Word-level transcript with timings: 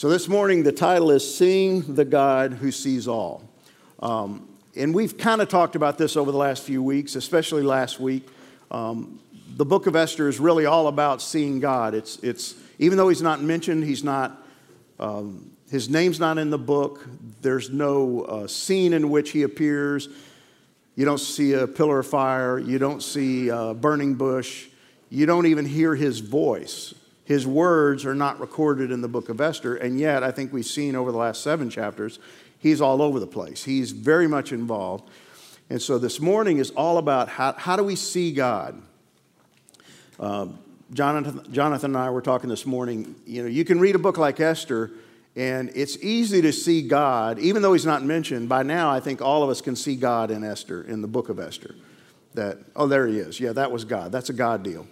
So, 0.00 0.08
this 0.08 0.28
morning, 0.28 0.62
the 0.62 0.72
title 0.72 1.10
is 1.10 1.36
Seeing 1.36 1.94
the 1.94 2.06
God 2.06 2.54
Who 2.54 2.72
Sees 2.72 3.06
All. 3.06 3.46
Um, 3.98 4.48
and 4.74 4.94
we've 4.94 5.18
kind 5.18 5.42
of 5.42 5.50
talked 5.50 5.76
about 5.76 5.98
this 5.98 6.16
over 6.16 6.32
the 6.32 6.38
last 6.38 6.62
few 6.62 6.82
weeks, 6.82 7.16
especially 7.16 7.60
last 7.60 8.00
week. 8.00 8.26
Um, 8.70 9.20
the 9.58 9.66
book 9.66 9.86
of 9.86 9.96
Esther 9.96 10.26
is 10.26 10.40
really 10.40 10.64
all 10.64 10.88
about 10.88 11.20
seeing 11.20 11.60
God. 11.60 11.92
It's, 11.92 12.16
it's, 12.20 12.54
even 12.78 12.96
though 12.96 13.10
he's 13.10 13.20
not 13.20 13.42
mentioned, 13.42 13.84
he's 13.84 14.02
not, 14.02 14.42
um, 14.98 15.50
his 15.70 15.90
name's 15.90 16.18
not 16.18 16.38
in 16.38 16.48
the 16.48 16.56
book, 16.56 17.06
there's 17.42 17.68
no 17.68 18.22
uh, 18.22 18.46
scene 18.46 18.94
in 18.94 19.10
which 19.10 19.32
he 19.32 19.42
appears. 19.42 20.08
You 20.96 21.04
don't 21.04 21.20
see 21.20 21.52
a 21.52 21.66
pillar 21.66 21.98
of 21.98 22.06
fire, 22.06 22.58
you 22.58 22.78
don't 22.78 23.02
see 23.02 23.50
a 23.50 23.74
burning 23.74 24.14
bush, 24.14 24.66
you 25.10 25.26
don't 25.26 25.44
even 25.44 25.66
hear 25.66 25.94
his 25.94 26.20
voice. 26.20 26.94
His 27.30 27.46
words 27.46 28.04
are 28.04 28.14
not 28.16 28.40
recorded 28.40 28.90
in 28.90 29.02
the 29.02 29.08
book 29.08 29.28
of 29.28 29.40
Esther, 29.40 29.76
and 29.76 30.00
yet 30.00 30.24
I 30.24 30.32
think 30.32 30.52
we've 30.52 30.66
seen 30.66 30.96
over 30.96 31.12
the 31.12 31.18
last 31.18 31.44
seven 31.44 31.70
chapters, 31.70 32.18
he's 32.58 32.80
all 32.80 33.00
over 33.00 33.20
the 33.20 33.26
place. 33.28 33.62
He's 33.62 33.92
very 33.92 34.26
much 34.26 34.50
involved. 34.50 35.08
And 35.70 35.80
so 35.80 35.96
this 35.96 36.18
morning 36.18 36.58
is 36.58 36.72
all 36.72 36.98
about 36.98 37.28
how, 37.28 37.52
how 37.52 37.76
do 37.76 37.84
we 37.84 37.94
see 37.94 38.32
God? 38.32 38.82
Uh, 40.18 40.48
Jonathan, 40.92 41.52
Jonathan 41.52 41.94
and 41.94 42.02
I 42.02 42.10
were 42.10 42.20
talking 42.20 42.50
this 42.50 42.66
morning. 42.66 43.14
You 43.24 43.44
know, 43.44 43.48
you 43.48 43.64
can 43.64 43.78
read 43.78 43.94
a 43.94 44.00
book 44.00 44.18
like 44.18 44.40
Esther, 44.40 44.90
and 45.36 45.70
it's 45.76 45.98
easy 45.98 46.42
to 46.42 46.52
see 46.52 46.82
God, 46.82 47.38
even 47.38 47.62
though 47.62 47.74
he's 47.74 47.86
not 47.86 48.02
mentioned. 48.02 48.48
By 48.48 48.64
now, 48.64 48.90
I 48.90 48.98
think 48.98 49.22
all 49.22 49.44
of 49.44 49.50
us 49.50 49.60
can 49.60 49.76
see 49.76 49.94
God 49.94 50.32
in 50.32 50.42
Esther, 50.42 50.82
in 50.82 51.00
the 51.00 51.06
book 51.06 51.28
of 51.28 51.38
Esther. 51.38 51.76
That, 52.34 52.58
oh, 52.74 52.88
there 52.88 53.06
he 53.06 53.20
is. 53.20 53.38
Yeah, 53.38 53.52
that 53.52 53.70
was 53.70 53.84
God. 53.84 54.10
That's 54.10 54.30
a 54.30 54.32
God 54.32 54.64
deal. 54.64 54.88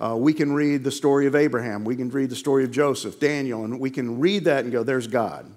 Uh, 0.00 0.16
we 0.16 0.32
can 0.32 0.52
read 0.52 0.84
the 0.84 0.92
story 0.92 1.26
of 1.26 1.34
Abraham, 1.34 1.84
we 1.84 1.96
can 1.96 2.08
read 2.08 2.30
the 2.30 2.36
story 2.36 2.64
of 2.64 2.70
Joseph, 2.70 3.18
Daniel, 3.18 3.64
and 3.64 3.80
we 3.80 3.90
can 3.90 4.20
read 4.20 4.44
that 4.44 4.64
and 4.64 4.72
go, 4.72 4.82
there's 4.82 5.06
God. 5.08 5.50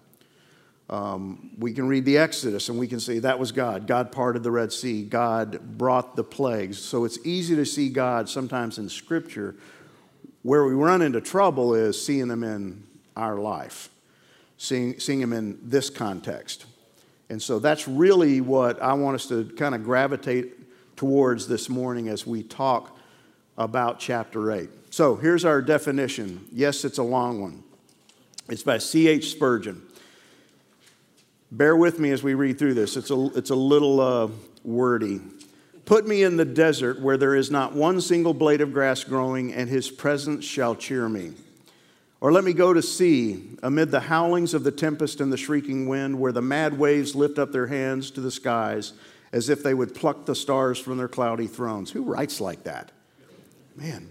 Um, 0.90 1.52
we 1.58 1.72
can 1.72 1.88
read 1.88 2.04
the 2.04 2.18
Exodus 2.18 2.68
and 2.68 2.78
we 2.78 2.86
can 2.86 3.00
say 3.00 3.20
that 3.20 3.40
was 3.40 3.54
God. 3.54 3.88
God 3.88 4.12
parted 4.12 4.44
the 4.44 4.52
Red 4.52 4.74
Sea. 4.74 5.04
God 5.04 5.78
brought 5.78 6.18
the 6.18 6.24
plagues. 6.24 6.80
So 6.80 7.06
it's 7.06 7.18
easy 7.26 7.56
to 7.56 7.66
see 7.66 7.88
God 7.88 8.28
sometimes 8.28 8.78
in 8.78 8.90
Scripture. 8.90 9.56
Where 10.42 10.66
we 10.66 10.74
run 10.74 11.02
into 11.02 11.22
trouble 11.22 11.76
is 11.76 12.04
seeing 12.04 12.28
them 12.28 12.44
in 12.44 12.84
our 13.16 13.38
life, 13.38 13.90
seeing, 14.58 15.00
seeing 15.00 15.22
them 15.22 15.32
in 15.32 15.60
this 15.64 15.90
context. 15.90 16.66
And 17.30 17.42
so 17.42 17.60
that's 17.60 17.88
really 17.88 18.42
what 18.42 18.82
I 18.82 18.94
want 18.94 19.16
us 19.16 19.28
to 19.28 19.46
kind 19.56 19.74
of 19.74 19.86
gravitate 19.86 20.98
towards 20.98 21.48
this 21.48 21.70
morning 21.70 22.10
as 22.10 22.28
we 22.28 22.44
talk 22.44 22.98
about 23.64 24.00
chapter 24.00 24.52
8. 24.52 24.70
So 24.90 25.16
here's 25.16 25.46
our 25.46 25.62
definition. 25.62 26.46
Yes, 26.52 26.84
it's 26.84 26.98
a 26.98 27.04
long 27.04 27.42
one. 27.42 27.64
It's 28.50 28.64
by 28.64 28.78
C.H. 28.78 29.32
Spurgeon. 29.32 29.82
Bear 31.52 31.76
with 31.76 32.00
me 32.00 32.12
as 32.12 32.24
we 32.24 32.34
read 32.34 32.58
through 32.60 32.74
this. 32.74 32.98
It's 32.98 33.12
a, 33.12 33.28
it's 33.38 33.50
a 33.50 33.56
little 33.56 34.00
uh, 34.00 34.30
wordy. 34.64 35.22
Put 35.86 36.08
me 36.08 36.24
in 36.24 36.38
the 36.38 36.46
desert 36.46 37.02
where 37.02 37.18
there 37.18 37.36
is 37.36 37.52
not 37.52 37.74
one 37.74 38.02
single 38.02 38.34
blade 38.34 38.62
of 38.62 38.74
grass 38.74 39.04
growing, 39.04 39.54
and 39.54 39.70
his 39.70 39.90
presence 39.90 40.46
shall 40.46 40.76
cheer 40.76 41.10
me. 41.10 41.34
Or 42.22 42.32
let 42.32 42.44
me 42.44 42.54
go 42.54 42.72
to 42.72 42.82
sea 42.82 43.58
amid 43.64 43.92
the 43.92 44.02
howlings 44.02 44.54
of 44.54 44.64
the 44.64 44.72
tempest 44.72 45.20
and 45.20 45.34
the 45.34 45.38
shrieking 45.38 45.88
wind, 45.88 46.20
where 46.20 46.32
the 46.32 46.42
mad 46.42 46.78
waves 46.78 47.16
lift 47.16 47.40
up 47.40 47.52
their 47.52 47.68
hands 47.68 48.12
to 48.12 48.22
the 48.22 48.32
skies 48.32 48.94
as 49.34 49.50
if 49.50 49.64
they 49.64 49.74
would 49.74 49.96
pluck 49.96 50.26
the 50.26 50.36
stars 50.36 50.78
from 50.78 50.98
their 50.98 51.08
cloudy 51.08 51.48
thrones. 51.48 51.92
Who 51.92 52.04
writes 52.04 52.42
like 52.42 52.64
that? 52.66 52.92
Man. 53.76 54.10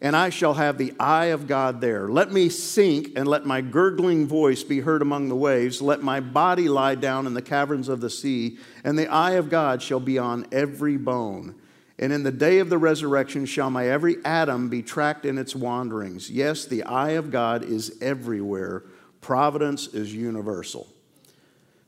And 0.00 0.16
I 0.16 0.30
shall 0.30 0.54
have 0.54 0.78
the 0.78 0.92
eye 0.98 1.26
of 1.26 1.46
God 1.46 1.80
there. 1.80 2.08
Let 2.08 2.32
me 2.32 2.48
sink 2.48 3.10
and 3.14 3.28
let 3.28 3.46
my 3.46 3.60
gurgling 3.60 4.26
voice 4.26 4.64
be 4.64 4.80
heard 4.80 5.00
among 5.00 5.28
the 5.28 5.36
waves. 5.36 5.80
Let 5.80 6.02
my 6.02 6.18
body 6.18 6.68
lie 6.68 6.96
down 6.96 7.28
in 7.28 7.34
the 7.34 7.42
caverns 7.42 7.88
of 7.88 8.00
the 8.00 8.10
sea, 8.10 8.58
and 8.82 8.98
the 8.98 9.06
eye 9.06 9.32
of 9.32 9.48
God 9.48 9.80
shall 9.80 10.00
be 10.00 10.18
on 10.18 10.46
every 10.50 10.96
bone. 10.96 11.54
And 12.00 12.12
in 12.12 12.24
the 12.24 12.32
day 12.32 12.58
of 12.58 12.68
the 12.68 12.78
resurrection 12.78 13.46
shall 13.46 13.70
my 13.70 13.86
every 13.86 14.16
atom 14.24 14.68
be 14.68 14.82
tracked 14.82 15.24
in 15.24 15.38
its 15.38 15.54
wanderings. 15.54 16.28
Yes, 16.28 16.64
the 16.64 16.82
eye 16.82 17.10
of 17.10 17.30
God 17.30 17.62
is 17.62 17.96
everywhere, 18.02 18.82
providence 19.20 19.86
is 19.86 20.12
universal. 20.12 20.88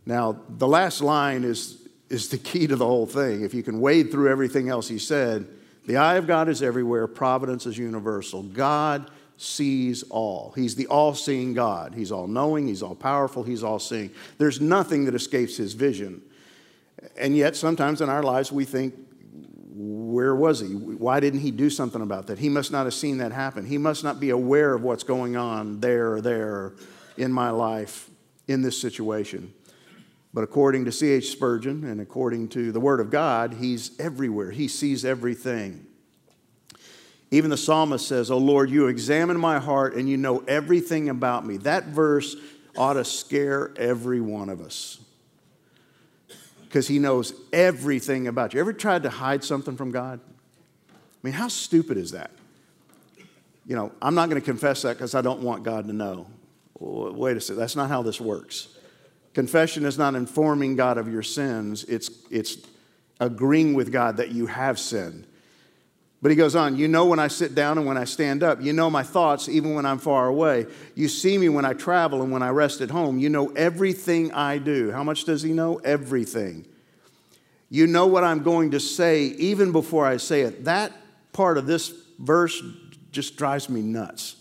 Now, 0.06 0.38
the 0.48 0.68
last 0.68 1.00
line 1.00 1.42
is, 1.42 1.88
is 2.10 2.28
the 2.28 2.38
key 2.38 2.68
to 2.68 2.76
the 2.76 2.86
whole 2.86 3.06
thing. 3.06 3.42
If 3.42 3.54
you 3.54 3.64
can 3.64 3.80
wade 3.80 4.12
through 4.12 4.30
everything 4.30 4.68
else 4.68 4.86
he 4.86 4.98
said, 4.98 5.48
the 5.86 5.96
eye 5.96 6.16
of 6.16 6.26
God 6.26 6.48
is 6.48 6.62
everywhere, 6.62 7.06
providence 7.06 7.66
is 7.66 7.76
universal. 7.76 8.42
God 8.42 9.10
sees 9.36 10.02
all. 10.04 10.52
He's 10.56 10.74
the 10.74 10.86
all 10.86 11.14
seeing 11.14 11.54
God. 11.54 11.94
He's 11.94 12.12
all 12.12 12.26
knowing, 12.26 12.66
He's 12.66 12.82
all 12.82 12.94
powerful, 12.94 13.42
He's 13.42 13.62
all 13.62 13.78
seeing. 13.78 14.10
There's 14.38 14.60
nothing 14.60 15.04
that 15.06 15.14
escapes 15.14 15.56
His 15.56 15.74
vision. 15.74 16.22
And 17.18 17.36
yet, 17.36 17.56
sometimes 17.56 18.00
in 18.00 18.08
our 18.08 18.22
lives, 18.22 18.50
we 18.50 18.64
think, 18.64 18.94
where 19.76 20.34
was 20.34 20.60
He? 20.60 20.68
Why 20.68 21.20
didn't 21.20 21.40
He 21.40 21.50
do 21.50 21.68
something 21.68 22.00
about 22.00 22.28
that? 22.28 22.38
He 22.38 22.48
must 22.48 22.70
not 22.70 22.84
have 22.84 22.94
seen 22.94 23.18
that 23.18 23.32
happen. 23.32 23.66
He 23.66 23.78
must 23.78 24.04
not 24.04 24.20
be 24.20 24.30
aware 24.30 24.72
of 24.72 24.82
what's 24.82 25.02
going 25.02 25.36
on 25.36 25.80
there 25.80 26.14
or 26.14 26.20
there 26.20 26.74
in 27.16 27.32
my 27.32 27.50
life 27.50 28.08
in 28.46 28.62
this 28.62 28.80
situation. 28.80 29.52
But 30.34 30.42
according 30.42 30.84
to 30.86 30.92
C.H. 30.92 31.30
Spurgeon 31.30 31.84
and 31.84 32.00
according 32.00 32.48
to 32.50 32.72
the 32.72 32.80
Word 32.80 32.98
of 32.98 33.08
God, 33.08 33.54
He's 33.54 33.98
everywhere. 34.00 34.50
He 34.50 34.66
sees 34.66 35.04
everything. 35.04 35.86
Even 37.30 37.50
the 37.50 37.56
psalmist 37.56 38.06
says, 38.06 38.32
Oh 38.32 38.38
Lord, 38.38 38.68
you 38.68 38.88
examine 38.88 39.38
my 39.38 39.60
heart 39.60 39.94
and 39.94 40.08
you 40.08 40.16
know 40.16 40.40
everything 40.48 41.08
about 41.08 41.46
me. 41.46 41.56
That 41.58 41.84
verse 41.84 42.34
ought 42.76 42.94
to 42.94 43.04
scare 43.04 43.72
every 43.76 44.20
one 44.20 44.48
of 44.48 44.60
us 44.60 44.98
because 46.64 46.88
He 46.88 46.98
knows 46.98 47.32
everything 47.52 48.26
about 48.26 48.54
you. 48.54 48.60
Ever 48.60 48.72
tried 48.72 49.04
to 49.04 49.10
hide 49.10 49.44
something 49.44 49.76
from 49.76 49.92
God? 49.92 50.18
I 50.90 50.92
mean, 51.22 51.34
how 51.34 51.46
stupid 51.46 51.96
is 51.96 52.10
that? 52.10 52.32
You 53.66 53.76
know, 53.76 53.92
I'm 54.02 54.16
not 54.16 54.28
going 54.28 54.40
to 54.40 54.44
confess 54.44 54.82
that 54.82 54.96
because 54.96 55.14
I 55.14 55.22
don't 55.22 55.40
want 55.40 55.62
God 55.62 55.86
to 55.86 55.92
know. 55.92 56.26
Wait 56.80 57.36
a 57.36 57.40
second, 57.40 57.60
that's 57.60 57.76
not 57.76 57.88
how 57.88 58.02
this 58.02 58.20
works. 58.20 58.73
Confession 59.34 59.84
is 59.84 59.98
not 59.98 60.14
informing 60.14 60.76
God 60.76 60.96
of 60.96 61.12
your 61.12 61.22
sins, 61.22 61.84
it's, 61.84 62.10
it's 62.30 62.56
agreeing 63.20 63.74
with 63.74 63.92
God 63.92 64.16
that 64.16 64.30
you 64.30 64.46
have 64.46 64.78
sinned. 64.78 65.26
But 66.22 66.30
he 66.30 66.36
goes 66.36 66.56
on, 66.56 66.76
You 66.76 66.88
know 66.88 67.04
when 67.04 67.18
I 67.18 67.28
sit 67.28 67.54
down 67.54 67.76
and 67.76 67.86
when 67.86 67.98
I 67.98 68.04
stand 68.04 68.42
up. 68.42 68.62
You 68.62 68.72
know 68.72 68.88
my 68.88 69.02
thoughts 69.02 69.46
even 69.46 69.74
when 69.74 69.84
I'm 69.84 69.98
far 69.98 70.26
away. 70.26 70.66
You 70.94 71.06
see 71.06 71.36
me 71.36 71.50
when 71.50 71.66
I 71.66 71.74
travel 71.74 72.22
and 72.22 72.32
when 72.32 72.42
I 72.42 72.48
rest 72.48 72.80
at 72.80 72.90
home. 72.90 73.18
You 73.18 73.28
know 73.28 73.48
everything 73.50 74.32
I 74.32 74.56
do. 74.56 74.90
How 74.90 75.04
much 75.04 75.24
does 75.24 75.42
he 75.42 75.52
know? 75.52 75.76
Everything. 75.84 76.66
You 77.68 77.86
know 77.86 78.06
what 78.06 78.24
I'm 78.24 78.42
going 78.42 78.70
to 78.70 78.80
say 78.80 79.24
even 79.24 79.70
before 79.70 80.06
I 80.06 80.16
say 80.16 80.42
it. 80.42 80.64
That 80.64 80.92
part 81.34 81.58
of 81.58 81.66
this 81.66 81.92
verse 82.18 82.62
just 83.10 83.36
drives 83.36 83.68
me 83.68 83.82
nuts. 83.82 84.36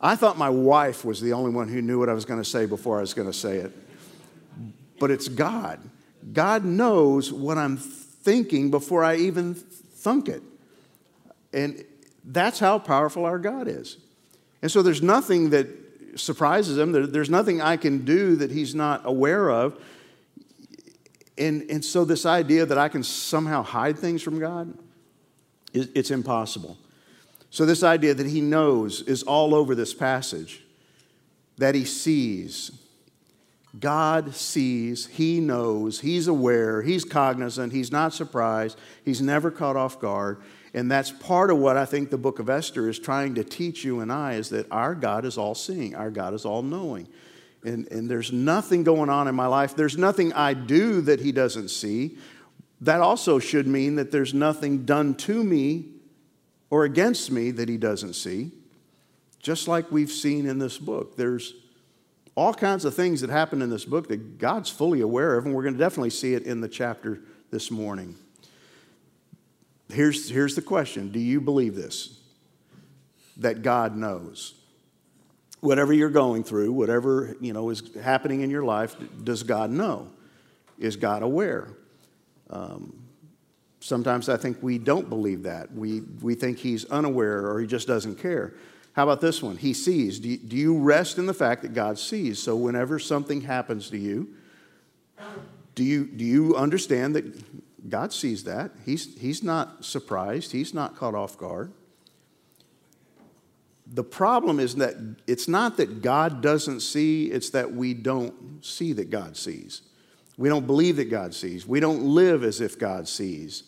I 0.00 0.16
thought 0.16 0.38
my 0.38 0.48
wife 0.48 1.04
was 1.04 1.20
the 1.20 1.34
only 1.34 1.50
one 1.50 1.68
who 1.68 1.82
knew 1.82 1.98
what 1.98 2.08
I 2.08 2.14
was 2.14 2.24
going 2.24 2.40
to 2.40 2.48
say 2.48 2.66
before 2.66 2.98
I 2.98 3.00
was 3.02 3.12
going 3.12 3.28
to 3.30 3.36
say 3.36 3.58
it. 3.58 3.72
But 4.98 5.10
it's 5.10 5.28
God. 5.28 5.80
God 6.32 6.64
knows 6.64 7.32
what 7.32 7.58
I'm 7.58 7.76
thinking 7.76 8.70
before 8.70 9.04
I 9.04 9.16
even 9.16 9.54
thunk 9.54 10.28
it. 10.28 10.42
And 11.52 11.84
that's 12.24 12.58
how 12.58 12.78
powerful 12.78 13.24
our 13.24 13.38
God 13.38 13.68
is. 13.68 13.98
And 14.62 14.70
so 14.70 14.82
there's 14.82 15.02
nothing 15.02 15.50
that 15.50 15.66
surprises 16.16 16.78
him. 16.78 16.92
There's 17.12 17.30
nothing 17.30 17.60
I 17.60 17.76
can 17.76 18.04
do 18.04 18.36
that 18.36 18.50
he's 18.50 18.74
not 18.74 19.02
aware 19.04 19.50
of. 19.50 19.82
And, 21.38 21.62
and 21.70 21.84
so 21.84 22.04
this 22.04 22.26
idea 22.26 22.66
that 22.66 22.76
I 22.76 22.88
can 22.88 23.02
somehow 23.02 23.62
hide 23.62 23.98
things 23.98 24.22
from 24.22 24.38
God, 24.38 24.76
it's 25.72 26.10
impossible. 26.10 26.76
So, 27.50 27.66
this 27.66 27.82
idea 27.82 28.14
that 28.14 28.26
he 28.26 28.40
knows 28.40 29.02
is 29.02 29.24
all 29.24 29.54
over 29.54 29.74
this 29.74 29.92
passage, 29.92 30.62
that 31.58 31.74
he 31.74 31.84
sees. 31.84 32.70
God 33.78 34.34
sees, 34.34 35.06
he 35.06 35.38
knows, 35.38 36.00
he's 36.00 36.26
aware, 36.26 36.82
he's 36.82 37.04
cognizant, 37.04 37.72
he's 37.72 37.92
not 37.92 38.12
surprised, 38.12 38.76
he's 39.04 39.20
never 39.20 39.50
caught 39.50 39.76
off 39.76 40.00
guard. 40.00 40.42
And 40.74 40.90
that's 40.90 41.10
part 41.10 41.50
of 41.50 41.58
what 41.58 41.76
I 41.76 41.84
think 41.84 42.10
the 42.10 42.18
book 42.18 42.38
of 42.38 42.48
Esther 42.48 42.88
is 42.88 42.98
trying 42.98 43.34
to 43.36 43.44
teach 43.44 43.84
you 43.84 44.00
and 44.00 44.12
I 44.12 44.34
is 44.34 44.50
that 44.50 44.66
our 44.70 44.94
God 44.94 45.24
is 45.24 45.38
all 45.38 45.54
seeing, 45.54 45.94
our 45.94 46.10
God 46.10 46.34
is 46.34 46.44
all 46.44 46.62
knowing. 46.62 47.08
And, 47.62 47.86
and 47.92 48.10
there's 48.10 48.32
nothing 48.32 48.82
going 48.82 49.10
on 49.10 49.28
in 49.28 49.34
my 49.34 49.46
life, 49.46 49.76
there's 49.76 49.98
nothing 49.98 50.32
I 50.32 50.54
do 50.54 51.00
that 51.02 51.20
he 51.20 51.30
doesn't 51.30 51.68
see. 51.68 52.18
That 52.80 53.00
also 53.00 53.38
should 53.38 53.66
mean 53.68 53.96
that 53.96 54.10
there's 54.10 54.34
nothing 54.34 54.84
done 54.84 55.14
to 55.16 55.44
me 55.44 55.99
or 56.70 56.84
against 56.84 57.30
me 57.30 57.50
that 57.50 57.68
he 57.68 57.76
doesn't 57.76 58.14
see, 58.14 58.52
just 59.40 59.68
like 59.68 59.90
we've 59.90 60.10
seen 60.10 60.46
in 60.46 60.58
this 60.58 60.78
book. 60.78 61.16
There's 61.16 61.54
all 62.36 62.54
kinds 62.54 62.84
of 62.84 62.94
things 62.94 63.20
that 63.20 63.30
happen 63.30 63.60
in 63.60 63.68
this 63.70 63.84
book 63.84 64.08
that 64.08 64.38
God's 64.38 64.70
fully 64.70 65.00
aware 65.00 65.36
of, 65.36 65.44
and 65.44 65.54
we're 65.54 65.62
going 65.64 65.74
to 65.74 65.80
definitely 65.80 66.10
see 66.10 66.34
it 66.34 66.44
in 66.44 66.60
the 66.60 66.68
chapter 66.68 67.20
this 67.50 67.70
morning. 67.70 68.14
Here's, 69.92 70.30
here's 70.30 70.54
the 70.54 70.62
question 70.62 71.10
Do 71.10 71.18
you 71.18 71.40
believe 71.40 71.74
this? 71.74 72.18
That 73.38 73.62
God 73.62 73.96
knows. 73.96 74.54
whatever 75.60 75.92
you're 75.92 76.10
going 76.10 76.44
through, 76.44 76.72
whatever 76.72 77.36
you 77.40 77.52
know 77.52 77.68
is 77.70 77.82
happening 78.02 78.40
in 78.40 78.50
your 78.50 78.64
life, 78.64 78.96
does 79.22 79.42
God 79.42 79.70
know? 79.70 80.10
Is 80.78 80.96
God 80.96 81.22
aware? 81.22 81.68
Um, 82.48 82.99
sometimes 83.80 84.28
I 84.28 84.36
think 84.36 84.58
we 84.62 84.78
don't 84.78 85.08
believe 85.08 85.42
that. 85.42 85.72
We, 85.72 86.02
we 86.22 86.34
think 86.34 86.58
He's 86.58 86.84
unaware 86.86 87.46
or 87.46 87.60
He 87.60 87.66
just 87.66 87.88
doesn't 87.88 88.16
care. 88.16 88.54
How 88.92 89.04
about 89.04 89.20
this 89.20 89.42
one? 89.42 89.56
He 89.56 89.72
sees. 89.72 90.18
Do 90.18 90.28
you, 90.28 90.36
do 90.36 90.56
you 90.56 90.78
rest 90.78 91.18
in 91.18 91.26
the 91.26 91.34
fact 91.34 91.62
that 91.62 91.74
God 91.74 91.98
sees? 91.98 92.42
So 92.42 92.56
whenever 92.56 92.98
something 92.98 93.42
happens 93.42 93.88
to 93.90 93.98
you, 93.98 94.34
do 95.74 95.84
you, 95.84 96.04
do 96.04 96.24
you 96.24 96.56
understand 96.56 97.14
that 97.14 97.88
God 97.88 98.12
sees 98.12 98.44
that? 98.44 98.72
He's, 98.84 99.18
he's 99.18 99.42
not 99.42 99.84
surprised, 99.84 100.52
He's 100.52 100.74
not 100.74 100.96
caught 100.96 101.14
off 101.14 101.38
guard. 101.38 101.72
The 103.92 104.04
problem 104.04 104.60
is 104.60 104.76
that 104.76 104.94
it's 105.26 105.48
not 105.48 105.76
that 105.78 106.00
God 106.00 106.42
doesn't 106.42 106.80
see, 106.80 107.26
it's 107.26 107.50
that 107.50 107.72
we 107.72 107.92
don't 107.94 108.64
see 108.64 108.92
that 108.92 109.10
God 109.10 109.36
sees. 109.36 109.82
We 110.36 110.48
don't 110.48 110.66
believe 110.66 110.96
that 110.96 111.10
God 111.10 111.34
sees. 111.34 111.66
We 111.66 111.80
don't 111.80 112.02
live 112.02 112.44
as 112.44 112.60
if 112.60 112.78
God 112.78 113.08
sees. 113.08 113.64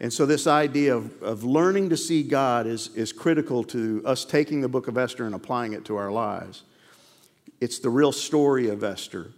And 0.00 0.10
so, 0.10 0.24
this 0.24 0.46
idea 0.46 0.96
of, 0.96 1.22
of 1.22 1.44
learning 1.44 1.90
to 1.90 1.96
see 1.96 2.22
God 2.22 2.66
is, 2.66 2.88
is 2.96 3.12
critical 3.12 3.62
to 3.64 4.02
us 4.06 4.24
taking 4.24 4.62
the 4.62 4.68
book 4.68 4.88
of 4.88 4.96
Esther 4.96 5.26
and 5.26 5.34
applying 5.34 5.74
it 5.74 5.84
to 5.86 5.96
our 5.96 6.10
lives. 6.10 6.64
It's 7.60 7.78
the 7.78 7.90
real 7.90 8.12
story 8.12 8.68
of 8.70 8.82
Esther. 8.82 9.32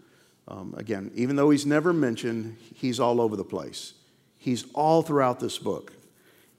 Um, 0.47 0.75
again, 0.77 1.11
even 1.15 1.35
though 1.35 1.51
he's 1.51 1.67
never 1.67 1.93
mentioned, 1.93 2.57
he's 2.75 3.01
all 3.01 3.21
over 3.21 3.37
the 3.37 3.45
place. 3.45 3.95
He's 4.39 4.65
all 4.73 5.03
throughout 5.03 5.41
this 5.41 5.59
book. 5.59 5.93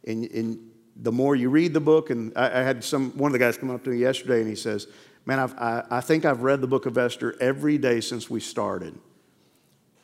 And, 0.06 0.29
and 0.31 0.71
the 0.97 1.11
more 1.11 1.35
you 1.35 1.49
read 1.49 1.73
the 1.73 1.79
book, 1.79 2.09
and 2.09 2.33
I, 2.35 2.59
I, 2.59 2.63
had 2.63 2.83
some, 2.83 3.11
one 3.17 3.29
of 3.29 3.33
the 3.33 3.39
guys 3.39 3.57
come 3.57 3.69
up 3.69 3.83
to 3.85 3.89
me 3.89 3.97
yesterday 3.97 4.39
and 4.39 4.49
he 4.49 4.56
says, 4.56 4.88
Man, 5.25 5.39
I've, 5.39 5.53
I, 5.53 5.83
I 5.89 6.01
think 6.01 6.25
I've 6.25 6.41
read 6.41 6.59
the 6.59 6.67
book 6.67 6.85
of 6.85 6.97
Esther 6.97 7.38
every 7.39 7.77
day 7.77 8.01
since 8.01 8.29
we 8.29 8.41
started. 8.41 8.97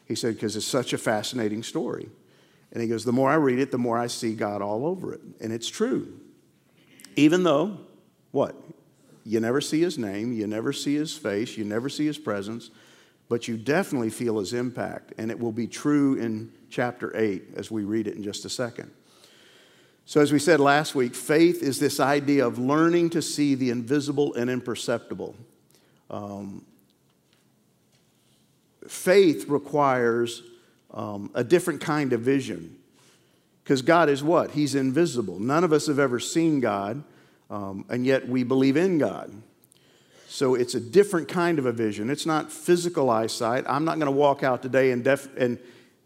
He 0.05 0.15
said, 0.15 0.35
because 0.35 0.55
it's 0.55 0.65
such 0.65 0.93
a 0.93 0.97
fascinating 0.97 1.61
story. 1.61 2.09
And 2.71 2.81
he 2.81 2.87
goes, 2.87 3.03
The 3.03 3.11
more 3.11 3.29
I 3.29 3.35
read 3.35 3.59
it, 3.59 3.71
the 3.71 3.77
more 3.77 3.97
I 3.97 4.07
see 4.07 4.35
God 4.35 4.61
all 4.61 4.85
over 4.85 5.13
it. 5.13 5.21
And 5.41 5.51
it's 5.51 5.67
true. 5.67 6.19
Even 7.15 7.43
though, 7.43 7.77
what? 8.31 8.55
You 9.25 9.39
never 9.39 9.61
see 9.61 9.81
his 9.81 9.97
name, 9.97 10.33
you 10.33 10.47
never 10.47 10.73
see 10.73 10.95
his 10.95 11.15
face, 11.15 11.57
you 11.57 11.63
never 11.63 11.89
see 11.89 12.05
his 12.05 12.17
presence, 12.17 12.71
but 13.27 13.47
you 13.47 13.57
definitely 13.57 14.09
feel 14.09 14.39
his 14.39 14.53
impact. 14.53 15.13
And 15.17 15.29
it 15.29 15.39
will 15.39 15.51
be 15.51 15.67
true 15.67 16.15
in 16.15 16.51
chapter 16.69 17.15
8 17.15 17.43
as 17.55 17.69
we 17.69 17.83
read 17.83 18.07
it 18.07 18.15
in 18.15 18.23
just 18.23 18.45
a 18.45 18.49
second. 18.49 18.91
So, 20.05 20.21
as 20.21 20.31
we 20.31 20.39
said 20.39 20.59
last 20.59 20.95
week, 20.95 21.13
faith 21.13 21.61
is 21.61 21.79
this 21.79 21.99
idea 21.99 22.47
of 22.47 22.57
learning 22.57 23.11
to 23.11 23.21
see 23.21 23.53
the 23.53 23.69
invisible 23.69 24.33
and 24.33 24.49
imperceptible. 24.49 25.35
Um, 26.09 26.65
faith 28.87 29.47
requires 29.47 30.41
um, 30.93 31.31
a 31.33 31.43
different 31.43 31.81
kind 31.81 32.13
of 32.13 32.21
vision. 32.21 32.77
Because 33.63 33.81
God 33.81 34.09
is 34.09 34.23
what? 34.23 34.51
He's 34.51 34.73
invisible. 34.73 35.39
None 35.39 35.63
of 35.63 35.71
us 35.71 35.87
have 35.87 35.99
ever 35.99 36.19
seen 36.19 36.59
God, 36.59 37.03
um, 37.49 37.85
and 37.89 38.05
yet 38.05 38.27
we 38.27 38.43
believe 38.43 38.77
in 38.77 38.97
God. 38.97 39.31
So 40.27 40.55
it's 40.55 40.75
a 40.75 40.79
different 40.79 41.27
kind 41.27 41.59
of 41.59 41.65
a 41.65 41.71
vision. 41.71 42.09
It's 42.09 42.25
not 42.25 42.51
physical 42.51 43.09
eyesight. 43.09 43.65
I'm 43.67 43.85
not 43.85 43.95
going 43.95 44.11
to 44.11 44.17
walk 44.17 44.43
out 44.43 44.61
today 44.61 44.91
and, 44.91 45.03
def- 45.03 45.35
and 45.37 45.57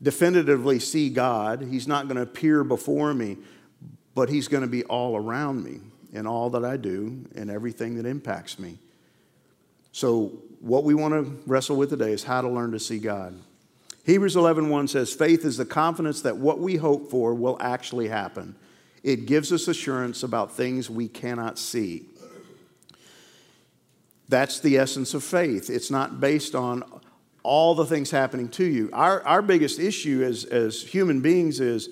definitively 0.02 0.80
see 0.80 1.10
God. 1.10 1.62
He's 1.62 1.88
not 1.88 2.08
going 2.08 2.16
to 2.16 2.24
appear 2.24 2.64
before 2.64 3.14
me, 3.14 3.38
but 4.16 4.30
He's 4.30 4.48
going 4.48 4.62
to 4.62 4.70
be 4.70 4.84
all 4.86 5.16
around 5.16 5.64
me 5.64 5.80
in 6.14 6.28
all 6.28 6.50
that 6.52 6.64
I 6.64 6.78
do 6.78 7.26
and 7.36 7.50
everything 7.50 7.96
that 7.96 8.06
impacts 8.06 8.60
me. 8.60 8.78
So, 9.92 10.32
what 10.60 10.86
we 10.86 10.94
want 10.94 11.14
to 11.14 11.44
wrestle 11.46 11.76
with 11.76 11.90
today 11.90 12.12
is 12.12 12.24
how 12.24 12.42
to 12.42 12.48
learn 12.48 12.72
to 12.72 12.80
see 12.80 13.00
God. 13.00 13.38
Hebrews 14.04 14.36
11:1 14.36 14.90
says 14.90 15.14
faith 15.14 15.46
is 15.46 15.58
the 15.58 15.66
confidence 15.66 16.22
that 16.22 16.38
what 16.38 16.60
we 16.60 16.76
hope 16.76 17.10
for 17.10 17.34
will 17.34 17.58
actually 17.60 18.10
happen. 18.10 18.56
It 19.02 19.26
gives 19.26 19.52
us 19.52 19.68
assurance 19.68 20.24
about 20.24 20.56
things 20.56 20.90
we 20.90 21.08
cannot 21.08 21.58
see. 21.58 22.06
That's 24.30 24.60
the 24.60 24.78
essence 24.78 25.14
of 25.14 25.24
faith. 25.24 25.70
It's 25.70 25.92
not 25.92 26.20
based 26.20 26.56
on 26.56 26.84
all 27.44 27.76
the 27.76 27.86
things 27.86 28.10
happening 28.10 28.48
to 28.50 28.64
you. 28.64 28.90
Our, 28.94 29.22
our 29.28 29.42
biggest 29.42 29.80
issue 29.80 30.24
as, 30.24 30.46
as 30.46 30.82
human 30.82 31.22
beings 31.22 31.60
is 31.60 31.90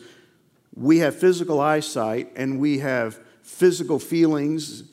we 0.73 0.99
have 0.99 1.15
physical 1.15 1.59
eyesight 1.59 2.31
and 2.37 2.59
we 2.59 2.79
have 2.79 3.19
physical 3.41 3.99
feelings 3.99 4.83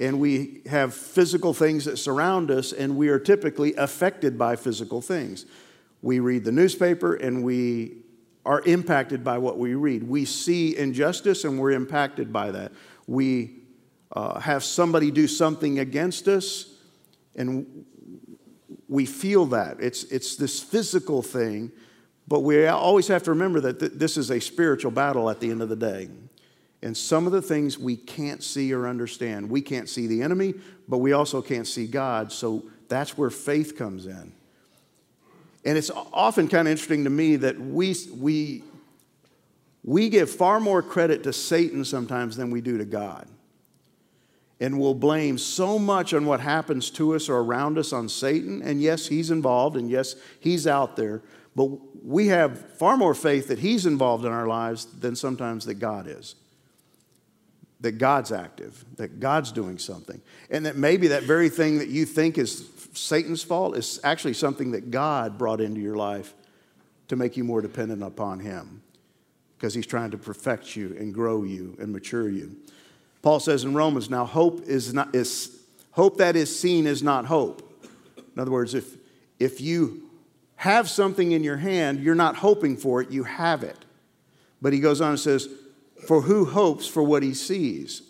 and 0.00 0.20
we 0.20 0.60
have 0.66 0.92
physical 0.92 1.54
things 1.54 1.84
that 1.84 1.96
surround 1.96 2.50
us, 2.50 2.72
and 2.72 2.96
we 2.96 3.08
are 3.08 3.18
typically 3.18 3.74
affected 3.76 4.36
by 4.36 4.56
physical 4.56 5.00
things. 5.00 5.46
We 6.04 6.20
read 6.20 6.44
the 6.44 6.52
newspaper 6.52 7.14
and 7.14 7.42
we 7.42 8.02
are 8.44 8.60
impacted 8.66 9.24
by 9.24 9.38
what 9.38 9.56
we 9.56 9.74
read. 9.74 10.02
We 10.02 10.26
see 10.26 10.76
injustice 10.76 11.44
and 11.44 11.58
we're 11.58 11.70
impacted 11.70 12.30
by 12.30 12.50
that. 12.50 12.72
We 13.06 13.62
uh, 14.12 14.38
have 14.38 14.64
somebody 14.64 15.10
do 15.10 15.26
something 15.26 15.78
against 15.78 16.28
us 16.28 16.74
and 17.34 17.86
we 18.86 19.06
feel 19.06 19.46
that. 19.46 19.78
It's, 19.80 20.04
it's 20.04 20.36
this 20.36 20.62
physical 20.62 21.22
thing, 21.22 21.72
but 22.28 22.40
we 22.40 22.66
always 22.66 23.08
have 23.08 23.22
to 23.22 23.30
remember 23.30 23.60
that 23.60 23.80
th- 23.80 23.92
this 23.94 24.18
is 24.18 24.30
a 24.30 24.40
spiritual 24.40 24.90
battle 24.90 25.30
at 25.30 25.40
the 25.40 25.50
end 25.50 25.62
of 25.62 25.70
the 25.70 25.76
day. 25.76 26.10
And 26.82 26.94
some 26.94 27.24
of 27.24 27.32
the 27.32 27.40
things 27.40 27.78
we 27.78 27.96
can't 27.96 28.44
see 28.44 28.74
or 28.74 28.86
understand. 28.86 29.48
We 29.48 29.62
can't 29.62 29.88
see 29.88 30.06
the 30.06 30.20
enemy, 30.20 30.52
but 30.86 30.98
we 30.98 31.14
also 31.14 31.40
can't 31.40 31.66
see 31.66 31.86
God. 31.86 32.30
So 32.30 32.64
that's 32.88 33.16
where 33.16 33.30
faith 33.30 33.78
comes 33.78 34.04
in. 34.04 34.34
And 35.64 35.78
it's 35.78 35.90
often 35.90 36.48
kind 36.48 36.68
of 36.68 36.72
interesting 36.72 37.04
to 37.04 37.10
me 37.10 37.36
that 37.36 37.58
we, 37.58 37.94
we, 38.14 38.62
we 39.82 40.08
give 40.08 40.30
far 40.30 40.60
more 40.60 40.82
credit 40.82 41.22
to 41.24 41.32
Satan 41.32 41.84
sometimes 41.84 42.36
than 42.36 42.50
we 42.50 42.60
do 42.60 42.78
to 42.78 42.84
God. 42.84 43.26
And 44.60 44.78
we'll 44.78 44.94
blame 44.94 45.36
so 45.38 45.78
much 45.78 46.14
on 46.14 46.26
what 46.26 46.40
happens 46.40 46.90
to 46.90 47.14
us 47.14 47.28
or 47.28 47.38
around 47.38 47.76
us 47.76 47.92
on 47.92 48.08
Satan. 48.08 48.62
And 48.62 48.80
yes, 48.80 49.06
he's 49.06 49.30
involved, 49.30 49.76
and 49.76 49.90
yes, 49.90 50.16
he's 50.38 50.66
out 50.66 50.96
there. 50.96 51.22
But 51.56 51.70
we 52.04 52.28
have 52.28 52.76
far 52.76 52.96
more 52.96 53.14
faith 53.14 53.48
that 53.48 53.58
he's 53.58 53.86
involved 53.86 54.24
in 54.24 54.32
our 54.32 54.46
lives 54.46 54.86
than 54.86 55.16
sometimes 55.16 55.66
that 55.66 55.74
God 55.74 56.06
is. 56.06 56.34
That 57.80 57.98
God's 57.98 58.32
active, 58.32 58.84
that 58.96 59.20
God's 59.20 59.52
doing 59.52 59.78
something. 59.78 60.20
And 60.50 60.66
that 60.66 60.76
maybe 60.76 61.08
that 61.08 61.24
very 61.24 61.48
thing 61.48 61.78
that 61.78 61.88
you 61.88 62.06
think 62.06 62.38
is 62.38 62.60
Satan's 62.94 63.42
fault. 63.42 63.76
It's 63.76 64.00
actually 64.04 64.34
something 64.34 64.72
that 64.72 64.90
God 64.90 65.36
brought 65.36 65.60
into 65.60 65.80
your 65.80 65.96
life 65.96 66.34
to 67.08 67.16
make 67.16 67.36
you 67.36 67.44
more 67.44 67.60
dependent 67.60 68.02
upon 68.02 68.40
Him 68.40 68.82
because 69.56 69.74
He's 69.74 69.86
trying 69.86 70.10
to 70.12 70.18
perfect 70.18 70.76
you 70.76 70.96
and 70.98 71.12
grow 71.12 71.42
you 71.42 71.76
and 71.78 71.92
mature 71.92 72.28
you. 72.28 72.56
Paul 73.22 73.40
says 73.40 73.64
in 73.64 73.74
Romans, 73.74 74.10
now 74.10 74.24
hope 74.24 74.62
is 74.66 74.92
not 74.92 75.14
is 75.14 75.62
hope 75.92 76.18
that 76.18 76.36
is 76.36 76.58
seen 76.58 76.86
is 76.86 77.02
not 77.02 77.26
hope. 77.26 77.84
In 78.34 78.40
other 78.40 78.50
words, 78.50 78.74
if 78.74 78.96
if 79.38 79.60
you 79.60 80.10
have 80.56 80.88
something 80.88 81.32
in 81.32 81.44
your 81.44 81.56
hand, 81.56 82.00
you're 82.00 82.14
not 82.14 82.36
hoping 82.36 82.76
for 82.76 83.02
it, 83.02 83.10
you 83.10 83.24
have 83.24 83.62
it. 83.62 83.76
But 84.62 84.72
he 84.72 84.80
goes 84.80 85.00
on 85.00 85.10
and 85.10 85.20
says, 85.20 85.48
For 86.06 86.22
who 86.22 86.46
hopes 86.46 86.86
for 86.86 87.02
what 87.02 87.22
he 87.22 87.34
sees? 87.34 88.02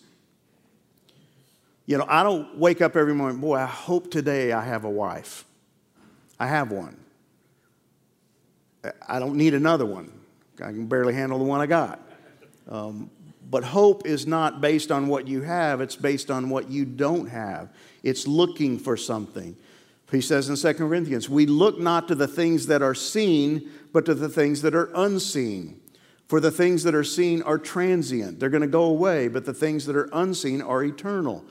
You 1.86 1.98
know, 1.98 2.06
I 2.08 2.22
don't 2.22 2.56
wake 2.56 2.80
up 2.80 2.96
every 2.96 3.14
morning, 3.14 3.40
boy, 3.40 3.56
I 3.56 3.66
hope 3.66 4.10
today 4.10 4.52
I 4.52 4.64
have 4.64 4.84
a 4.84 4.90
wife. 4.90 5.44
I 6.40 6.46
have 6.46 6.72
one. 6.72 6.96
I 9.06 9.18
don't 9.18 9.36
need 9.36 9.54
another 9.54 9.84
one. 9.86 10.12
I 10.58 10.68
can 10.68 10.86
barely 10.86 11.14
handle 11.14 11.38
the 11.38 11.44
one 11.44 11.60
I 11.60 11.66
got. 11.66 12.00
Um, 12.68 13.10
but 13.50 13.64
hope 13.64 14.06
is 14.06 14.26
not 14.26 14.60
based 14.60 14.90
on 14.90 15.08
what 15.08 15.28
you 15.28 15.42
have, 15.42 15.80
it's 15.80 15.96
based 15.96 16.30
on 16.30 16.48
what 16.48 16.70
you 16.70 16.84
don't 16.84 17.26
have. 17.26 17.68
It's 18.02 18.26
looking 18.26 18.78
for 18.78 18.96
something. 18.96 19.56
He 20.10 20.20
says 20.20 20.48
in 20.48 20.56
2 20.56 20.78
Corinthians, 20.78 21.28
We 21.28 21.46
look 21.46 21.78
not 21.78 22.08
to 22.08 22.14
the 22.14 22.28
things 22.28 22.66
that 22.66 22.82
are 22.82 22.94
seen, 22.94 23.70
but 23.92 24.06
to 24.06 24.14
the 24.14 24.28
things 24.28 24.62
that 24.62 24.74
are 24.74 24.90
unseen. 24.94 25.80
For 26.28 26.40
the 26.40 26.50
things 26.50 26.84
that 26.84 26.94
are 26.94 27.04
seen 27.04 27.42
are 27.42 27.58
transient, 27.58 28.40
they're 28.40 28.48
going 28.48 28.62
to 28.62 28.66
go 28.66 28.84
away, 28.84 29.28
but 29.28 29.44
the 29.44 29.52
things 29.52 29.84
that 29.86 29.96
are 29.96 30.08
unseen 30.12 30.62
are 30.62 30.82
eternal. 30.82 31.44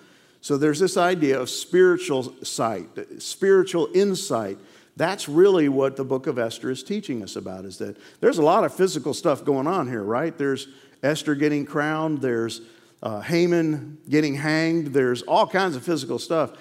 So 0.43 0.57
there's 0.57 0.79
this 0.79 0.97
idea 0.97 1.39
of 1.39 1.49
spiritual 1.49 2.35
sight, 2.43 2.89
spiritual 3.19 3.87
insight. 3.93 4.57
That's 4.97 5.29
really 5.29 5.69
what 5.69 5.95
the 5.95 6.03
book 6.03 6.27
of 6.27 6.37
Esther 6.37 6.69
is 6.69 6.83
teaching 6.83 7.23
us 7.23 7.37
about 7.37 7.63
is 7.63 7.77
that 7.77 7.95
there's 8.19 8.39
a 8.39 8.43
lot 8.43 8.65
of 8.65 8.75
physical 8.75 9.13
stuff 9.13 9.45
going 9.45 9.67
on 9.67 9.87
here, 9.87 10.03
right? 10.03 10.37
There's 10.37 10.67
Esther 11.01 11.35
getting 11.35 11.65
crowned, 11.65 12.19
there's 12.19 12.59
uh, 13.01 13.21
Haman 13.21 13.99
getting 14.09 14.35
hanged, 14.35 14.87
there's 14.87 15.21
all 15.21 15.47
kinds 15.47 15.77
of 15.77 15.85
physical 15.85 16.19
stuff. 16.19 16.51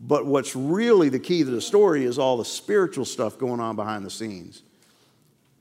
But 0.00 0.24
what's 0.24 0.56
really 0.56 1.10
the 1.10 1.18
key 1.18 1.44
to 1.44 1.50
the 1.50 1.60
story 1.60 2.04
is 2.04 2.18
all 2.18 2.38
the 2.38 2.46
spiritual 2.46 3.04
stuff 3.04 3.38
going 3.38 3.60
on 3.60 3.76
behind 3.76 4.06
the 4.06 4.10
scenes. 4.10 4.62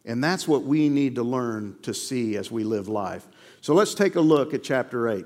And 0.06 0.24
that's 0.24 0.48
what 0.48 0.64
we 0.64 0.88
need 0.88 1.16
to 1.16 1.24
learn 1.24 1.76
to 1.82 1.94
see 1.94 2.38
as 2.38 2.50
we 2.50 2.64
live 2.64 2.88
life. 2.88 3.28
So 3.60 3.74
let's 3.74 3.94
take 3.94 4.16
a 4.16 4.22
look 4.22 4.54
at 4.54 4.64
chapter 4.64 5.10
8. 5.10 5.26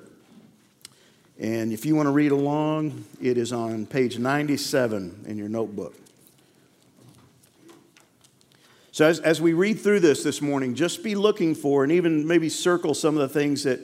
And 1.41 1.73
if 1.73 1.87
you 1.87 1.95
want 1.95 2.05
to 2.05 2.11
read 2.11 2.31
along, 2.31 3.03
it 3.19 3.35
is 3.35 3.51
on 3.51 3.87
page 3.87 4.19
97 4.19 5.25
in 5.27 5.37
your 5.39 5.49
notebook. 5.49 5.95
So, 8.91 9.07
as, 9.07 9.19
as 9.21 9.41
we 9.41 9.53
read 9.53 9.79
through 9.79 10.01
this 10.01 10.23
this 10.23 10.39
morning, 10.39 10.75
just 10.75 11.03
be 11.03 11.15
looking 11.15 11.55
for 11.55 11.83
and 11.83 11.91
even 11.91 12.27
maybe 12.27 12.47
circle 12.47 12.93
some 12.93 13.17
of 13.17 13.21
the 13.21 13.39
things 13.39 13.63
that, 13.63 13.79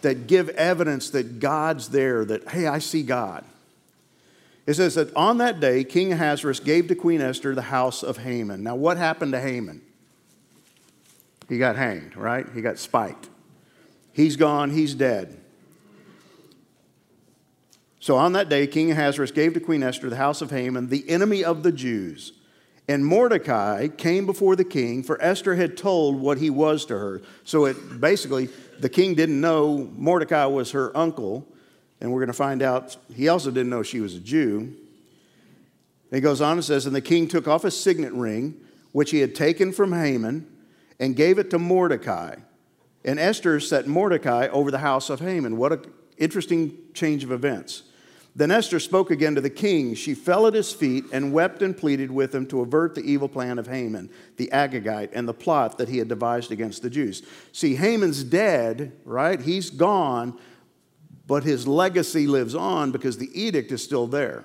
that 0.00 0.26
give 0.26 0.48
evidence 0.50 1.10
that 1.10 1.40
God's 1.40 1.88
there, 1.88 2.24
that, 2.24 2.48
hey, 2.48 2.66
I 2.66 2.78
see 2.78 3.02
God. 3.02 3.44
It 4.64 4.74
says 4.74 4.94
that 4.94 5.14
on 5.14 5.38
that 5.38 5.60
day, 5.60 5.84
King 5.84 6.14
Ahasuerus 6.14 6.60
gave 6.60 6.88
to 6.88 6.94
Queen 6.94 7.20
Esther 7.20 7.54
the 7.54 7.62
house 7.62 8.02
of 8.02 8.16
Haman. 8.16 8.62
Now, 8.62 8.76
what 8.76 8.96
happened 8.96 9.32
to 9.32 9.40
Haman? 9.40 9.82
He 11.50 11.58
got 11.58 11.76
hanged, 11.76 12.16
right? 12.16 12.46
He 12.54 12.62
got 12.62 12.78
spiked. 12.78 13.28
He's 14.14 14.36
gone, 14.36 14.70
he's 14.70 14.94
dead. 14.94 15.41
So 18.02 18.16
on 18.16 18.32
that 18.32 18.48
day, 18.48 18.66
King 18.66 18.90
Ahasuerus 18.90 19.30
gave 19.30 19.54
to 19.54 19.60
Queen 19.60 19.84
Esther 19.84 20.10
the 20.10 20.16
house 20.16 20.42
of 20.42 20.50
Haman, 20.50 20.88
the 20.88 21.08
enemy 21.08 21.44
of 21.44 21.62
the 21.62 21.70
Jews. 21.70 22.32
And 22.88 23.06
Mordecai 23.06 23.86
came 23.86 24.26
before 24.26 24.56
the 24.56 24.64
king, 24.64 25.04
for 25.04 25.22
Esther 25.22 25.54
had 25.54 25.76
told 25.76 26.20
what 26.20 26.38
he 26.38 26.50
was 26.50 26.84
to 26.86 26.98
her. 26.98 27.22
So 27.44 27.66
it 27.66 28.00
basically, 28.00 28.48
the 28.80 28.88
king 28.88 29.14
didn't 29.14 29.40
know 29.40 29.88
Mordecai 29.96 30.46
was 30.46 30.72
her 30.72 30.94
uncle, 30.96 31.46
and 32.00 32.10
we're 32.10 32.18
going 32.18 32.26
to 32.26 32.32
find 32.32 32.60
out 32.60 32.96
he 33.14 33.28
also 33.28 33.52
didn't 33.52 33.70
know 33.70 33.84
she 33.84 34.00
was 34.00 34.16
a 34.16 34.20
Jew. 34.20 34.58
And 34.58 34.76
he 36.10 36.20
goes 36.20 36.40
on 36.40 36.54
and 36.54 36.64
says, 36.64 36.86
And 36.86 36.96
the 36.96 37.00
king 37.00 37.28
took 37.28 37.46
off 37.46 37.62
a 37.62 37.70
signet 37.70 38.12
ring, 38.14 38.60
which 38.90 39.12
he 39.12 39.20
had 39.20 39.36
taken 39.36 39.70
from 39.70 39.92
Haman, 39.92 40.50
and 40.98 41.14
gave 41.14 41.38
it 41.38 41.50
to 41.50 41.58
Mordecai. 41.60 42.34
And 43.04 43.20
Esther 43.20 43.60
set 43.60 43.86
Mordecai 43.86 44.48
over 44.48 44.72
the 44.72 44.78
house 44.78 45.08
of 45.08 45.20
Haman. 45.20 45.56
What 45.56 45.72
an 45.72 45.84
interesting 46.18 46.76
change 46.94 47.22
of 47.22 47.30
events. 47.30 47.84
Then 48.34 48.50
Esther 48.50 48.80
spoke 48.80 49.10
again 49.10 49.34
to 49.34 49.42
the 49.42 49.50
king. 49.50 49.94
She 49.94 50.14
fell 50.14 50.46
at 50.46 50.54
his 50.54 50.72
feet 50.72 51.04
and 51.12 51.34
wept 51.34 51.60
and 51.60 51.76
pleaded 51.76 52.10
with 52.10 52.34
him 52.34 52.46
to 52.46 52.62
avert 52.62 52.94
the 52.94 53.02
evil 53.02 53.28
plan 53.28 53.58
of 53.58 53.66
Haman, 53.66 54.10
the 54.38 54.48
Agagite, 54.52 55.10
and 55.12 55.28
the 55.28 55.34
plot 55.34 55.76
that 55.78 55.88
he 55.88 55.98
had 55.98 56.08
devised 56.08 56.50
against 56.50 56.80
the 56.82 56.88
Jews. 56.88 57.22
See, 57.52 57.74
Haman's 57.74 58.24
dead, 58.24 58.92
right? 59.04 59.40
He's 59.40 59.68
gone, 59.68 60.38
but 61.26 61.44
his 61.44 61.68
legacy 61.68 62.26
lives 62.26 62.54
on 62.54 62.90
because 62.90 63.18
the 63.18 63.30
edict 63.38 63.70
is 63.70 63.84
still 63.84 64.06
there. 64.06 64.44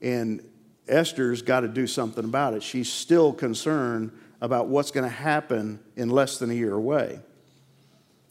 And 0.00 0.42
Esther's 0.88 1.42
got 1.42 1.60
to 1.60 1.68
do 1.68 1.86
something 1.86 2.24
about 2.24 2.54
it. 2.54 2.62
She's 2.62 2.90
still 2.90 3.34
concerned 3.34 4.12
about 4.40 4.68
what's 4.68 4.92
going 4.92 5.04
to 5.04 5.14
happen 5.14 5.78
in 5.96 6.08
less 6.08 6.38
than 6.38 6.50
a 6.50 6.54
year 6.54 6.72
away. 6.72 7.20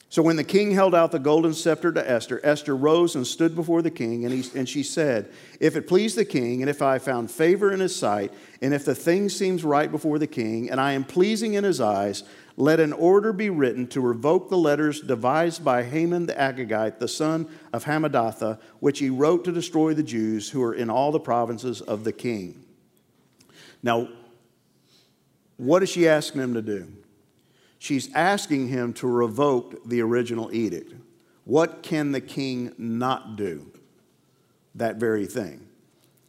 So 0.10 0.22
when 0.22 0.38
the 0.38 0.44
king 0.44 0.72
held 0.72 0.96
out 0.96 1.12
the 1.12 1.20
golden 1.20 1.54
scepter 1.54 1.92
to 1.92 2.10
Esther, 2.10 2.40
Esther 2.42 2.76
rose 2.76 3.16
and 3.16 3.28
stood 3.28 3.56
before 3.56 3.82
the 3.82 3.92
king, 3.92 4.24
and, 4.24 4.34
he, 4.34 4.58
and 4.58 4.68
she 4.68 4.82
said, 4.82 5.30
If 5.60 5.76
it 5.76 5.86
please 5.86 6.16
the 6.16 6.24
king, 6.24 6.62
and 6.62 6.70
if 6.70 6.82
I 6.82 6.98
found 6.98 7.30
favor 7.30 7.74
in 7.74 7.82
his 7.82 7.94
sight, 7.94 8.32
and 8.62 8.74
if 8.74 8.86
the 8.86 8.96
thing 8.96 9.28
seems 9.28 9.66
right 9.66 9.92
before 9.92 10.18
the 10.18 10.28
king, 10.28 10.70
and 10.70 10.80
I 10.80 10.94
am 10.94 11.04
pleasing 11.04 11.56
in 11.56 11.66
his 11.66 11.82
eyes, 11.82 12.24
let 12.56 12.80
an 12.80 12.94
order 12.94 13.34
be 13.34 13.50
written 13.50 13.86
to 13.88 14.02
revoke 14.02 14.50
the 14.50 14.58
letters 14.58 15.02
devised 15.02 15.66
by 15.66 15.84
Haman 15.84 16.26
the 16.26 16.34
Agagite, 16.34 17.00
the 17.00 17.08
son 17.10 17.48
of 17.74 17.84
Hammedatha, 17.84 18.60
which 18.80 19.00
he 19.00 19.10
wrote 19.10 19.44
to 19.44 19.52
destroy 19.52 19.94
the 19.94 20.04
Jews 20.04 20.50
who 20.50 20.64
are 20.64 20.74
in 20.74 20.90
all 20.90 21.12
the 21.12 21.20
provinces 21.20 21.82
of 21.82 22.06
the 22.06 22.14
king. 22.14 22.64
Now, 23.84 24.08
what 25.58 25.84
is 25.84 25.90
she 25.90 26.08
asking 26.08 26.42
him 26.42 26.54
to 26.54 26.62
do? 26.62 26.88
She's 27.80 28.14
asking 28.14 28.70
him 28.70 28.94
to 28.94 29.08
revoke 29.08 29.88
the 29.88 30.02
original 30.02 30.54
edict. 30.54 30.94
What 31.46 31.84
can 31.84 32.12
the 32.12 32.22
king 32.22 32.74
not 32.78 33.36
do? 33.36 33.72
That 34.76 34.98
very 34.98 35.26
thing. 35.26 35.68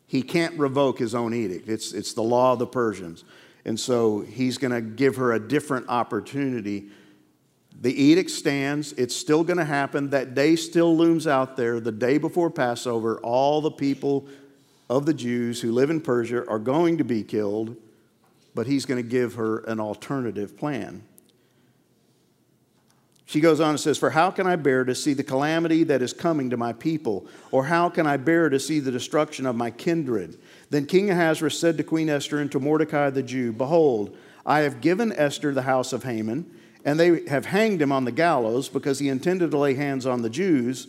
He 0.06 0.22
can't 0.22 0.58
revoke 0.58 0.98
his 0.98 1.14
own 1.14 1.34
edict. 1.34 1.68
It's, 1.68 1.92
it's 1.92 2.14
the 2.14 2.22
law 2.22 2.52
of 2.52 2.58
the 2.58 2.66
Persians. 2.66 3.24
And 3.64 3.78
so 3.78 4.20
he's 4.20 4.56
going 4.56 4.72
to 4.72 4.80
give 4.80 5.16
her 5.16 5.32
a 5.32 5.38
different 5.38 5.88
opportunity. 5.88 6.88
The 7.80 7.92
edict 7.92 8.30
stands, 8.30 8.92
it's 8.94 9.14
still 9.14 9.44
going 9.44 9.58
to 9.58 9.64
happen. 9.64 10.10
That 10.10 10.34
day 10.34 10.56
still 10.56 10.96
looms 10.96 11.26
out 11.26 11.56
there. 11.56 11.78
The 11.78 11.92
day 11.92 12.18
before 12.18 12.50
Passover, 12.50 13.18
all 13.18 13.60
the 13.60 13.70
people 13.70 14.26
of 14.88 15.04
the 15.04 15.14
Jews 15.14 15.60
who 15.60 15.72
live 15.72 15.90
in 15.90 16.00
Persia 16.00 16.48
are 16.48 16.58
going 16.58 16.98
to 16.98 17.04
be 17.04 17.22
killed, 17.22 17.76
but 18.54 18.66
he's 18.66 18.86
going 18.86 19.02
to 19.02 19.08
give 19.08 19.34
her 19.34 19.58
an 19.58 19.80
alternative 19.80 20.56
plan. 20.56 21.02
She 23.28 23.40
goes 23.40 23.60
on 23.60 23.70
and 23.70 23.80
says, 23.80 23.98
For 23.98 24.08
how 24.08 24.30
can 24.30 24.46
I 24.46 24.56
bear 24.56 24.84
to 24.84 24.94
see 24.94 25.12
the 25.12 25.22
calamity 25.22 25.84
that 25.84 26.00
is 26.00 26.14
coming 26.14 26.48
to 26.48 26.56
my 26.56 26.72
people? 26.72 27.26
Or 27.50 27.66
how 27.66 27.90
can 27.90 28.06
I 28.06 28.16
bear 28.16 28.48
to 28.48 28.58
see 28.58 28.80
the 28.80 28.90
destruction 28.90 29.44
of 29.44 29.54
my 29.54 29.70
kindred? 29.70 30.38
Then 30.70 30.86
King 30.86 31.10
Ahasuerus 31.10 31.60
said 31.60 31.76
to 31.76 31.84
Queen 31.84 32.08
Esther 32.08 32.38
and 32.38 32.50
to 32.50 32.58
Mordecai 32.58 33.10
the 33.10 33.22
Jew, 33.22 33.52
Behold, 33.52 34.16
I 34.46 34.60
have 34.60 34.80
given 34.80 35.12
Esther 35.12 35.52
the 35.52 35.60
house 35.60 35.92
of 35.92 36.04
Haman, 36.04 36.50
and 36.86 36.98
they 36.98 37.26
have 37.26 37.44
hanged 37.44 37.82
him 37.82 37.92
on 37.92 38.06
the 38.06 38.12
gallows 38.12 38.70
because 38.70 38.98
he 38.98 39.10
intended 39.10 39.50
to 39.50 39.58
lay 39.58 39.74
hands 39.74 40.06
on 40.06 40.22
the 40.22 40.30
Jews. 40.30 40.88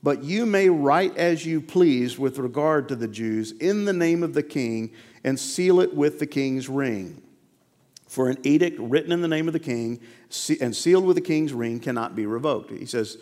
But 0.00 0.22
you 0.22 0.46
may 0.46 0.68
write 0.68 1.16
as 1.16 1.44
you 1.44 1.60
please 1.60 2.20
with 2.20 2.38
regard 2.38 2.86
to 2.90 2.94
the 2.94 3.08
Jews 3.08 3.50
in 3.50 3.84
the 3.84 3.92
name 3.92 4.22
of 4.22 4.34
the 4.34 4.44
king 4.44 4.92
and 5.24 5.40
seal 5.40 5.80
it 5.80 5.92
with 5.92 6.20
the 6.20 6.26
king's 6.28 6.68
ring. 6.68 7.20
For 8.10 8.28
an 8.28 8.38
edict 8.42 8.76
written 8.80 9.12
in 9.12 9.22
the 9.22 9.28
name 9.28 9.46
of 9.46 9.52
the 9.52 9.60
king 9.60 10.00
and 10.60 10.74
sealed 10.74 11.06
with 11.06 11.14
the 11.14 11.22
king's 11.22 11.52
ring 11.52 11.78
cannot 11.78 12.16
be 12.16 12.26
revoked. 12.26 12.72
He 12.72 12.84
says, 12.84 13.18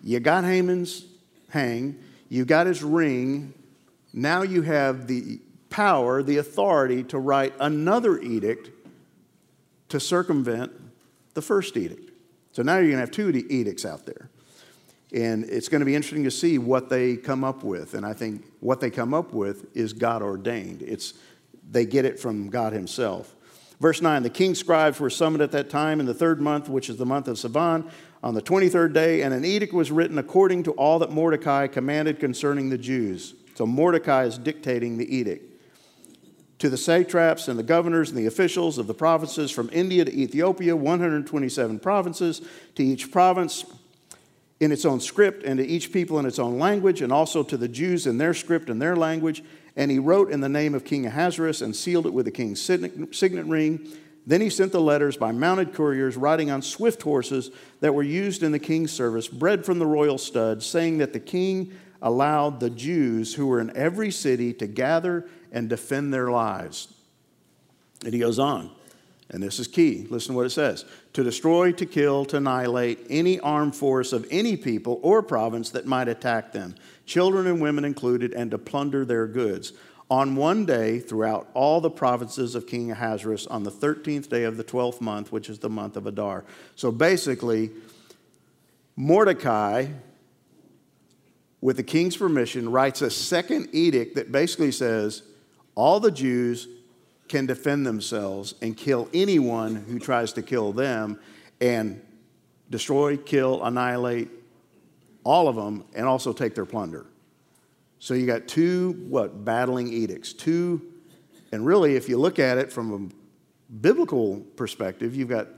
You 0.00 0.20
got 0.20 0.44
Haman's 0.44 1.06
hang, 1.48 1.98
you 2.28 2.44
got 2.44 2.68
his 2.68 2.84
ring, 2.84 3.52
now 4.12 4.42
you 4.42 4.62
have 4.62 5.08
the 5.08 5.40
power, 5.70 6.22
the 6.22 6.36
authority 6.36 7.02
to 7.02 7.18
write 7.18 7.52
another 7.58 8.16
edict 8.20 8.70
to 9.88 9.98
circumvent 9.98 10.70
the 11.34 11.42
first 11.42 11.76
edict. 11.76 12.12
So 12.52 12.62
now 12.62 12.74
you're 12.74 12.84
going 12.84 12.94
to 12.94 13.00
have 13.00 13.10
two 13.10 13.30
edicts 13.50 13.84
out 13.84 14.06
there. 14.06 14.30
And 15.12 15.42
it's 15.46 15.68
going 15.68 15.80
to 15.80 15.84
be 15.84 15.96
interesting 15.96 16.22
to 16.22 16.30
see 16.30 16.58
what 16.58 16.88
they 16.88 17.16
come 17.16 17.42
up 17.42 17.64
with. 17.64 17.94
And 17.94 18.06
I 18.06 18.12
think 18.12 18.44
what 18.60 18.80
they 18.80 18.88
come 18.88 19.12
up 19.12 19.32
with 19.32 19.76
is 19.76 19.92
God 19.92 20.22
ordained. 20.22 20.82
It's, 20.82 21.14
they 21.68 21.84
get 21.84 22.04
it 22.04 22.20
from 22.20 22.50
God 22.50 22.72
Himself. 22.72 23.32
Verse 23.80 24.00
9 24.00 24.22
The 24.22 24.30
king's 24.30 24.58
scribes 24.58 25.00
were 25.00 25.10
summoned 25.10 25.42
at 25.42 25.52
that 25.52 25.70
time 25.70 26.00
in 26.00 26.06
the 26.06 26.14
third 26.14 26.40
month, 26.40 26.68
which 26.68 26.88
is 26.88 26.96
the 26.96 27.06
month 27.06 27.28
of 27.28 27.36
Sivan, 27.36 27.90
on 28.22 28.34
the 28.34 28.42
23rd 28.42 28.92
day, 28.92 29.22
and 29.22 29.32
an 29.32 29.44
edict 29.44 29.72
was 29.72 29.90
written 29.90 30.18
according 30.18 30.62
to 30.64 30.72
all 30.72 30.98
that 30.98 31.10
Mordecai 31.10 31.66
commanded 31.66 32.18
concerning 32.18 32.70
the 32.70 32.78
Jews. 32.78 33.34
So 33.54 33.66
Mordecai 33.66 34.24
is 34.24 34.38
dictating 34.38 34.98
the 34.98 35.16
edict. 35.16 35.52
To 36.60 36.70
the 36.70 36.78
satraps 36.78 37.48
and 37.48 37.58
the 37.58 37.62
governors 37.62 38.08
and 38.08 38.18
the 38.18 38.26
officials 38.26 38.78
of 38.78 38.86
the 38.86 38.94
provinces 38.94 39.50
from 39.50 39.68
India 39.72 40.06
to 40.06 40.12
Ethiopia, 40.12 40.74
127 40.74 41.78
provinces, 41.78 42.40
to 42.74 42.82
each 42.82 43.10
province 43.10 43.66
in 44.58 44.72
its 44.72 44.86
own 44.86 45.00
script, 45.00 45.44
and 45.44 45.58
to 45.58 45.66
each 45.66 45.92
people 45.92 46.18
in 46.18 46.24
its 46.24 46.38
own 46.38 46.58
language, 46.58 47.02
and 47.02 47.12
also 47.12 47.42
to 47.42 47.58
the 47.58 47.68
Jews 47.68 48.06
in 48.06 48.16
their 48.16 48.32
script 48.32 48.70
and 48.70 48.80
their 48.80 48.96
language 48.96 49.44
and 49.76 49.90
he 49.90 49.98
wrote 49.98 50.30
in 50.30 50.40
the 50.40 50.48
name 50.48 50.74
of 50.74 50.84
King 50.84 51.06
Ahasuerus 51.06 51.60
and 51.60 51.76
sealed 51.76 52.06
it 52.06 52.12
with 52.12 52.24
the 52.24 52.32
king's 52.32 52.60
signet 52.60 53.46
ring. 53.46 53.86
Then 54.26 54.40
he 54.40 54.50
sent 54.50 54.72
the 54.72 54.80
letters 54.80 55.16
by 55.16 55.30
mounted 55.30 55.72
couriers 55.72 56.16
riding 56.16 56.50
on 56.50 56.62
swift 56.62 57.02
horses 57.02 57.50
that 57.80 57.94
were 57.94 58.02
used 58.02 58.42
in 58.42 58.50
the 58.50 58.58
king's 58.58 58.90
service, 58.90 59.28
bred 59.28 59.64
from 59.64 59.78
the 59.78 59.86
royal 59.86 60.18
stud, 60.18 60.62
saying 60.62 60.98
that 60.98 61.12
the 61.12 61.20
king 61.20 61.72
allowed 62.02 62.58
the 62.58 62.70
Jews 62.70 63.34
who 63.34 63.46
were 63.46 63.60
in 63.60 63.76
every 63.76 64.10
city 64.10 64.52
to 64.54 64.66
gather 64.66 65.28
and 65.52 65.68
defend 65.68 66.12
their 66.12 66.30
lives. 66.30 66.92
And 68.04 68.12
he 68.12 68.18
goes 68.18 68.38
on, 68.38 68.70
and 69.30 69.42
this 69.42 69.58
is 69.60 69.68
key. 69.68 70.06
Listen 70.10 70.32
to 70.32 70.36
what 70.38 70.46
it 70.46 70.50
says 70.50 70.84
to 71.12 71.22
destroy, 71.22 71.72
to 71.72 71.86
kill, 71.86 72.24
to 72.26 72.38
annihilate 72.38 73.06
any 73.08 73.38
armed 73.40 73.76
force 73.76 74.12
of 74.12 74.26
any 74.30 74.56
people 74.56 74.98
or 75.02 75.22
province 75.22 75.70
that 75.70 75.86
might 75.86 76.08
attack 76.08 76.52
them 76.52 76.74
children 77.06 77.46
and 77.46 77.60
women 77.60 77.84
included, 77.84 78.34
and 78.34 78.50
to 78.50 78.58
plunder 78.58 79.04
their 79.04 79.26
goods. 79.26 79.72
On 80.08 80.36
one 80.36 80.66
day, 80.66 81.00
throughout 81.00 81.48
all 81.54 81.80
the 81.80 81.90
provinces 81.90 82.54
of 82.54 82.66
King 82.66 82.90
Ahasuerus, 82.92 83.46
on 83.46 83.64
the 83.64 83.70
13th 83.70 84.28
day 84.28 84.44
of 84.44 84.56
the 84.56 84.64
12th 84.64 85.00
month, 85.00 85.32
which 85.32 85.48
is 85.48 85.58
the 85.58 85.70
month 85.70 85.96
of 85.96 86.06
Adar. 86.06 86.44
So 86.76 86.92
basically, 86.92 87.70
Mordecai, 88.94 89.86
with 91.60 91.76
the 91.76 91.82
king's 91.82 92.16
permission, 92.16 92.70
writes 92.70 93.02
a 93.02 93.10
second 93.10 93.68
edict 93.72 94.14
that 94.14 94.30
basically 94.30 94.70
says 94.70 95.22
all 95.74 95.98
the 95.98 96.12
Jews 96.12 96.68
can 97.28 97.46
defend 97.46 97.84
themselves 97.84 98.54
and 98.62 98.76
kill 98.76 99.08
anyone 99.12 99.74
who 99.74 99.98
tries 99.98 100.32
to 100.34 100.42
kill 100.42 100.72
them 100.72 101.18
and 101.60 102.00
destroy, 102.70 103.16
kill, 103.16 103.64
annihilate, 103.64 104.28
all 105.26 105.48
of 105.48 105.56
them, 105.56 105.84
and 105.96 106.06
also 106.06 106.32
take 106.32 106.54
their 106.54 106.64
plunder. 106.64 107.06
So 107.98 108.14
you 108.14 108.26
got 108.26 108.46
two, 108.46 108.92
what, 109.08 109.44
battling 109.44 109.88
edicts. 109.92 110.32
Two, 110.32 110.80
and 111.50 111.66
really, 111.66 111.96
if 111.96 112.08
you 112.08 112.16
look 112.18 112.38
at 112.38 112.58
it 112.58 112.72
from 112.72 112.92
a 112.92 113.74
biblical 113.80 114.40
perspective, 114.54 115.16
you've 115.16 115.28
got 115.28 115.48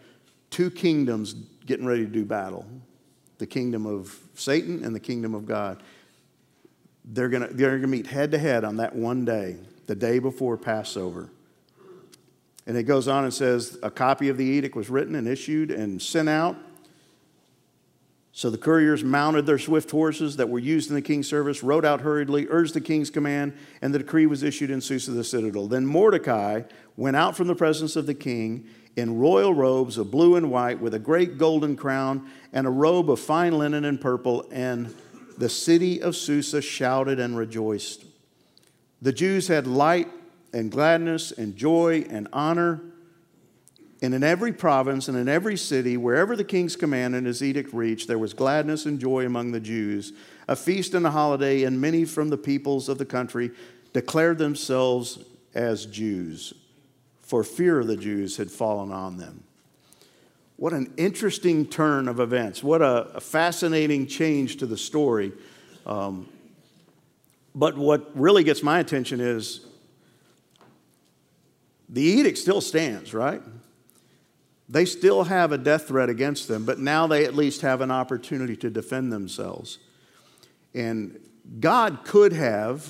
two 0.48 0.70
kingdoms 0.70 1.34
getting 1.66 1.84
ready 1.84 2.04
to 2.04 2.10
do 2.10 2.24
battle. 2.24 2.64
the 3.38 3.46
kingdom 3.46 3.86
of 3.86 4.18
Satan 4.34 4.84
and 4.84 4.94
the 4.94 5.00
kingdom 5.00 5.34
of 5.34 5.46
God. 5.46 5.82
They're 7.04 7.28
going 7.28 7.48
to 7.48 7.54
they're 7.54 7.78
to 7.78 7.86
meet 7.86 8.06
head 8.06 8.32
to 8.32 8.38
head 8.38 8.64
on 8.64 8.76
that 8.76 8.94
one 8.94 9.24
day, 9.24 9.56
the 9.86 9.94
day 9.94 10.18
before 10.18 10.58
Passover. 10.58 11.30
And 12.66 12.76
it 12.76 12.82
goes 12.82 13.08
on 13.08 13.24
and 13.24 13.32
says 13.32 13.78
a 13.82 13.90
copy 13.90 14.28
of 14.28 14.36
the 14.36 14.44
edict 14.44 14.76
was 14.76 14.90
written 14.90 15.14
and 15.14 15.26
issued 15.26 15.70
and 15.70 16.02
sent 16.02 16.28
out. 16.28 16.56
So 18.38 18.50
the 18.50 18.56
couriers 18.56 19.02
mounted 19.02 19.46
their 19.46 19.58
swift 19.58 19.90
horses 19.90 20.36
that 20.36 20.48
were 20.48 20.60
used 20.60 20.90
in 20.90 20.94
the 20.94 21.02
king's 21.02 21.26
service, 21.26 21.64
rode 21.64 21.84
out 21.84 22.02
hurriedly, 22.02 22.46
urged 22.48 22.72
the 22.72 22.80
king's 22.80 23.10
command, 23.10 23.52
and 23.82 23.92
the 23.92 23.98
decree 23.98 24.26
was 24.26 24.44
issued 24.44 24.70
in 24.70 24.80
Susa 24.80 25.10
the 25.10 25.24
citadel. 25.24 25.66
Then 25.66 25.84
Mordecai 25.84 26.62
went 26.96 27.16
out 27.16 27.36
from 27.36 27.48
the 27.48 27.56
presence 27.56 27.96
of 27.96 28.06
the 28.06 28.14
king 28.14 28.68
in 28.94 29.18
royal 29.18 29.54
robes 29.54 29.98
of 29.98 30.12
blue 30.12 30.36
and 30.36 30.52
white, 30.52 30.78
with 30.78 30.94
a 30.94 31.00
great 31.00 31.36
golden 31.36 31.74
crown 31.74 32.30
and 32.52 32.64
a 32.64 32.70
robe 32.70 33.10
of 33.10 33.18
fine 33.18 33.58
linen 33.58 33.84
and 33.84 34.00
purple, 34.00 34.46
and 34.52 34.94
the 35.36 35.48
city 35.48 36.00
of 36.00 36.14
Susa 36.14 36.62
shouted 36.62 37.18
and 37.18 37.36
rejoiced. 37.36 38.04
The 39.02 39.12
Jews 39.12 39.48
had 39.48 39.66
light 39.66 40.06
and 40.52 40.70
gladness 40.70 41.32
and 41.32 41.56
joy 41.56 42.06
and 42.08 42.28
honor. 42.32 42.82
And 44.00 44.14
in 44.14 44.22
every 44.22 44.52
province 44.52 45.08
and 45.08 45.18
in 45.18 45.28
every 45.28 45.56
city, 45.56 45.96
wherever 45.96 46.36
the 46.36 46.44
king's 46.44 46.76
command 46.76 47.16
and 47.16 47.26
his 47.26 47.42
edict 47.42 47.72
reached, 47.72 48.06
there 48.06 48.18
was 48.18 48.32
gladness 48.32 48.86
and 48.86 49.00
joy 49.00 49.26
among 49.26 49.50
the 49.50 49.60
Jews, 49.60 50.12
a 50.46 50.54
feast 50.54 50.94
and 50.94 51.04
a 51.04 51.10
holiday, 51.10 51.64
and 51.64 51.80
many 51.80 52.04
from 52.04 52.28
the 52.28 52.36
peoples 52.36 52.88
of 52.88 52.98
the 52.98 53.04
country 53.04 53.50
declared 53.92 54.38
themselves 54.38 55.18
as 55.54 55.86
Jews, 55.86 56.54
for 57.22 57.42
fear 57.42 57.80
of 57.80 57.88
the 57.88 57.96
Jews 57.96 58.36
had 58.36 58.50
fallen 58.50 58.92
on 58.92 59.16
them. 59.16 59.42
What 60.56 60.72
an 60.72 60.92
interesting 60.96 61.66
turn 61.66 62.08
of 62.08 62.20
events. 62.20 62.62
What 62.62 62.82
a, 62.82 63.20
fascinating 63.20 64.06
change 64.06 64.56
to 64.58 64.66
the 64.66 64.76
story. 64.76 65.32
Um, 65.86 66.28
but 67.54 67.76
what 67.76 68.10
really 68.14 68.44
gets 68.44 68.62
my 68.62 68.78
attention 68.78 69.20
is 69.20 69.66
the 71.88 72.02
edict 72.02 72.38
still 72.38 72.60
stands, 72.60 73.14
right? 73.14 73.40
They 74.68 74.84
still 74.84 75.24
have 75.24 75.50
a 75.50 75.58
death 75.58 75.88
threat 75.88 76.10
against 76.10 76.46
them, 76.46 76.64
but 76.64 76.78
now 76.78 77.06
they 77.06 77.24
at 77.24 77.34
least 77.34 77.62
have 77.62 77.80
an 77.80 77.90
opportunity 77.90 78.56
to 78.56 78.68
defend 78.68 79.12
themselves. 79.12 79.78
And 80.74 81.18
God 81.58 82.04
could 82.04 82.34
have, 82.34 82.86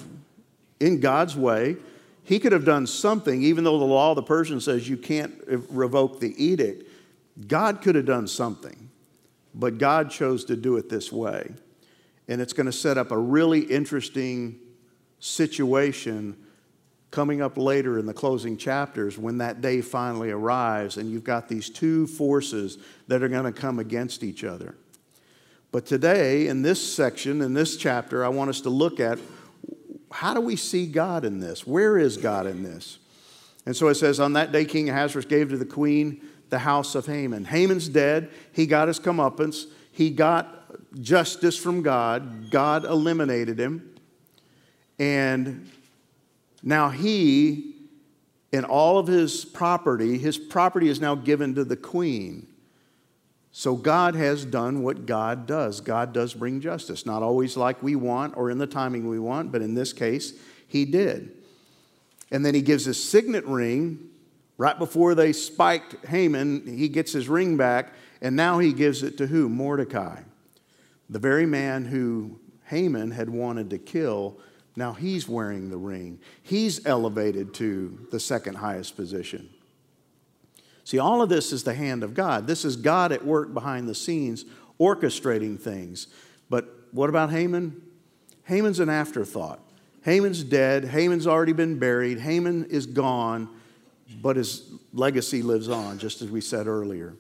in 0.81 0.99
God's 0.99 1.37
way, 1.37 1.77
He 2.25 2.41
could 2.41 2.53
have 2.53 2.65
done 2.65 2.87
something, 2.87 3.43
even 3.43 3.63
though 3.63 3.79
the 3.79 3.85
law 3.85 4.11
of 4.11 4.17
the 4.17 4.23
Persian 4.23 4.61
says 4.61 4.89
you 4.89 4.97
can't 4.97 5.35
revoke 5.71 6.19
the 6.19 6.35
edict. 6.43 6.91
God 7.47 7.81
could 7.81 7.95
have 7.95 8.07
done 8.07 8.27
something, 8.27 8.91
but 9.55 9.79
God 9.79 10.11
chose 10.11 10.45
to 10.47 10.57
do 10.57 10.77
it 10.77 10.89
this 10.89 11.13
way. 11.13 11.49
And 12.27 12.41
it's 12.41 12.53
going 12.53 12.67
to 12.67 12.73
set 12.73 12.99
up 12.99 13.13
a 13.13 13.19
really 13.19 13.61
interesting 13.61 14.59
situation 15.21 16.37
coming 17.11 17.41
up 17.41 17.57
later 17.57 17.99
in 17.99 18.07
the 18.07 18.12
closing 18.12 18.57
chapters 18.57 19.17
when 19.17 19.38
that 19.38 19.61
day 19.61 19.81
finally 19.81 20.31
arrives 20.31 20.97
and 20.97 21.11
you've 21.11 21.25
got 21.25 21.49
these 21.49 21.71
two 21.71 22.07
forces 22.07 22.79
that 23.07 23.23
are 23.23 23.29
going 23.29 23.45
to 23.45 23.53
come 23.53 23.79
against 23.79 24.23
each 24.23 24.45
other. 24.45 24.75
But 25.71 25.87
today, 25.87 26.47
in 26.47 26.62
this 26.62 26.95
section, 26.95 27.43
in 27.43 27.55
this 27.55 27.77
chapter, 27.77 28.25
I 28.25 28.29
want 28.29 28.50
us 28.50 28.61
to 28.62 28.71
look 28.71 29.00
at 29.00 29.19
how 30.11 30.33
do 30.33 30.41
we 30.41 30.57
see 30.57 30.87
God 30.87 31.25
in 31.25 31.41
this? 31.41 31.67
Where 31.67 31.99
is 31.99 32.17
God 32.17 32.47
in 32.47 32.62
this? 32.62 32.99
And 33.67 33.77
so 33.77 33.88
it 33.88 33.97
says, 33.97 34.19
On 34.19 34.33
that 34.33 34.53
day, 34.53 34.65
King 34.65 34.88
Ahasuerus 34.88 35.27
gave 35.27 35.50
to 35.50 35.59
the 35.59 35.67
queen 35.67 36.23
the 36.49 36.59
house 36.59 36.95
of 36.95 37.05
Haman. 37.07 37.45
Haman's 37.45 37.88
dead. 37.88 38.31
He 38.53 38.67
got 38.67 38.88
his 38.88 38.99
comeuppance. 38.99 39.67
He 39.93 40.09
got 40.11 41.03
justice 41.03 41.59
from 41.59 41.83
God. 41.83 42.50
God 42.50 42.87
eliminated 42.87 43.59
him. 43.59 43.95
And 44.99 45.71
now 46.62 46.91
he, 46.91 47.75
in 48.53 48.65
all 48.65 48.99
of 48.99 49.07
his 49.07 49.45
property, 49.45 50.18
his 50.18 50.38
property 50.38 50.88
is 50.88 51.01
now 51.01 51.14
given 51.14 51.55
to 51.55 51.64
the 51.64 51.77
queen. 51.77 52.47
So 53.51 53.75
God 53.75 54.14
has 54.14 54.44
done 54.44 54.83
what 54.83 55.07
God 55.07 55.47
does. 55.47 55.81
God 55.81 56.12
does 56.12 56.35
bring 56.35 56.61
justice. 56.61 57.07
Not 57.07 57.23
always 57.23 57.57
like 57.57 57.83
we 57.83 57.97
want 57.97 58.37
or 58.37 58.51
in 58.51 58.59
the 58.59 58.66
timing 58.66 59.09
we 59.09 59.18
want, 59.18 59.51
but 59.51 59.62
in 59.62 59.75
this 59.75 59.92
case, 59.92 60.33
he 60.66 60.85
did. 60.85 61.33
And 62.31 62.44
then 62.44 62.55
he 62.55 62.62
gives 62.62 62.85
his 62.85 63.03
signet 63.03 63.47
ring 63.47 64.11
right 64.59 64.79
before 64.79 65.14
they 65.14 65.33
spiked 65.33 66.07
Haman. 66.07 66.66
He 66.66 66.88
gets 66.88 67.12
his 67.12 67.29
ring 67.29 67.57
back, 67.57 67.94
and 68.21 68.37
now 68.37 68.59
he 68.59 68.73
gives 68.73 69.03
it 69.03 69.16
to 69.18 69.27
who? 69.27 69.49
Mordecai, 69.49 70.21
the 71.09 71.18
very 71.18 71.47
man 71.47 71.85
who 71.85 72.38
Haman 72.66 73.12
had 73.12 73.31
wanted 73.31 73.71
to 73.71 73.79
kill 73.79 74.38
now 74.79 74.93
he's 74.93 75.29
wearing 75.29 75.71
the 75.71 75.77
ring. 75.77 76.21
He's 76.43 76.87
elevated 76.87 77.53
to 77.55 78.07
the 78.11 78.21
second 78.21 78.55
highest 78.55 78.97
position. 78.97 79.51
See, 80.85 80.99
all 80.99 81.21
of 81.21 81.29
this 81.29 81.53
is 81.53 81.64
the 81.64 81.75
hand 81.75 82.03
of 82.03 82.14
God. 82.14 82.47
This 82.47 82.64
is 82.64 82.77
God 82.77 83.12
at 83.12 83.25
work 83.25 83.53
behind 83.53 83.88
the 83.88 83.95
scenes, 83.95 84.47
orchestrating 84.81 85.61
things. 85.61 86.07
But 86.49 86.67
what 86.93 87.11
about 87.11 87.31
Haman? 87.31 87.83
Haman's 88.45 88.81
an 88.81 88.88
afterthought. 88.88 89.61
Haman's 90.03 90.43
dead. 90.43 90.87
Haman's 90.87 91.27
already 91.27 91.53
been 91.53 91.79
buried. 91.79 92.19
Haman 92.19 92.67
is 92.67 92.87
gone, 92.87 93.51
but 94.23 94.37
his 94.37 94.71
legacy 94.95 95.43
lives 95.43 95.69
on, 95.69 95.99
just 95.99 96.23
as 96.23 96.31
we 96.31 96.41
said 96.41 96.67
earlier. 96.67 97.14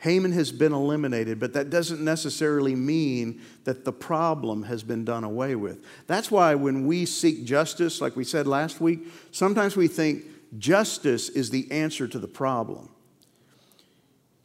Haman 0.00 0.32
has 0.32 0.50
been 0.50 0.72
eliminated, 0.72 1.38
but 1.38 1.52
that 1.52 1.68
doesn't 1.68 2.00
necessarily 2.00 2.74
mean 2.74 3.42
that 3.64 3.84
the 3.84 3.92
problem 3.92 4.62
has 4.62 4.82
been 4.82 5.04
done 5.04 5.24
away 5.24 5.54
with. 5.54 5.84
That's 6.06 6.30
why 6.30 6.54
when 6.54 6.86
we 6.86 7.04
seek 7.04 7.44
justice, 7.44 8.00
like 8.00 8.16
we 8.16 8.24
said 8.24 8.46
last 8.46 8.80
week, 8.80 9.00
sometimes 9.30 9.76
we 9.76 9.88
think 9.88 10.24
justice 10.58 11.28
is 11.28 11.50
the 11.50 11.70
answer 11.70 12.08
to 12.08 12.18
the 12.18 12.26
problem. 12.26 12.88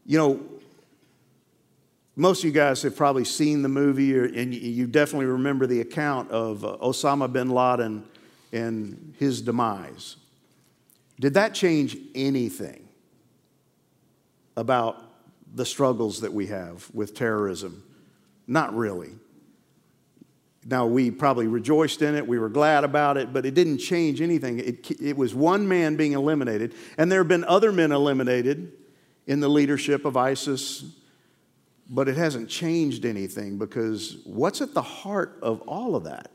You 0.06 0.18
know, 0.18 0.46
most 2.18 2.40
of 2.40 2.46
you 2.46 2.52
guys 2.52 2.82
have 2.82 2.98
probably 2.98 3.26
seen 3.26 3.62
the 3.62 3.70
movie, 3.70 4.18
and 4.18 4.54
you 4.54 4.88
definitely 4.88 5.28
remember 5.28 5.68
the 5.68 5.80
account 5.80 6.32
of 6.32 6.66
uh, 6.66 6.78
Osama 6.82 7.32
bin 7.32 7.50
Laden 7.50 8.04
and 8.52 9.14
his 9.20 9.42
demise. 9.42 10.18
Did 11.18 11.34
that 11.36 11.54
change 11.54 11.98
anything 12.14 12.90
about 14.58 15.05
the 15.56 15.66
struggles 15.66 16.22
that 16.22 16.34
we 16.34 16.48
have 16.48 16.90
with 16.94 17.16
terrorism? 17.16 17.84
Not 18.48 18.76
really. 18.76 19.12
Now, 20.68 20.88
we 20.88 21.12
probably 21.12 21.48
rejoiced 21.48 22.02
in 22.02 22.16
it, 22.16 22.28
we 22.28 22.40
were 22.40 22.50
glad 22.50 22.84
about 22.84 23.18
it, 23.18 23.32
but 23.32 23.46
it 23.46 23.54
didn't 23.54 23.78
change 23.78 24.20
anything. 24.20 24.60
It, 24.60 25.00
it 25.00 25.16
was 25.16 25.36
one 25.36 25.68
man 25.68 25.96
being 25.96 26.14
eliminated, 26.14 26.74
and 26.98 27.12
there 27.12 27.20
have 27.20 27.28
been 27.28 27.44
other 27.44 27.72
men 27.72 27.92
eliminated 27.92 28.74
in 29.28 29.40
the 29.40 29.48
leadership 29.48 30.06
of 30.06 30.18
ISIS, 30.18 30.84
but 31.88 32.08
it 32.08 32.18
hasn't 32.18 32.50
changed 32.50 33.06
anything 33.06 33.60
because 33.60 34.18
what's 34.26 34.60
at 34.60 34.74
the 34.74 34.82
heart 34.82 35.38
of 35.44 35.62
all 35.62 35.96
of 35.96 36.06
that? 36.06 36.32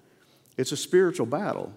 It's 0.57 0.71
a 0.71 0.77
spiritual 0.77 1.27
battle. 1.27 1.73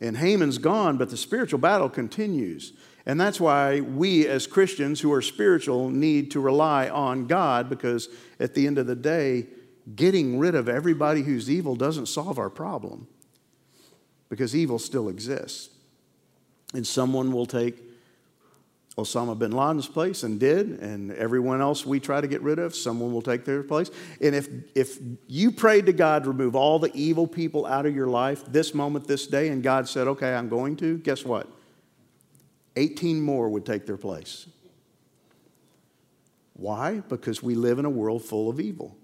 And 0.00 0.16
Haman's 0.16 0.58
gone, 0.58 0.96
but 0.96 1.10
the 1.10 1.16
spiritual 1.16 1.58
battle 1.58 1.88
continues. 1.88 2.72
And 3.04 3.20
that's 3.20 3.40
why 3.40 3.80
we, 3.80 4.26
as 4.28 4.46
Christians 4.46 5.00
who 5.00 5.12
are 5.12 5.22
spiritual, 5.22 5.90
need 5.90 6.30
to 6.32 6.40
rely 6.40 6.88
on 6.88 7.26
God 7.26 7.68
because 7.68 8.08
at 8.38 8.54
the 8.54 8.66
end 8.66 8.78
of 8.78 8.86
the 8.86 8.94
day, 8.94 9.46
getting 9.96 10.38
rid 10.38 10.54
of 10.54 10.68
everybody 10.68 11.22
who's 11.22 11.50
evil 11.50 11.74
doesn't 11.74 12.06
solve 12.06 12.38
our 12.38 12.50
problem 12.50 13.08
because 14.28 14.54
evil 14.54 14.78
still 14.78 15.08
exists. 15.08 15.70
And 16.74 16.86
someone 16.86 17.32
will 17.32 17.46
take 17.46 17.76
Osama 18.96 19.38
bin 19.38 19.52
Laden's 19.52 19.88
place 19.88 20.22
and 20.22 20.38
did, 20.38 20.80
and 20.80 21.12
everyone 21.12 21.60
else 21.60 21.84
we 21.84 21.98
try 21.98 22.20
to 22.20 22.28
get 22.28 22.42
rid 22.42 22.58
of, 22.58 22.74
someone 22.74 23.12
will 23.12 23.22
take 23.22 23.44
their 23.44 23.62
place. 23.62 23.90
And 24.20 24.34
if, 24.34 24.48
if 24.74 24.98
you 25.26 25.50
prayed 25.50 25.86
to 25.86 25.92
God 25.92 26.24
to 26.24 26.30
remove 26.30 26.54
all 26.54 26.78
the 26.78 26.90
evil 26.94 27.26
people 27.26 27.66
out 27.66 27.86
of 27.86 27.96
your 27.96 28.06
life 28.06 28.44
this 28.46 28.74
moment, 28.74 29.06
this 29.06 29.26
day, 29.26 29.48
and 29.48 29.62
God 29.62 29.88
said, 29.88 30.06
okay, 30.08 30.34
I'm 30.34 30.48
going 30.48 30.76
to, 30.76 30.98
guess 30.98 31.24
what? 31.24 31.48
18 32.76 33.20
more 33.20 33.48
would 33.48 33.66
take 33.66 33.86
their 33.86 33.96
place. 33.96 34.46
Why? 36.54 37.00
Because 37.00 37.42
we 37.42 37.54
live 37.54 37.78
in 37.78 37.84
a 37.84 37.90
world 37.90 38.24
full 38.24 38.48
of 38.48 38.60
evil. 38.60 38.96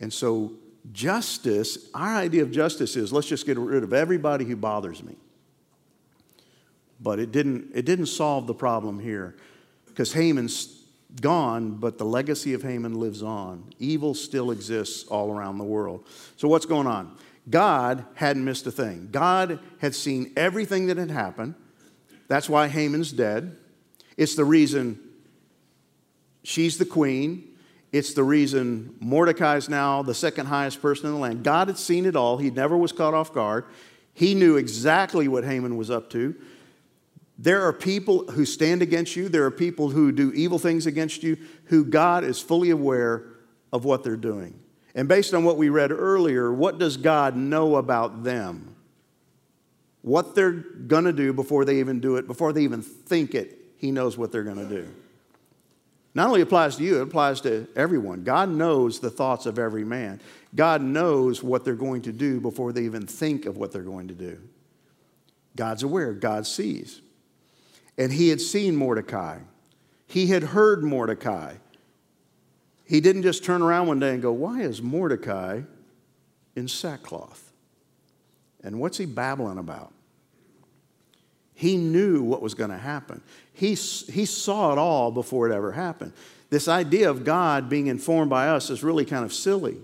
And 0.00 0.12
so, 0.12 0.52
justice, 0.92 1.90
our 1.92 2.16
idea 2.16 2.42
of 2.42 2.50
justice 2.50 2.96
is 2.96 3.12
let's 3.12 3.26
just 3.26 3.46
get 3.46 3.58
rid 3.58 3.82
of 3.82 3.92
everybody 3.92 4.44
who 4.44 4.56
bothers 4.56 5.02
me. 5.02 5.16
But 7.00 7.18
it 7.18 7.30
didn't, 7.30 7.72
it 7.74 7.84
didn't 7.84 8.06
solve 8.06 8.46
the 8.46 8.54
problem 8.54 8.98
here 8.98 9.36
because 9.86 10.12
Haman's 10.12 10.78
gone, 11.20 11.72
but 11.76 11.98
the 11.98 12.04
legacy 12.04 12.54
of 12.54 12.62
Haman 12.62 12.94
lives 12.94 13.22
on. 13.22 13.64
Evil 13.78 14.14
still 14.14 14.50
exists 14.50 15.06
all 15.08 15.32
around 15.32 15.58
the 15.58 15.64
world. 15.64 16.06
So, 16.36 16.48
what's 16.48 16.66
going 16.66 16.86
on? 16.86 17.16
God 17.50 18.04
hadn't 18.14 18.44
missed 18.44 18.66
a 18.66 18.70
thing. 18.70 19.08
God 19.10 19.58
had 19.78 19.94
seen 19.94 20.32
everything 20.36 20.86
that 20.86 20.96
had 20.96 21.10
happened. 21.10 21.54
That's 22.28 22.48
why 22.48 22.68
Haman's 22.68 23.10
dead. 23.10 23.56
It's 24.16 24.34
the 24.34 24.44
reason 24.44 25.00
she's 26.42 26.78
the 26.78 26.84
queen. 26.84 27.44
It's 27.90 28.12
the 28.12 28.22
reason 28.22 28.94
Mordecai's 29.00 29.68
now 29.68 30.02
the 30.02 30.14
second 30.14 30.46
highest 30.46 30.82
person 30.82 31.06
in 31.06 31.12
the 31.12 31.18
land. 31.18 31.42
God 31.42 31.68
had 31.68 31.78
seen 31.78 32.04
it 32.04 32.16
all. 32.16 32.36
He 32.36 32.50
never 32.50 32.76
was 32.76 32.92
caught 32.92 33.14
off 33.14 33.32
guard. 33.32 33.64
He 34.12 34.34
knew 34.34 34.56
exactly 34.56 35.26
what 35.26 35.44
Haman 35.44 35.76
was 35.76 35.90
up 35.90 36.10
to. 36.10 36.34
There 37.38 37.62
are 37.62 37.72
people 37.72 38.26
who 38.32 38.44
stand 38.44 38.82
against 38.82 39.14
you, 39.14 39.28
there 39.28 39.44
are 39.44 39.50
people 39.50 39.90
who 39.90 40.10
do 40.10 40.32
evil 40.32 40.58
things 40.58 40.86
against 40.86 41.22
you, 41.22 41.36
who 41.66 41.84
God 41.84 42.24
is 42.24 42.40
fully 42.40 42.70
aware 42.70 43.26
of 43.72 43.84
what 43.84 44.02
they're 44.02 44.16
doing. 44.16 44.58
And 44.94 45.06
based 45.06 45.34
on 45.34 45.44
what 45.44 45.56
we 45.56 45.68
read 45.68 45.92
earlier, 45.92 46.52
what 46.52 46.78
does 46.78 46.96
God 46.96 47.36
know 47.36 47.76
about 47.76 48.24
them? 48.24 48.74
What 50.08 50.34
they're 50.34 50.52
going 50.52 51.04
to 51.04 51.12
do 51.12 51.34
before 51.34 51.66
they 51.66 51.80
even 51.80 52.00
do 52.00 52.16
it, 52.16 52.26
before 52.26 52.54
they 52.54 52.62
even 52.62 52.80
think 52.80 53.34
it, 53.34 53.58
He 53.76 53.90
knows 53.90 54.16
what 54.16 54.32
they're 54.32 54.42
going 54.42 54.56
to 54.56 54.64
do. 54.64 54.88
Not 56.14 56.28
only 56.28 56.40
applies 56.40 56.76
to 56.76 56.82
you, 56.82 56.96
it 56.96 57.02
applies 57.02 57.42
to 57.42 57.68
everyone. 57.76 58.24
God 58.24 58.48
knows 58.48 59.00
the 59.00 59.10
thoughts 59.10 59.44
of 59.44 59.58
every 59.58 59.84
man. 59.84 60.22
God 60.54 60.80
knows 60.80 61.42
what 61.42 61.62
they're 61.62 61.74
going 61.74 62.00
to 62.02 62.12
do 62.12 62.40
before 62.40 62.72
they 62.72 62.84
even 62.84 63.06
think 63.06 63.44
of 63.44 63.58
what 63.58 63.70
they're 63.70 63.82
going 63.82 64.08
to 64.08 64.14
do. 64.14 64.40
God's 65.56 65.82
aware, 65.82 66.14
God 66.14 66.46
sees. 66.46 67.02
And 67.98 68.10
he 68.10 68.30
had 68.30 68.40
seen 68.40 68.76
Mordecai, 68.76 69.40
he 70.06 70.28
had 70.28 70.42
heard 70.42 70.82
Mordecai. 70.82 71.56
He 72.86 73.02
didn't 73.02 73.24
just 73.24 73.44
turn 73.44 73.60
around 73.60 73.88
one 73.88 74.00
day 74.00 74.14
and 74.14 74.22
go, 74.22 74.32
Why 74.32 74.62
is 74.62 74.80
Mordecai 74.80 75.60
in 76.56 76.66
sackcloth? 76.66 77.52
And 78.64 78.80
what's 78.80 78.96
he 78.96 79.04
babbling 79.04 79.58
about? 79.58 79.92
He 81.58 81.76
knew 81.76 82.22
what 82.22 82.40
was 82.40 82.54
going 82.54 82.70
to 82.70 82.78
happen. 82.78 83.20
He, 83.52 83.70
he 83.70 84.26
saw 84.26 84.70
it 84.70 84.78
all 84.78 85.10
before 85.10 85.50
it 85.50 85.52
ever 85.52 85.72
happened. 85.72 86.12
This 86.50 86.68
idea 86.68 87.10
of 87.10 87.24
God 87.24 87.68
being 87.68 87.88
informed 87.88 88.30
by 88.30 88.46
us 88.46 88.70
is 88.70 88.84
really 88.84 89.04
kind 89.04 89.24
of 89.24 89.32
silly. 89.32 89.76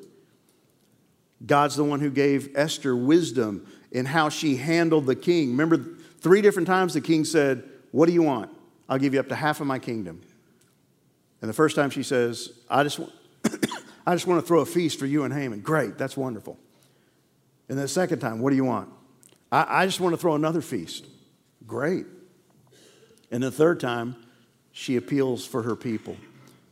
God's 1.45 1.75
the 1.75 1.83
one 1.83 1.99
who 1.99 2.11
gave 2.11 2.57
Esther 2.57 2.95
wisdom 2.95 3.67
in 3.91 4.07
how 4.07 4.29
she 4.29 4.55
handled 4.55 5.07
the 5.07 5.17
king. 5.17 5.51
Remember, 5.51 5.85
three 6.21 6.41
different 6.41 6.69
times 6.69 6.95
the 6.95 7.01
king 7.01 7.25
said, 7.25 7.65
What 7.91 8.07
do 8.07 8.13
you 8.13 8.23
want? 8.23 8.53
I'll 8.89 9.01
give 9.01 9.13
you 9.13 9.19
up 9.19 9.29
to 9.31 9.35
half 9.35 9.61
of 9.61 9.67
my 9.67 9.81
kingdom. 9.81 10.23
And 11.41 11.49
the 11.49 11.55
first 11.55 11.75
time 11.75 11.91
she 11.91 12.05
says, 12.05 12.53
I 12.71 12.85
just, 12.85 13.01
want, 13.01 13.13
I 14.07 14.15
just 14.15 14.29
want 14.29 14.41
to 14.41 14.47
throw 14.47 14.61
a 14.61 14.67
feast 14.67 14.97
for 14.97 15.07
you 15.07 15.25
and 15.25 15.35
Haman. 15.35 15.63
Great, 15.63 15.99
that's 15.99 16.17
wonderful. 16.17 16.57
And 17.69 17.77
the 17.77 17.89
second 17.89 18.21
time, 18.21 18.39
what 18.39 18.51
do 18.51 18.57
you 18.57 18.65
want? 18.65 18.91
I, 19.51 19.83
I 19.83 19.87
just 19.87 19.99
want 19.99 20.13
to 20.13 20.17
throw 20.17 20.37
another 20.37 20.61
feast. 20.61 21.07
Great. 21.67 22.07
And 23.31 23.43
the 23.43 23.51
third 23.51 23.81
time, 23.81 24.17
she 24.73 24.97
appeals 24.97 25.47
for 25.47 25.63
her 25.63 25.77
people. 25.77 26.17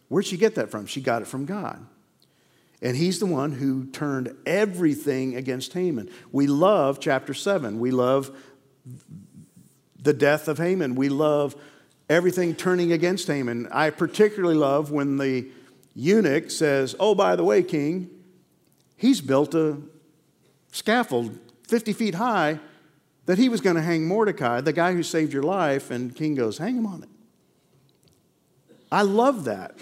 Where'd 0.09 0.27
she 0.27 0.37
get 0.37 0.57
that 0.57 0.71
from? 0.71 0.87
She 0.87 1.01
got 1.01 1.23
it 1.23 1.29
from 1.29 1.45
God. 1.45 1.87
And 2.83 2.97
he's 2.97 3.21
the 3.21 3.27
one 3.27 3.53
who 3.53 3.87
turned 3.87 4.35
everything 4.45 5.37
against 5.37 5.73
Haman. 5.73 6.11
We 6.33 6.49
love 6.49 6.99
chapter 7.01 7.33
7. 7.33 7.79
We 7.79 7.93
love 7.93 8.37
the 10.03 10.13
death 10.13 10.49
of 10.49 10.59
Haman. 10.59 10.97
We 10.97 11.09
love 11.09 11.55
everything 12.11 12.57
turning 12.57 12.93
against 12.93 13.29
Haman. 13.29 13.69
I 13.71 13.91
particularly 13.91 14.57
love 14.57 14.91
when 14.91 15.17
the 15.17 15.49
eunuch 15.95 16.51
says, 16.51 16.97
Oh, 16.99 17.15
by 17.15 17.37
the 17.37 17.45
way, 17.45 17.63
king, 17.63 18.11
he's 18.97 19.21
built 19.21 19.55
a 19.55 19.79
scaffold 20.73 21.39
50 21.69 21.93
feet 21.93 22.17
high 22.17 22.59
that 23.27 23.39
he 23.39 23.49
was 23.49 23.61
going 23.61 23.77
to 23.77 23.83
hang 23.83 24.07
Mordecai, 24.07 24.61
the 24.61 24.73
guy 24.73 24.93
who 24.93 25.03
saved 25.03 25.33
your 25.33 25.43
life, 25.43 25.91
and 25.91 26.15
king 26.15 26.35
goes, 26.35 26.59
Hang 26.59 26.77
him 26.77 26.87
on 26.87 27.03
it. 27.03 27.09
I 28.91 29.03
love 29.03 29.45
that. 29.45 29.77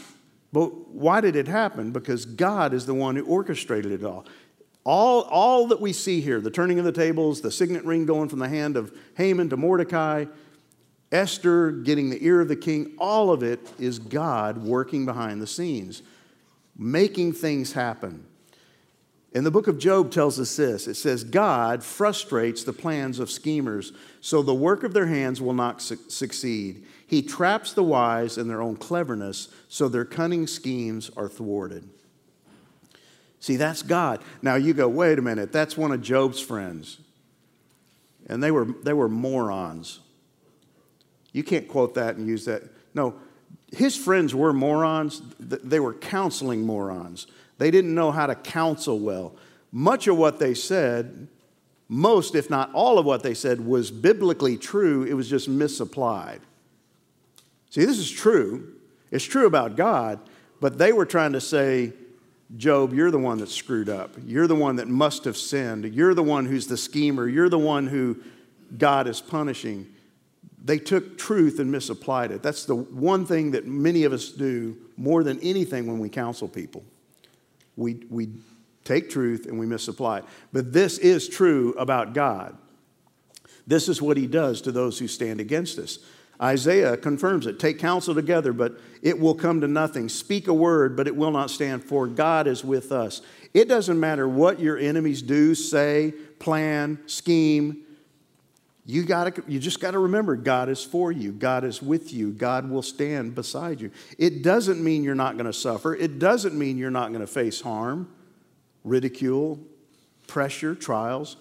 But 0.53 0.88
why 0.88 1.20
did 1.20 1.37
it 1.37 1.48
happen? 1.48 1.92
Because 1.92 2.24
God 2.24 2.74
is 2.74 2.87
the 2.87 2.94
one 2.94 3.16
who 3.16 3.24
orchestrated 3.24 3.92
it 3.92 4.05
all. 4.05 4.26
All, 4.85 5.22
all 5.22 5.68
that 5.68 5.81
we 5.81 5.92
see 5.92 6.20
here, 6.20 6.40
the 6.40 6.50
turning 6.50 6.79
of 6.79 6.85
the 6.85 6.92
tables, 6.92 7.40
the 7.40 7.50
signet 7.50 7.85
ring 7.85 8.07
going 8.07 8.29
from 8.29 8.38
the 8.38 8.48
hand 8.48 8.76
of 8.76 8.92
Haman 9.16 9.50
to 9.50 9.57
Mordecai, 9.57 10.24
Esther 11.12 11.70
getting 11.70 12.11
the 12.11 12.24
ear 12.24 12.40
of 12.40 12.48
the 12.48 12.57
king, 12.57 12.94
all 12.98 13.31
of 13.31 13.42
it 13.42 13.61
is 13.79 13.98
God 13.98 14.59
working 14.59 15.05
behind 15.05 15.42
the 15.42 15.46
scenes, 15.46 16.03
making 16.76 17.33
things 17.33 17.72
happen. 17.72 18.26
And 19.33 19.47
the 19.47 19.51
book 19.51 19.69
of 19.69 19.79
Job 19.79 20.11
tells 20.11 20.40
us 20.40 20.57
this 20.57 20.88
it 20.88 20.95
says, 20.95 21.23
God 21.23 21.85
frustrates 21.85 22.64
the 22.64 22.73
plans 22.73 23.19
of 23.19 23.31
schemers, 23.31 23.93
so 24.21 24.43
the 24.43 24.55
work 24.55 24.83
of 24.83 24.93
their 24.93 25.07
hands 25.07 25.40
will 25.40 25.55
not 25.55 25.81
su- 25.81 25.99
succeed. 26.09 26.85
He 27.07 27.23
traps 27.23 27.73
the 27.73 27.83
wise 27.83 28.38
in 28.38 28.49
their 28.49 28.62
own 28.62 28.77
cleverness, 28.77 29.49
so 29.69 29.88
their 29.88 30.05
cunning 30.05 30.47
schemes 30.47 31.11
are 31.16 31.29
thwarted. 31.29 31.88
See, 33.38 33.57
that's 33.57 33.83
God. 33.83 34.23
Now 34.43 34.57
you 34.57 34.75
go, 34.75 34.88
wait 34.88 35.19
a 35.19 35.23
minute, 35.23 35.53
that's 35.53 35.77
one 35.77 35.93
of 35.93 36.03
Job's 36.03 36.40
friends. 36.40 36.99
And 38.27 38.43
they 38.43 38.51
were, 38.51 38.66
they 38.85 38.93
were 38.93 39.09
morons. 39.09 40.01
You 41.33 41.43
can't 41.43 41.69
quote 41.69 41.95
that 41.95 42.16
and 42.16 42.29
use 42.29 42.45
that. 42.45 42.62
No, 42.95 43.14
his 43.73 43.97
friends 43.97 44.35
were 44.35 44.53
morons, 44.53 45.23
they 45.38 45.81
were 45.81 45.95
counseling 45.95 46.62
morons. 46.62 47.27
They 47.61 47.70
didn't 47.70 47.94
know 47.94 48.11
how 48.11 48.27
to 48.27 48.35
counsel 48.35 48.99
well. 48.99 49.37
Much 49.70 50.07
of 50.07 50.16
what 50.16 50.38
they 50.38 50.55
said, 50.55 51.29
most, 51.88 52.35
if 52.35 52.49
not 52.49 52.73
all 52.73 52.99
of 52.99 53.05
what 53.05 53.23
they 53.23 53.35
said, 53.35 53.61
was 53.61 53.90
biblically 53.90 54.57
true, 54.57 55.05
it 55.05 55.12
was 55.12 55.29
just 55.29 55.46
misapplied. 55.46 56.40
See, 57.68 57.85
this 57.85 57.99
is 57.99 58.11
true. 58.11 58.77
It's 59.11 59.27
true 59.27 59.44
about 59.44 59.77
God, 59.77 60.20
but 60.59 60.79
they 60.79 60.94
were 60.94 61.05
trying 61.05 61.33
to 61.35 61.40
say, 61.40 61.92
Job, 62.57 62.94
you're 62.94 63.11
the 63.11 63.18
one 63.18 63.37
that 63.38 63.51
screwed 63.51 63.90
up. 63.90 64.12
You're 64.25 64.46
the 64.46 64.55
one 64.55 64.77
that 64.77 64.88
must 64.88 65.25
have 65.25 65.37
sinned. 65.37 65.85
You're 65.94 66.14
the 66.14 66.23
one 66.23 66.46
who's 66.46 66.66
the 66.66 66.79
schemer. 66.79 67.29
You're 67.29 67.51
the 67.51 67.59
one 67.59 67.87
who 67.87 68.16
God 68.79 69.07
is 69.07 69.20
punishing. 69.20 69.87
They 70.64 70.79
took 70.79 71.18
truth 71.18 71.59
and 71.59 71.70
misapplied 71.70 72.31
it. 72.31 72.42
That's 72.42 72.64
the 72.64 72.75
one 72.75 73.27
thing 73.27 73.51
that 73.51 73.66
many 73.66 74.05
of 74.05 74.14
us 74.14 74.31
do 74.31 74.79
more 74.96 75.23
than 75.23 75.38
anything 75.40 75.87
when 75.87 75.99
we 75.99 76.09
counsel 76.09 76.49
people 76.49 76.83
we, 77.76 78.02
we 78.11 78.28
take 78.85 79.11
truth 79.11 79.46
and 79.46 79.59
we 79.59 79.66
misapply 79.66 80.18
it. 80.18 80.24
But 80.52 80.72
this 80.72 80.98
is 80.98 81.28
true 81.28 81.74
about 81.78 82.12
God. 82.12 82.56
This 83.66 83.88
is 83.88 84.02
what 84.02 84.16
he 84.16 84.26
does 84.26 84.61
to 84.62 84.72
those 84.72 84.98
who 84.98 85.06
stand 85.06 85.40
against 85.40 85.78
us. 85.78 85.98
Isaiah 86.42 86.96
confirms 86.96 87.46
it. 87.46 87.61
Take 87.61 87.78
counsel 87.78 88.14
together, 88.14 88.52
but 88.52 88.80
it 89.02 89.18
will 89.20 89.35
come 89.35 89.61
to 89.61 89.68
nothing. 89.68 90.09
Speak 90.09 90.48
a 90.48 90.54
word, 90.54 90.96
but 90.96 91.06
it 91.06 91.14
will 91.14 91.30
not 91.30 91.50
stand, 91.50 91.85
for 91.85 92.06
God 92.06 92.46
is 92.46 92.64
with 92.64 92.92
us. 92.92 93.20
It 93.52 93.68
doesn't 93.68 94.00
matter 94.00 94.26
what 94.26 94.59
your 94.59 94.78
enemies 94.78 95.20
do, 95.20 95.54
say, 95.54 96.14
plan, 96.38 96.98
scheme. 97.06 97.85
You, 98.90 99.05
gotta, 99.05 99.40
you 99.46 99.61
just 99.61 99.79
got 99.79 99.92
to 99.92 100.00
remember 100.00 100.35
God 100.35 100.68
is 100.68 100.83
for 100.83 101.12
you. 101.12 101.31
God 101.31 101.62
is 101.62 101.81
with 101.81 102.12
you. 102.12 102.33
God 102.33 102.68
will 102.68 102.83
stand 102.83 103.37
beside 103.37 103.81
you. 103.81 103.92
It 104.18 104.42
doesn't 104.42 104.83
mean 104.83 105.05
you're 105.05 105.14
not 105.14 105.35
going 105.35 105.46
to 105.46 105.53
suffer. 105.53 105.94
It 105.94 106.18
doesn't 106.18 106.59
mean 106.59 106.76
you're 106.76 106.90
not 106.90 107.11
going 107.11 107.20
to 107.20 107.26
face 107.29 107.61
harm, 107.61 108.12
ridicule, 108.83 109.61
pressure, 110.26 110.74
trials. 110.74 111.37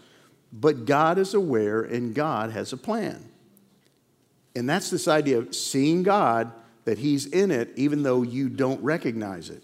But 0.54 0.86
God 0.86 1.18
is 1.18 1.34
aware 1.34 1.82
and 1.82 2.14
God 2.14 2.52
has 2.52 2.72
a 2.72 2.78
plan. 2.78 3.26
And 4.56 4.70
that's 4.70 4.92
this 4.92 5.08
idea 5.08 5.40
of 5.40 5.56
seeing 5.56 6.04
God, 6.04 6.52
that 6.86 7.00
He's 7.00 7.26
in 7.26 7.50
it, 7.50 7.72
even 7.76 8.04
though 8.04 8.22
you 8.22 8.50
don't 8.50 8.84
recognize 8.84 9.50
it. 9.50 9.64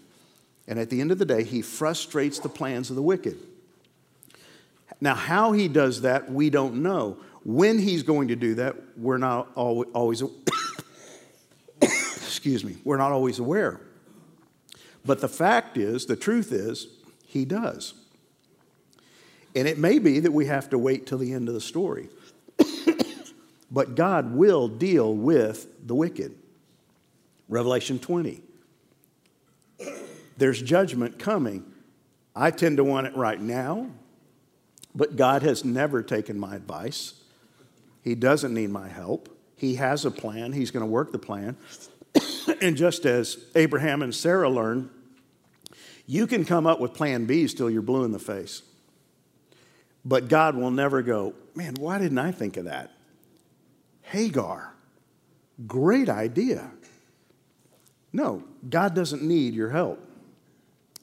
And 0.66 0.80
at 0.80 0.90
the 0.90 1.00
end 1.00 1.12
of 1.12 1.18
the 1.18 1.24
day, 1.24 1.44
He 1.44 1.62
frustrates 1.62 2.40
the 2.40 2.48
plans 2.48 2.90
of 2.90 2.96
the 2.96 3.02
wicked. 3.02 3.38
Now, 5.00 5.14
how 5.14 5.52
He 5.52 5.68
does 5.68 6.00
that, 6.00 6.32
we 6.32 6.50
don't 6.50 6.82
know. 6.82 7.18
When 7.46 7.78
he's 7.78 8.02
going 8.02 8.26
to 8.28 8.34
do 8.34 8.56
that, 8.56 8.74
we're 8.96 9.18
not 9.18 9.52
always, 9.54 10.20
excuse 11.80 12.64
me, 12.64 12.78
we're 12.82 12.96
not 12.96 13.12
always 13.12 13.38
aware. 13.38 13.80
But 15.04 15.20
the 15.20 15.28
fact 15.28 15.76
is, 15.76 16.06
the 16.06 16.16
truth 16.16 16.50
is, 16.50 16.88
he 17.24 17.44
does. 17.44 17.94
And 19.54 19.68
it 19.68 19.78
may 19.78 20.00
be 20.00 20.18
that 20.18 20.32
we 20.32 20.46
have 20.46 20.70
to 20.70 20.78
wait 20.78 21.06
till 21.06 21.18
the 21.18 21.32
end 21.32 21.46
of 21.46 21.54
the 21.54 21.60
story. 21.60 22.08
but 23.70 23.94
God 23.94 24.34
will 24.34 24.66
deal 24.66 25.14
with 25.14 25.86
the 25.86 25.94
wicked. 25.94 26.34
Revelation 27.48 28.00
20. 28.00 28.42
There's 30.36 30.60
judgment 30.60 31.20
coming. 31.20 31.64
I 32.34 32.50
tend 32.50 32.78
to 32.78 32.84
want 32.84 33.06
it 33.06 33.16
right 33.16 33.40
now, 33.40 33.92
but 34.96 35.14
God 35.14 35.44
has 35.44 35.64
never 35.64 36.02
taken 36.02 36.40
my 36.40 36.56
advice. 36.56 37.22
He 38.06 38.14
doesn't 38.14 38.54
need 38.54 38.70
my 38.70 38.86
help. 38.86 39.28
He 39.56 39.74
has 39.74 40.04
a 40.04 40.12
plan, 40.12 40.52
He's 40.52 40.70
going 40.70 40.84
to 40.84 40.90
work 40.90 41.10
the 41.10 41.18
plan. 41.18 41.56
and 42.62 42.76
just 42.76 43.04
as 43.04 43.36
Abraham 43.56 44.00
and 44.00 44.14
Sarah 44.14 44.48
learned, 44.48 44.90
you 46.06 46.28
can 46.28 46.44
come 46.44 46.68
up 46.68 46.78
with 46.78 46.94
plan 46.94 47.26
Bs 47.26 47.56
till 47.56 47.68
you're 47.68 47.82
blue 47.82 48.04
in 48.04 48.12
the 48.12 48.20
face. 48.20 48.62
But 50.04 50.28
God 50.28 50.54
will 50.54 50.70
never 50.70 51.02
go, 51.02 51.34
man, 51.56 51.74
why 51.80 51.98
didn't 51.98 52.18
I 52.18 52.30
think 52.30 52.56
of 52.56 52.66
that? 52.66 52.92
Hagar, 54.02 54.72
great 55.66 56.08
idea. 56.08 56.70
No, 58.12 58.44
God 58.70 58.94
doesn't 58.94 59.24
need 59.24 59.52
your 59.52 59.70
help. 59.70 59.98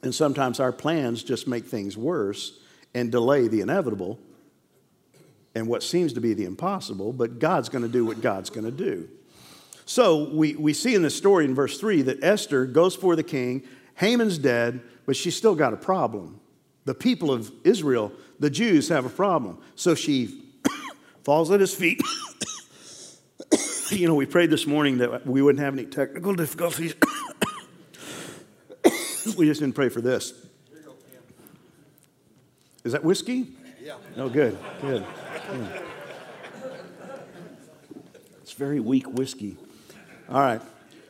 And 0.04 0.16
sometimes 0.16 0.62
our 0.62 0.72
plans 0.72 1.22
just 1.22 1.50
make 1.50 1.66
things 1.66 1.98
worse 1.98 2.62
and 2.94 3.12
delay 3.12 3.50
the 3.50 3.60
inevitable 3.60 4.20
and 5.56 5.68
what 5.68 5.84
seems 5.84 6.14
to 6.14 6.22
be 6.22 6.34
the 6.34 6.46
impossible, 6.46 7.14
but 7.14 7.40
God's 7.40 7.70
going 7.70 7.84
to 7.84 7.90
do 7.90 8.06
what 8.06 8.22
God's 8.22 8.50
going 8.50 8.66
to 8.66 8.72
do. 8.72 9.08
So 9.86 10.30
we, 10.30 10.56
we 10.56 10.74
see 10.74 10.96
in 10.96 11.02
this 11.02 11.16
story 11.16 11.46
in 11.46 11.54
verse 11.54 11.80
3 11.80 12.04
that 12.04 12.24
Esther 12.24 12.66
goes 12.66 12.96
for 12.96 13.16
the 13.16 13.24
king. 13.24 13.64
Haman's 13.96 14.38
dead, 14.38 14.82
but 15.06 15.16
she's 15.16 15.36
still 15.36 15.56
got 15.56 15.74
a 15.74 15.78
problem. 15.78 16.40
The 16.86 16.96
people 16.96 17.32
of 17.32 17.52
Israel, 17.64 18.12
the 18.40 18.50
Jews, 18.50 18.90
have 18.90 19.06
a 19.06 19.10
problem. 19.10 19.60
So 19.76 19.96
she 19.96 20.44
falls 21.24 21.52
at 21.52 21.60
his 21.60 21.74
feet. 21.74 22.02
you 23.92 24.08
know, 24.08 24.16
we 24.16 24.26
prayed 24.26 24.50
this 24.50 24.66
morning 24.66 24.98
that 25.00 25.28
we 25.28 25.42
wouldn't 25.42 25.64
have 25.64 25.74
any 25.74 25.86
technical 25.86 26.34
difficulties. 26.34 26.96
we 29.38 29.46
just 29.46 29.60
didn't 29.60 29.76
pray 29.76 29.90
for 29.90 30.02
this. 30.02 30.34
Is 32.84 32.92
that 32.92 33.04
whiskey? 33.04 33.48
Yeah. 33.82 33.96
Oh, 34.18 34.30
good, 34.30 34.58
good. 34.82 35.06
It's 38.42 38.54
very 38.54 38.80
weak 38.80 39.08
whiskey. 39.08 39.58
All 40.30 40.40
right. 40.40 40.62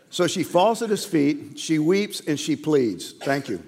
So 0.10 0.28
she 0.28 0.44
falls 0.44 0.82
at 0.82 0.90
his 0.90 1.06
feet, 1.06 1.58
she 1.58 1.80
weeps, 1.80 2.22
and 2.22 2.40
she 2.40 2.56
pleads. 2.56 3.14
Thank 3.14 3.50
you. 3.50 3.64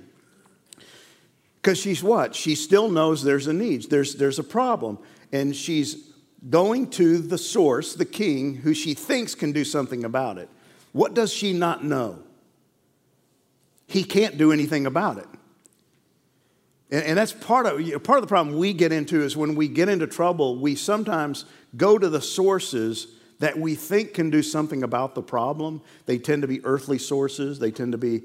Because 1.62 1.80
she's 1.80 2.04
what? 2.04 2.36
She 2.36 2.54
still 2.54 2.90
knows 2.90 3.24
there's 3.24 3.48
a 3.48 3.54
need, 3.54 3.90
there's, 3.90 4.16
there's 4.16 4.38
a 4.38 4.44
problem. 4.44 5.00
And 5.32 5.56
she's 5.56 6.14
going 6.48 6.92
to 6.92 7.18
the 7.18 7.40
source, 7.40 7.96
the 7.96 8.06
king, 8.06 8.56
who 8.58 8.76
she 8.76 8.94
thinks 8.94 9.34
can 9.34 9.52
do 9.52 9.66
something 9.66 10.04
about 10.04 10.38
it. 10.38 10.50
What 10.92 11.16
does 11.16 11.34
she 11.34 11.54
not 11.54 11.84
know? 11.84 12.20
He 13.88 14.04
can't 14.04 14.38
do 14.38 14.52
anything 14.52 14.86
about 14.86 15.18
it. 15.18 15.28
And, 16.92 17.04
and 17.04 17.18
that's 17.18 17.34
part 17.34 17.66
of, 17.66 18.04
part 18.04 18.18
of 18.18 18.24
the 18.24 18.28
problem 18.28 18.58
we 18.58 18.74
get 18.74 18.92
into 18.92 19.22
is 19.22 19.36
when 19.36 19.56
we 19.56 19.68
get 19.68 19.90
into 19.90 20.08
trouble, 20.08 20.58
we 20.58 20.76
sometimes 20.76 21.46
go 21.76 21.98
to 21.98 22.10
the 22.10 22.22
sources 22.22 23.08
that 23.40 23.58
we 23.58 23.76
think 23.76 24.14
can 24.14 24.30
do 24.30 24.42
something 24.42 24.84
about 24.84 25.16
the 25.16 25.22
problem. 25.22 25.82
They 26.06 26.18
tend 26.18 26.42
to 26.44 26.48
be 26.48 26.64
earthly 26.64 26.98
sources, 26.98 27.60
they 27.60 27.72
tend 27.72 27.92
to 27.92 27.98
be 27.98 28.24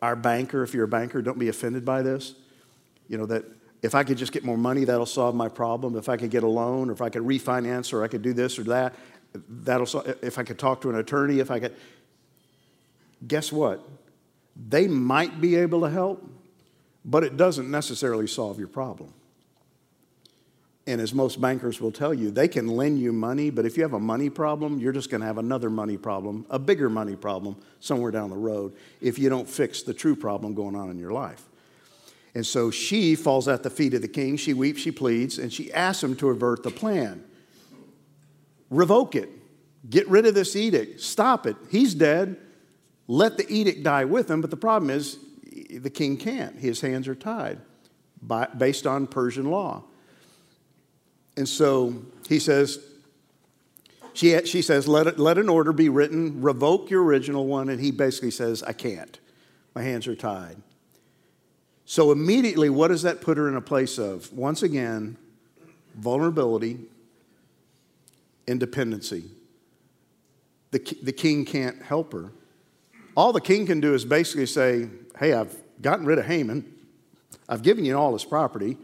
our 0.00 0.16
banker. 0.16 0.62
If 0.62 0.74
you're 0.74 0.84
a 0.84 0.88
banker, 0.88 1.22
don't 1.22 1.38
be 1.38 1.48
offended 1.48 1.84
by 1.84 2.02
this. 2.02 2.34
You 3.08 3.18
know, 3.18 3.26
that 3.26 3.44
if 3.82 3.94
I 3.94 4.04
could 4.04 4.18
just 4.18 4.32
get 4.32 4.44
more 4.44 4.56
money, 4.56 4.84
that'll 4.84 5.06
solve 5.06 5.34
my 5.34 5.48
problem. 5.48 5.96
If 5.96 6.08
I 6.08 6.16
could 6.16 6.30
get 6.30 6.42
a 6.42 6.48
loan, 6.48 6.88
or 6.90 6.92
if 6.92 7.02
I 7.02 7.08
could 7.08 7.22
refinance, 7.22 7.92
or 7.92 8.04
I 8.04 8.08
could 8.08 8.22
do 8.22 8.32
this 8.32 8.58
or 8.58 8.64
that, 8.64 8.94
that'll 9.48 9.86
solve. 9.86 10.14
If 10.22 10.38
I 10.38 10.42
could 10.42 10.58
talk 10.58 10.80
to 10.82 10.90
an 10.90 10.96
attorney, 10.96 11.40
if 11.40 11.50
I 11.50 11.58
could. 11.58 11.74
Guess 13.26 13.50
what? 13.50 13.86
They 14.56 14.86
might 14.86 15.40
be 15.40 15.56
able 15.56 15.80
to 15.80 15.90
help, 15.90 16.22
but 17.04 17.24
it 17.24 17.36
doesn't 17.36 17.70
necessarily 17.70 18.26
solve 18.26 18.58
your 18.58 18.68
problem. 18.68 19.12
And 20.86 21.00
as 21.00 21.14
most 21.14 21.40
bankers 21.40 21.80
will 21.80 21.92
tell 21.92 22.12
you, 22.12 22.30
they 22.30 22.46
can 22.46 22.66
lend 22.66 22.98
you 22.98 23.12
money, 23.12 23.48
but 23.48 23.64
if 23.64 23.76
you 23.76 23.82
have 23.82 23.94
a 23.94 24.00
money 24.00 24.28
problem, 24.28 24.78
you're 24.78 24.92
just 24.92 25.10
going 25.10 25.22
to 25.22 25.26
have 25.26 25.38
another 25.38 25.70
money 25.70 25.96
problem, 25.96 26.44
a 26.50 26.58
bigger 26.58 26.90
money 26.90 27.16
problem 27.16 27.56
somewhere 27.80 28.10
down 28.10 28.28
the 28.28 28.36
road 28.36 28.74
if 29.00 29.18
you 29.18 29.30
don't 29.30 29.48
fix 29.48 29.82
the 29.82 29.94
true 29.94 30.14
problem 30.14 30.54
going 30.54 30.76
on 30.76 30.90
in 30.90 30.98
your 30.98 31.12
life. 31.12 31.42
And 32.34 32.44
so 32.44 32.70
she 32.70 33.14
falls 33.14 33.48
at 33.48 33.62
the 33.62 33.70
feet 33.70 33.94
of 33.94 34.02
the 34.02 34.08
king. 34.08 34.36
She 34.36 34.52
weeps, 34.52 34.80
she 34.80 34.90
pleads, 34.90 35.38
and 35.38 35.52
she 35.52 35.72
asks 35.72 36.02
him 36.02 36.16
to 36.16 36.30
avert 36.30 36.62
the 36.62 36.70
plan. 36.70 37.24
Revoke 38.70 39.14
it. 39.14 39.30
Get 39.88 40.08
rid 40.08 40.26
of 40.26 40.34
this 40.34 40.56
edict. 40.56 41.00
Stop 41.00 41.46
it. 41.46 41.56
He's 41.70 41.94
dead. 41.94 42.36
Let 43.06 43.36
the 43.36 43.46
edict 43.48 43.84
die 43.84 44.04
with 44.04 44.30
him. 44.30 44.40
But 44.40 44.50
the 44.50 44.56
problem 44.56 44.90
is, 44.90 45.18
the 45.54 45.90
king 45.90 46.16
can't. 46.16 46.56
His 46.56 46.80
hands 46.80 47.08
are 47.08 47.14
tied 47.14 47.60
by, 48.20 48.46
based 48.46 48.86
on 48.86 49.06
Persian 49.06 49.50
law. 49.50 49.84
And 51.36 51.48
so 51.48 52.02
he 52.28 52.38
says, 52.38 52.78
she, 54.12 54.38
she 54.46 54.62
says, 54.62 54.86
let, 54.86 55.18
let 55.18 55.38
an 55.38 55.48
order 55.48 55.72
be 55.72 55.88
written, 55.88 56.40
revoke 56.40 56.90
your 56.90 57.02
original 57.02 57.46
one. 57.46 57.68
And 57.68 57.80
he 57.80 57.90
basically 57.90 58.30
says, 58.30 58.62
I 58.62 58.72
can't. 58.72 59.18
My 59.74 59.82
hands 59.82 60.06
are 60.06 60.14
tied. 60.14 60.56
So 61.84 62.12
immediately, 62.12 62.70
what 62.70 62.88
does 62.88 63.02
that 63.02 63.20
put 63.20 63.36
her 63.36 63.48
in 63.48 63.56
a 63.56 63.60
place 63.60 63.98
of? 63.98 64.32
Once 64.32 64.62
again, 64.62 65.18
vulnerability, 65.96 66.78
independency. 68.46 69.24
The, 70.70 70.78
the 71.02 71.12
king 71.12 71.44
can't 71.44 71.82
help 71.82 72.12
her. 72.12 72.32
All 73.16 73.32
the 73.32 73.40
king 73.40 73.66
can 73.66 73.80
do 73.80 73.94
is 73.94 74.04
basically 74.04 74.46
say, 74.46 74.88
Hey, 75.18 75.32
I've 75.32 75.56
gotten 75.80 76.06
rid 76.06 76.18
of 76.18 76.26
Haman. 76.26 76.72
I've 77.48 77.62
given 77.62 77.84
you 77.84 77.96
all 77.96 78.12
his 78.12 78.24
property. 78.24 78.76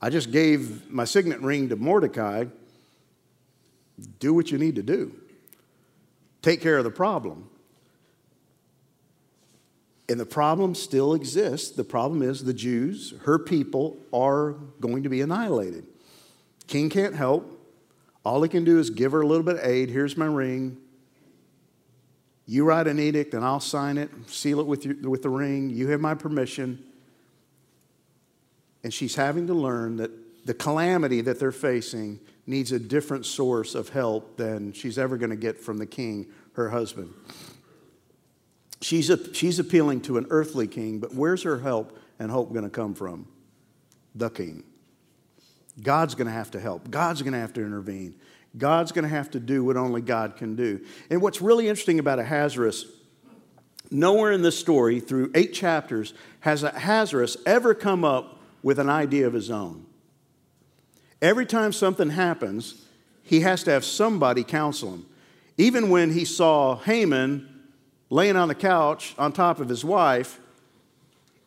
I 0.00 0.10
just 0.10 0.30
gave 0.30 0.90
my 0.90 1.04
signet 1.04 1.40
ring 1.40 1.68
to 1.68 1.76
Mordecai. 1.76 2.46
Do 4.18 4.34
what 4.34 4.50
you 4.50 4.58
need 4.58 4.76
to 4.76 4.82
do. 4.82 5.12
Take 6.42 6.60
care 6.60 6.78
of 6.78 6.84
the 6.84 6.90
problem. 6.90 7.48
And 10.08 10.18
the 10.18 10.26
problem 10.26 10.74
still 10.74 11.14
exists. 11.14 11.70
The 11.70 11.84
problem 11.84 12.22
is 12.22 12.44
the 12.44 12.54
Jews, 12.54 13.12
her 13.22 13.38
people, 13.38 13.98
are 14.12 14.52
going 14.80 15.02
to 15.02 15.08
be 15.08 15.20
annihilated. 15.20 15.86
King 16.66 16.88
can't 16.88 17.14
help. 17.14 17.54
All 18.24 18.42
he 18.42 18.48
can 18.48 18.64
do 18.64 18.78
is 18.78 18.90
give 18.90 19.12
her 19.12 19.20
a 19.20 19.26
little 19.26 19.42
bit 19.42 19.56
of 19.56 19.64
aid. 19.64 19.90
Here's 19.90 20.16
my 20.16 20.26
ring. 20.26 20.78
You 22.50 22.64
write 22.64 22.86
an 22.86 22.98
edict 22.98 23.34
and 23.34 23.44
I'll 23.44 23.60
sign 23.60 23.98
it, 23.98 24.10
seal 24.26 24.58
it 24.58 24.66
with, 24.66 24.86
your, 24.86 24.96
with 25.08 25.22
the 25.22 25.28
ring. 25.28 25.68
You 25.68 25.88
have 25.88 26.00
my 26.00 26.14
permission. 26.14 26.82
And 28.82 28.92
she's 28.92 29.14
having 29.14 29.46
to 29.48 29.54
learn 29.54 29.98
that 29.98 30.10
the 30.46 30.54
calamity 30.54 31.20
that 31.20 31.38
they're 31.38 31.52
facing 31.52 32.18
needs 32.46 32.72
a 32.72 32.78
different 32.78 33.26
source 33.26 33.74
of 33.74 33.90
help 33.90 34.38
than 34.38 34.72
she's 34.72 34.96
ever 34.96 35.18
going 35.18 35.28
to 35.28 35.36
get 35.36 35.60
from 35.60 35.76
the 35.76 35.84
king, 35.84 36.26
her 36.54 36.70
husband. 36.70 37.12
She's, 38.80 39.10
a, 39.10 39.34
she's 39.34 39.58
appealing 39.58 40.00
to 40.02 40.16
an 40.16 40.26
earthly 40.30 40.66
king, 40.66 41.00
but 41.00 41.14
where's 41.14 41.42
her 41.42 41.58
help 41.58 41.98
and 42.18 42.30
hope 42.30 42.50
going 42.52 42.64
to 42.64 42.70
come 42.70 42.94
from? 42.94 43.28
The 44.14 44.30
king. 44.30 44.64
God's 45.82 46.14
going 46.14 46.28
to 46.28 46.32
have 46.32 46.52
to 46.52 46.60
help. 46.60 46.90
God's 46.90 47.20
going 47.20 47.34
to 47.34 47.40
have 47.40 47.52
to 47.52 47.60
intervene. 47.60 48.14
God's 48.56 48.92
going 48.92 49.04
to 49.04 49.08
have 49.08 49.30
to 49.32 49.40
do 49.40 49.64
what 49.64 49.76
only 49.76 50.00
God 50.00 50.36
can 50.36 50.56
do. 50.56 50.80
And 51.10 51.20
what's 51.20 51.40
really 51.40 51.68
interesting 51.68 51.98
about 51.98 52.18
Ahasuerus, 52.18 52.86
nowhere 53.90 54.32
in 54.32 54.42
this 54.42 54.58
story, 54.58 55.00
through 55.00 55.30
eight 55.34 55.52
chapters, 55.52 56.14
has 56.40 56.62
Ahasuerus 56.62 57.36
ever 57.46 57.74
come 57.74 58.04
up 58.04 58.40
with 58.62 58.78
an 58.78 58.88
idea 58.88 59.26
of 59.26 59.32
his 59.32 59.50
own. 59.50 59.86
Every 61.20 61.46
time 61.46 61.72
something 61.72 62.10
happens, 62.10 62.84
he 63.22 63.40
has 63.40 63.62
to 63.64 63.70
have 63.70 63.84
somebody 63.84 64.44
counsel 64.44 64.92
him. 64.92 65.06
Even 65.56 65.90
when 65.90 66.12
he 66.12 66.24
saw 66.24 66.76
Haman 66.76 67.48
laying 68.10 68.36
on 68.36 68.48
the 68.48 68.54
couch 68.54 69.14
on 69.18 69.32
top 69.32 69.60
of 69.60 69.68
his 69.68 69.84
wife, 69.84 70.40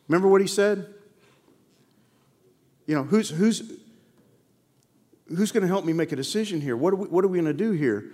remember 0.06 0.28
what 0.28 0.40
he 0.40 0.46
said? 0.46 0.86
You 2.86 2.96
know, 2.96 3.02
who's, 3.04 3.30
who's, 3.30 3.72
who's 5.36 5.52
going 5.52 5.62
to 5.62 5.68
help 5.68 5.84
me 5.84 5.92
make 5.92 6.12
a 6.12 6.16
decision 6.16 6.60
here? 6.60 6.76
What 6.76 6.92
are 6.92 6.96
we, 6.96 7.08
what 7.08 7.24
are 7.24 7.28
we 7.28 7.38
going 7.38 7.46
to 7.46 7.64
do 7.64 7.72
here? 7.72 8.12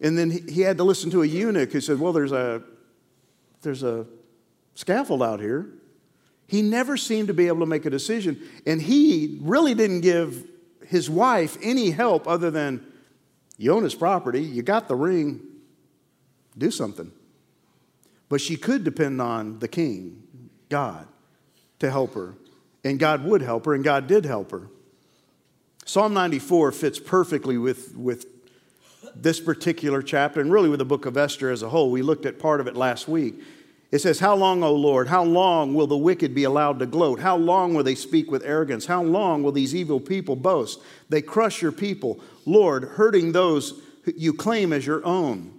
And 0.00 0.16
then 0.16 0.30
he, 0.30 0.40
he 0.40 0.60
had 0.62 0.76
to 0.78 0.84
listen 0.84 1.10
to 1.10 1.22
a 1.22 1.26
eunuch 1.26 1.72
who 1.72 1.80
said, 1.80 1.98
Well, 1.98 2.12
there's 2.12 2.32
a, 2.32 2.62
there's 3.62 3.82
a 3.82 4.06
scaffold 4.74 5.22
out 5.22 5.40
here. 5.40 5.68
He 6.46 6.62
never 6.62 6.96
seemed 6.96 7.28
to 7.28 7.34
be 7.34 7.46
able 7.46 7.60
to 7.60 7.66
make 7.66 7.84
a 7.84 7.90
decision. 7.90 8.40
And 8.66 8.80
he 8.80 9.38
really 9.42 9.74
didn't 9.74 10.00
give 10.00 10.48
his 10.86 11.10
wife 11.10 11.58
any 11.62 11.90
help 11.90 12.26
other 12.26 12.50
than 12.50 12.86
you 13.58 13.72
own 13.72 13.82
his 13.82 13.94
property, 13.94 14.40
you 14.40 14.62
got 14.62 14.88
the 14.88 14.94
ring, 14.94 15.40
do 16.56 16.70
something. 16.70 17.12
But 18.28 18.40
she 18.40 18.56
could 18.56 18.84
depend 18.84 19.20
on 19.20 19.58
the 19.58 19.68
king, 19.68 20.22
God, 20.68 21.06
to 21.80 21.90
help 21.90 22.14
her. 22.14 22.34
And 22.84 22.98
God 22.98 23.24
would 23.24 23.42
help 23.42 23.66
her, 23.66 23.74
and 23.74 23.82
God 23.82 24.06
did 24.06 24.24
help 24.24 24.52
her. 24.52 24.68
Psalm 25.88 26.12
94 26.12 26.70
fits 26.72 26.98
perfectly 26.98 27.56
with, 27.56 27.96
with 27.96 28.26
this 29.16 29.40
particular 29.40 30.02
chapter 30.02 30.38
and 30.38 30.52
really 30.52 30.68
with 30.68 30.80
the 30.80 30.84
book 30.84 31.06
of 31.06 31.16
Esther 31.16 31.50
as 31.50 31.62
a 31.62 31.70
whole. 31.70 31.90
We 31.90 32.02
looked 32.02 32.26
at 32.26 32.38
part 32.38 32.60
of 32.60 32.66
it 32.66 32.76
last 32.76 33.08
week. 33.08 33.40
It 33.90 34.00
says, 34.00 34.20
How 34.20 34.36
long, 34.36 34.62
O 34.62 34.74
Lord? 34.74 35.08
How 35.08 35.24
long 35.24 35.72
will 35.72 35.86
the 35.86 35.96
wicked 35.96 36.34
be 36.34 36.44
allowed 36.44 36.78
to 36.80 36.86
gloat? 36.86 37.20
How 37.20 37.38
long 37.38 37.72
will 37.72 37.84
they 37.84 37.94
speak 37.94 38.30
with 38.30 38.44
arrogance? 38.44 38.84
How 38.84 39.02
long 39.02 39.42
will 39.42 39.50
these 39.50 39.74
evil 39.74 39.98
people 39.98 40.36
boast? 40.36 40.78
They 41.08 41.22
crush 41.22 41.62
your 41.62 41.72
people, 41.72 42.20
Lord, 42.44 42.84
hurting 42.84 43.32
those 43.32 43.80
you 44.14 44.34
claim 44.34 44.74
as 44.74 44.84
your 44.84 45.02
own. 45.06 45.57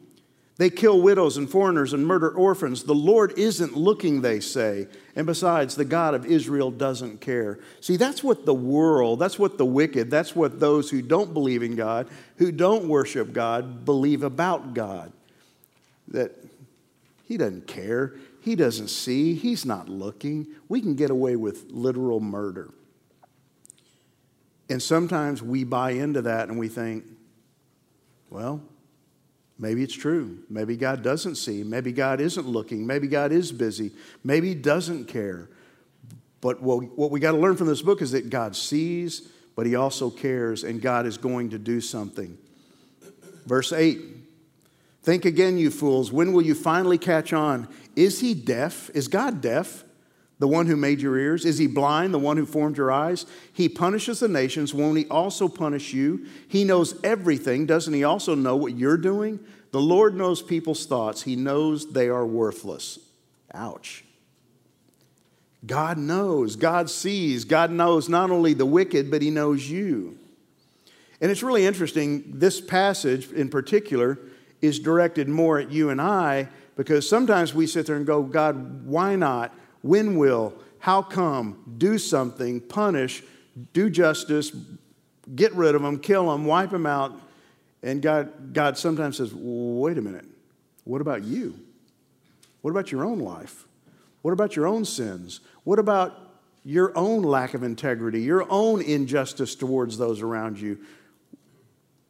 They 0.59 0.69
kill 0.69 1.01
widows 1.01 1.37
and 1.37 1.49
foreigners 1.49 1.93
and 1.93 2.05
murder 2.05 2.29
orphans. 2.29 2.83
The 2.83 2.93
Lord 2.93 3.31
isn't 3.39 3.77
looking, 3.77 4.19
they 4.19 4.41
say. 4.41 4.87
And 5.15 5.25
besides, 5.25 5.75
the 5.75 5.85
God 5.85 6.13
of 6.13 6.25
Israel 6.25 6.69
doesn't 6.69 7.21
care. 7.21 7.59
See, 7.79 7.95
that's 7.95 8.25
what 8.25 8.45
the 8.45 8.53
world, 8.53 9.19
that's 9.19 9.39
what 9.39 9.57
the 9.57 9.65
wicked, 9.65 10.11
that's 10.11 10.35
what 10.35 10.59
those 10.59 10.89
who 10.89 11.01
don't 11.01 11.33
believe 11.33 11.63
in 11.63 11.77
God, 11.77 12.09
who 12.35 12.51
don't 12.51 12.89
worship 12.89 13.31
God, 13.31 13.85
believe 13.85 14.21
about 14.21 14.73
God. 14.73 15.13
That 16.09 16.35
he 17.23 17.37
doesn't 17.37 17.65
care. 17.65 18.15
He 18.41 18.57
doesn't 18.57 18.89
see, 18.89 19.35
He's 19.35 19.65
not 19.65 19.87
looking. 19.87 20.45
We 20.67 20.81
can 20.81 20.95
get 20.95 21.09
away 21.09 21.37
with 21.37 21.67
literal 21.69 22.19
murder. 22.19 22.73
And 24.69 24.83
sometimes 24.83 25.41
we 25.41 25.63
buy 25.63 25.91
into 25.91 26.21
that 26.23 26.49
and 26.49 26.59
we 26.59 26.67
think, 26.67 27.05
well, 28.29 28.61
maybe 29.59 29.83
it's 29.83 29.93
true. 29.93 30.39
Maybe 30.49 30.75
God 30.75 31.03
doesn't 31.03 31.35
see. 31.35 31.63
Maybe 31.63 31.91
God 31.91 32.19
isn't 32.19 32.47
looking. 32.47 32.87
Maybe 32.87 33.07
God 33.07 33.31
is 33.31 33.51
busy. 33.51 33.91
Maybe 34.23 34.49
He 34.49 34.55
doesn't 34.55 35.05
care. 35.05 35.49
But 36.41 36.61
what 36.61 37.11
we 37.11 37.19
got 37.19 37.33
to 37.33 37.37
learn 37.37 37.57
from 37.57 37.67
this 37.67 37.81
book 37.81 38.01
is 38.01 38.11
that 38.11 38.29
God 38.29 38.55
sees, 38.55 39.29
but 39.55 39.65
He 39.65 39.75
also 39.75 40.09
cares, 40.09 40.63
and 40.63 40.81
God 40.81 41.05
is 41.05 41.17
going 41.17 41.49
to 41.51 41.59
do 41.59 41.81
something. 41.81 42.37
Verse 43.45 43.71
8 43.71 43.99
Think 45.01 45.25
again, 45.25 45.57
you 45.57 45.71
fools. 45.71 46.11
When 46.11 46.33
will 46.33 46.41
you 46.41 46.53
finally 46.55 46.97
catch 46.97 47.33
on? 47.33 47.67
Is 47.95 48.19
He 48.19 48.33
deaf? 48.33 48.89
Is 48.93 49.07
God 49.07 49.41
deaf? 49.41 49.83
The 50.39 50.47
one 50.47 50.67
who 50.67 50.77
made 50.77 51.01
your 51.01 51.17
ears? 51.17 51.43
Is 51.43 51.57
he 51.57 51.67
blind, 51.67 52.13
the 52.13 52.19
one 52.19 52.37
who 52.37 52.45
formed 52.45 52.77
your 52.77 52.91
eyes? 52.91 53.25
He 53.51 53.67
punishes 53.67 54.21
the 54.21 54.29
nations. 54.29 54.73
Won't 54.73 54.97
he 54.97 55.05
also 55.07 55.49
punish 55.49 55.93
you? 55.93 56.25
He 56.47 56.63
knows 56.63 56.97
everything. 57.03 57.65
Doesn't 57.65 57.93
he 57.93 58.05
also 58.05 58.35
know 58.35 58.55
what 58.55 58.77
you're 58.77 58.97
doing? 58.97 59.39
The 59.71 59.81
Lord 59.81 60.15
knows 60.15 60.41
people's 60.41 60.85
thoughts. 60.85 61.23
He 61.23 61.35
knows 61.35 61.91
they 61.91 62.07
are 62.07 62.25
worthless. 62.25 62.99
Ouch. 63.53 64.05
God 65.65 65.97
knows, 65.97 66.55
God 66.55 66.89
sees, 66.89 67.43
God 67.43 67.69
knows 67.69 68.07
not 68.07 68.31
only 68.31 68.53
the 68.53 68.65
wicked, 68.65 69.11
but 69.11 69.21
He 69.21 69.29
knows 69.29 69.69
you. 69.69 70.17
And 71.21 71.29
it's 71.29 71.43
really 71.43 71.65
interesting, 71.65 72.23
this 72.27 72.61
passage 72.61 73.29
in 73.31 73.49
particular 73.49 74.17
is 74.61 74.79
directed 74.79 75.27
more 75.27 75.59
at 75.59 75.69
you 75.71 75.89
and 75.89 76.01
I 76.01 76.47
because 76.77 77.09
sometimes 77.09 77.53
we 77.53 77.67
sit 77.67 77.85
there 77.85 77.97
and 77.97 78.05
go, 78.05 78.23
God, 78.23 78.85
why 78.85 79.17
not? 79.17 79.53
When 79.81 80.17
will? 80.17 80.53
How 80.79 81.01
come? 81.01 81.75
Do 81.77 81.97
something, 81.97 82.61
punish, 82.61 83.23
do 83.73 83.89
justice, 83.89 84.51
get 85.35 85.53
rid 85.53 85.75
of 85.75 85.81
them, 85.81 85.99
kill 85.99 86.31
them, 86.31 86.45
wipe 86.45 86.71
them 86.71 86.85
out. 86.85 87.19
And 87.83 88.01
God, 88.01 88.53
God 88.53 88.77
sometimes 88.77 89.17
says, 89.17 89.33
wait 89.33 89.97
a 89.97 90.01
minute, 90.01 90.25
what 90.83 91.01
about 91.01 91.23
you? 91.23 91.59
What 92.61 92.71
about 92.71 92.91
your 92.91 93.05
own 93.05 93.19
life? 93.19 93.65
What 94.21 94.31
about 94.31 94.55
your 94.55 94.67
own 94.67 94.83
sins? 94.83 95.39
What 95.63 95.79
about 95.79 96.17
your 96.65 96.97
own 96.97 97.23
lack 97.23 97.53
of 97.53 97.63
integrity, 97.63 98.21
your 98.21 98.45
own 98.49 98.81
injustice 98.81 99.55
towards 99.55 99.97
those 99.97 100.21
around 100.21 100.59
you? 100.59 100.77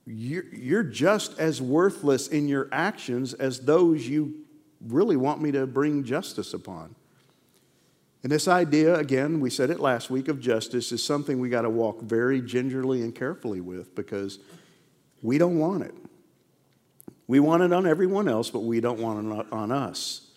You're, 0.08 0.84
just 0.84 1.38
as 1.38 1.62
worthless 1.62 2.30
in 2.30 2.48
your 2.48 2.68
actions 2.72 3.36
as 3.36 3.60
those 3.60 4.08
you 4.08 4.34
really 4.88 5.16
want 5.16 5.40
me 5.40 5.52
to 5.52 5.68
bring 5.68 6.04
justice 6.04 6.56
upon. 6.56 6.96
And 8.22 8.32
this 8.32 8.48
idea, 8.48 8.96
again, 8.96 9.40
we 9.40 9.50
said 9.50 9.70
it 9.70 9.80
last 9.80 10.10
week 10.10 10.28
of 10.28 10.40
justice, 10.42 10.92
is 10.92 11.02
something 11.02 11.40
we 11.40 11.50
got 11.50 11.62
to 11.62 11.70
walk 11.70 12.02
very 12.02 12.42
gingerly 12.42 13.02
and 13.02 13.16
carefully 13.16 13.62
with 13.62 13.96
because 13.96 14.40
we 15.22 15.38
don't 15.38 15.58
want 15.58 15.84
it. 15.84 15.96
We 17.28 17.40
want 17.40 17.64
it 17.64 17.72
on 17.72 17.86
everyone 17.86 18.28
else, 18.28 18.50
but 18.50 18.62
we 18.62 18.82
don't 18.82 19.00
want 19.00 19.26
it 19.26 19.54
on 19.54 19.72
us. 19.72 20.29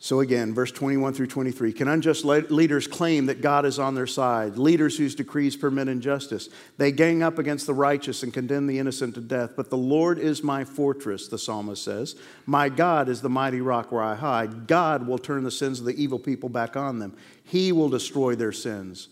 So, 0.00 0.20
again, 0.20 0.54
verse 0.54 0.70
21 0.70 1.12
through 1.14 1.26
23 1.26 1.72
Can 1.72 1.88
unjust 1.88 2.24
leaders 2.24 2.86
claim 2.86 3.26
that 3.26 3.40
God 3.40 3.66
is 3.66 3.80
on 3.80 3.96
their 3.96 4.06
side? 4.06 4.56
Leaders 4.56 4.96
whose 4.96 5.16
decrees 5.16 5.56
permit 5.56 5.88
injustice. 5.88 6.48
They 6.76 6.92
gang 6.92 7.22
up 7.24 7.38
against 7.38 7.66
the 7.66 7.74
righteous 7.74 8.22
and 8.22 8.32
condemn 8.32 8.68
the 8.68 8.78
innocent 8.78 9.16
to 9.16 9.20
death. 9.20 9.54
But 9.56 9.70
the 9.70 9.76
Lord 9.76 10.18
is 10.20 10.42
my 10.42 10.62
fortress, 10.62 11.26
the 11.26 11.38
psalmist 11.38 11.82
says. 11.82 12.14
My 12.46 12.68
God 12.68 13.08
is 13.08 13.22
the 13.22 13.28
mighty 13.28 13.60
rock 13.60 13.90
where 13.90 14.02
I 14.02 14.14
hide. 14.14 14.68
God 14.68 15.04
will 15.04 15.18
turn 15.18 15.42
the 15.42 15.50
sins 15.50 15.80
of 15.80 15.86
the 15.86 16.00
evil 16.00 16.20
people 16.20 16.48
back 16.48 16.76
on 16.76 17.00
them, 17.00 17.16
He 17.42 17.72
will 17.72 17.88
destroy 17.88 18.36
their 18.36 18.52
sins. 18.52 19.08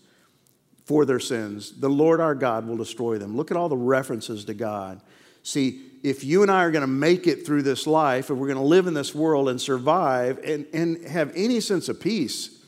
For 0.85 1.03
their 1.03 1.19
sins. 1.19 1.81
The 1.81 1.89
Lord 1.89 2.21
our 2.21 2.33
God 2.33 2.65
will 2.65 2.77
destroy 2.77 3.17
them. 3.17 3.35
Look 3.35 3.51
at 3.51 3.57
all 3.57 3.67
the 3.67 3.75
references 3.75 4.45
to 4.45 4.53
God. 4.53 5.01
See, 5.43 5.86
if 6.03 6.23
you 6.23 6.41
and 6.41 6.51
I 6.51 6.63
are 6.63 6.71
going 6.71 6.81
to 6.81 6.87
make 6.87 7.27
it 7.27 7.45
through 7.45 7.63
this 7.63 7.87
life, 7.87 8.29
if 8.29 8.37
we're 8.37 8.47
going 8.47 8.57
to 8.57 8.63
live 8.63 8.87
in 8.87 8.93
this 8.93 9.13
world 9.15 9.49
and 9.49 9.59
survive 9.59 10.39
and, 10.43 10.65
and 10.73 11.05
have 11.05 11.31
any 11.35 11.59
sense 11.59 11.89
of 11.89 11.99
peace, 11.99 12.63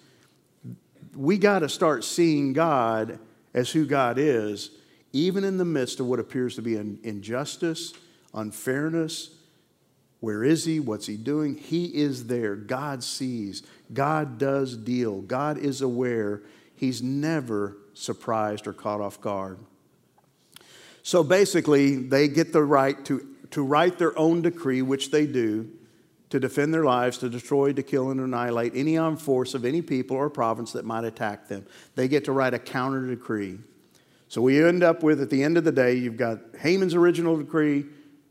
we 1.16 1.38
got 1.38 1.60
to 1.60 1.70
start 1.70 2.04
seeing 2.04 2.54
God 2.54 3.20
as 3.54 3.72
who 3.72 3.86
God 3.86 4.18
is, 4.18 4.72
even 5.12 5.44
in 5.44 5.58
the 5.58 5.66
midst 5.66 6.00
of 6.00 6.06
what 6.06 6.20
appears 6.20 6.56
to 6.56 6.62
be 6.62 6.76
an 6.76 7.00
injustice, 7.04 7.94
unfairness. 8.34 9.32
Where 10.20 10.44
is 10.44 10.66
He? 10.66 10.80
What's 10.80 11.08
He 11.08 11.18
doing? 11.18 11.56
He 11.56 11.86
is 11.86 12.28
there. 12.28 12.56
God 12.56 13.04
sees. 13.04 13.64
God 13.94 14.38
does 14.38 14.76
deal. 14.78 15.22
God 15.22 15.58
is 15.58 15.82
aware. 15.82 16.44
He's 16.76 17.02
never 17.02 17.78
surprised 17.94 18.68
or 18.68 18.74
caught 18.74 19.02
off 19.02 19.20
guard. 19.20 19.60
So 21.04 21.24
basically, 21.24 21.96
they 21.96 22.28
get 22.28 22.54
the 22.54 22.64
right 22.64 23.04
to, 23.06 23.26
to 23.52 23.64
write 23.64 23.98
their 23.98 24.18
own 24.18 24.42
decree, 24.42 24.82
which 24.82 25.12
they 25.12 25.26
do, 25.26 25.70
to 26.30 26.40
defend 26.40 26.74
their 26.74 26.84
lives, 26.84 27.18
to 27.20 27.30
destroy, 27.30 27.74
to 27.74 27.84
kill, 27.84 28.12
and 28.12 28.20
annihilate 28.20 28.74
any 28.76 28.98
armed 28.98 29.22
force 29.22 29.54
of 29.54 29.66
any 29.66 29.82
people 29.82 30.18
or 30.18 30.30
province 30.30 30.74
that 30.74 30.86
might 30.86 31.04
attack 31.04 31.48
them. 31.48 31.66
They 31.96 32.08
get 32.08 32.26
to 32.26 32.32
write 32.32 32.54
a 32.54 32.60
counter 32.60 33.08
decree. 33.08 33.58
So 34.28 34.42
we 34.42 34.64
end 34.64 34.84
up 34.84 35.02
with, 35.02 35.22
at 35.22 35.32
the 35.32 35.44
end 35.44 35.58
of 35.58 35.64
the 35.64 35.72
day, 35.72 35.96
you've 35.96 36.18
got 36.18 36.40
Haman's 36.60 36.94
original 36.94 37.38
decree 37.38 37.86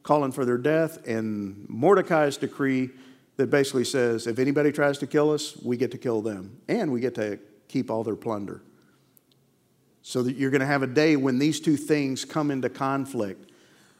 calling 0.04 0.30
for 0.30 0.44
their 0.44 0.58
death, 0.58 1.06
and 1.06 1.68
Mordecai's 1.68 2.36
decree 2.36 2.90
that 3.36 3.50
basically 3.50 3.84
says 3.84 4.26
if 4.26 4.38
anybody 4.38 4.70
tries 4.70 4.98
to 4.98 5.06
kill 5.06 5.32
us, 5.32 5.56
we 5.56 5.76
get 5.76 5.90
to 5.90 5.98
kill 5.98 6.22
them, 6.22 6.60
and 6.68 6.92
we 6.92 7.00
get 7.00 7.14
to 7.16 7.38
keep 7.66 7.90
all 7.90 8.04
their 8.04 8.16
plunder. 8.16 8.62
So 10.02 10.22
that 10.22 10.36
you're 10.36 10.50
going 10.50 10.60
to 10.60 10.66
have 10.66 10.82
a 10.82 10.86
day 10.86 11.16
when 11.16 11.38
these 11.38 11.60
two 11.60 11.76
things 11.76 12.24
come 12.24 12.50
into 12.50 12.68
conflict. 12.68 13.50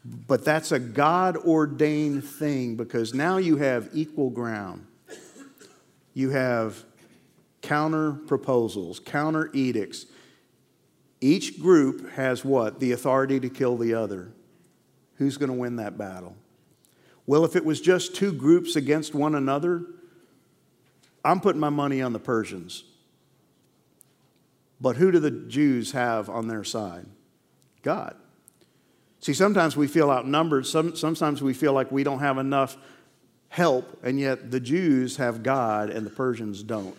But 0.05 0.45
that's 0.45 0.73
a 0.73 0.79
God 0.79 1.37
ordained 1.37 2.25
thing 2.25 2.77
because 2.77 3.13
now 3.13 3.37
you 3.37 3.57
have 3.57 3.91
equal 3.93 4.31
ground. 4.31 4.87
You 6.15 6.31
have 6.31 6.85
counter 7.63 8.13
proposals, 8.13 9.01
counter 9.01 9.51
edicts. 9.53 10.07
Each 11.21 11.61
group 11.61 12.11
has 12.13 12.45
what? 12.45 12.81
The 12.81 12.93
authority 12.93 13.41
to 13.41 13.49
kill 13.49 13.77
the 13.77 13.95
other. 13.95 14.33
Who's 15.17 15.37
going 15.37 15.51
to 15.51 15.57
win 15.57 15.77
that 15.77 15.99
battle? 15.99 16.37
Well, 17.27 17.45
if 17.45 17.57
it 17.57 17.65
was 17.65 17.81
just 17.81 18.15
two 18.15 18.33
groups 18.33 18.77
against 18.77 19.15
one 19.15 19.35
another, 19.35 19.85
I'm 21.25 21.41
putting 21.41 21.61
my 21.61 21.69
money 21.69 22.01
on 22.01 22.13
the 22.13 22.19
Persians. 22.19 22.85
But 24.81 24.97
who 24.97 25.11
do 25.11 25.19
the 25.19 25.31
Jews 25.31 25.93
have 25.93 26.31
on 26.31 26.49
their 26.49 26.65
side? 26.65 27.07
God. 27.83 28.17
See, 29.21 29.35
sometimes 29.35 29.77
we 29.77 29.89
feel 29.89 30.11
outnumbered. 30.11 30.67
Some, 30.67 30.95
sometimes 30.95 31.43
we 31.43 31.53
feel 31.53 31.73
like 31.73 31.91
we 31.91 32.05
don't 32.05 32.21
have 32.21 32.39
enough 32.39 32.77
help, 33.49 34.05
and 34.05 34.21
yet 34.21 34.51
the 34.51 34.61
Jews 34.61 35.17
have 35.17 35.43
God 35.43 35.91
and 35.91 36.07
the 36.07 36.11
Persians 36.11 36.63
don't. 36.63 36.97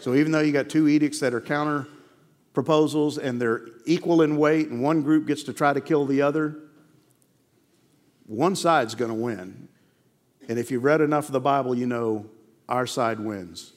So 0.00 0.14
even 0.14 0.32
though 0.32 0.40
you 0.40 0.52
got 0.52 0.68
two 0.68 0.88
edicts 0.88 1.20
that 1.20 1.34
are 1.34 1.40
counter 1.40 1.86
proposals 2.54 3.18
and 3.18 3.40
they're 3.40 3.66
equal 3.84 4.22
in 4.22 4.36
weight, 4.36 4.68
and 4.68 4.82
one 4.82 5.02
group 5.02 5.26
gets 5.26 5.44
to 5.44 5.52
try 5.52 5.72
to 5.72 5.80
kill 5.80 6.06
the 6.06 6.22
other, 6.22 6.56
one 8.26 8.56
side's 8.56 8.94
going 8.94 9.10
to 9.10 9.14
win. 9.16 9.68
And 10.48 10.58
if 10.58 10.70
you've 10.70 10.82
read 10.82 11.00
enough 11.00 11.26
of 11.26 11.32
the 11.32 11.40
Bible, 11.40 11.74
you 11.74 11.86
know 11.86 12.26
our 12.68 12.86
side 12.86 13.20
wins 13.20 13.72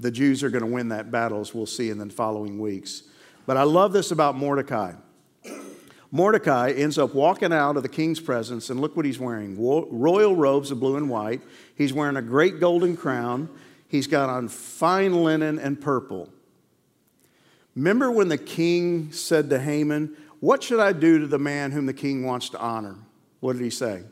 the 0.00 0.10
Jews 0.10 0.42
are 0.42 0.50
going 0.50 0.64
to 0.64 0.70
win 0.70 0.88
that 0.88 1.10
battle, 1.10 1.40
as 1.40 1.54
we'll 1.54 1.66
see 1.66 1.90
in 1.90 1.98
the 1.98 2.08
following 2.08 2.58
weeks. 2.58 3.04
But 3.46 3.56
I 3.56 3.64
love 3.64 3.92
this 3.92 4.10
about 4.10 4.36
Mordecai. 4.36 4.94
Mordecai 6.12 6.72
ends 6.72 6.98
up 6.98 7.14
walking 7.14 7.52
out 7.52 7.76
of 7.76 7.82
the 7.82 7.88
king's 7.88 8.20
presence, 8.20 8.70
and 8.70 8.80
look 8.80 8.96
what 8.96 9.04
he's 9.04 9.18
wearing 9.18 9.56
royal 9.56 10.34
robes 10.34 10.70
of 10.70 10.80
blue 10.80 10.96
and 10.96 11.08
white. 11.08 11.40
He's 11.74 11.92
wearing 11.92 12.16
a 12.16 12.22
great 12.22 12.58
golden 12.58 12.96
crown. 12.96 13.48
He's 13.86 14.06
got 14.06 14.28
on 14.28 14.48
fine 14.48 15.22
linen 15.22 15.58
and 15.58 15.80
purple. 15.80 16.28
Remember 17.76 18.10
when 18.10 18.28
the 18.28 18.38
king 18.38 19.12
said 19.12 19.50
to 19.50 19.60
Haman, 19.60 20.16
What 20.40 20.62
should 20.62 20.80
I 20.80 20.92
do 20.92 21.20
to 21.20 21.26
the 21.26 21.38
man 21.38 21.70
whom 21.70 21.86
the 21.86 21.94
king 21.94 22.24
wants 22.24 22.48
to 22.50 22.58
honor? 22.58 22.96
What 23.38 23.54
did 23.54 23.62
he 23.62 23.70
say? 23.70 24.02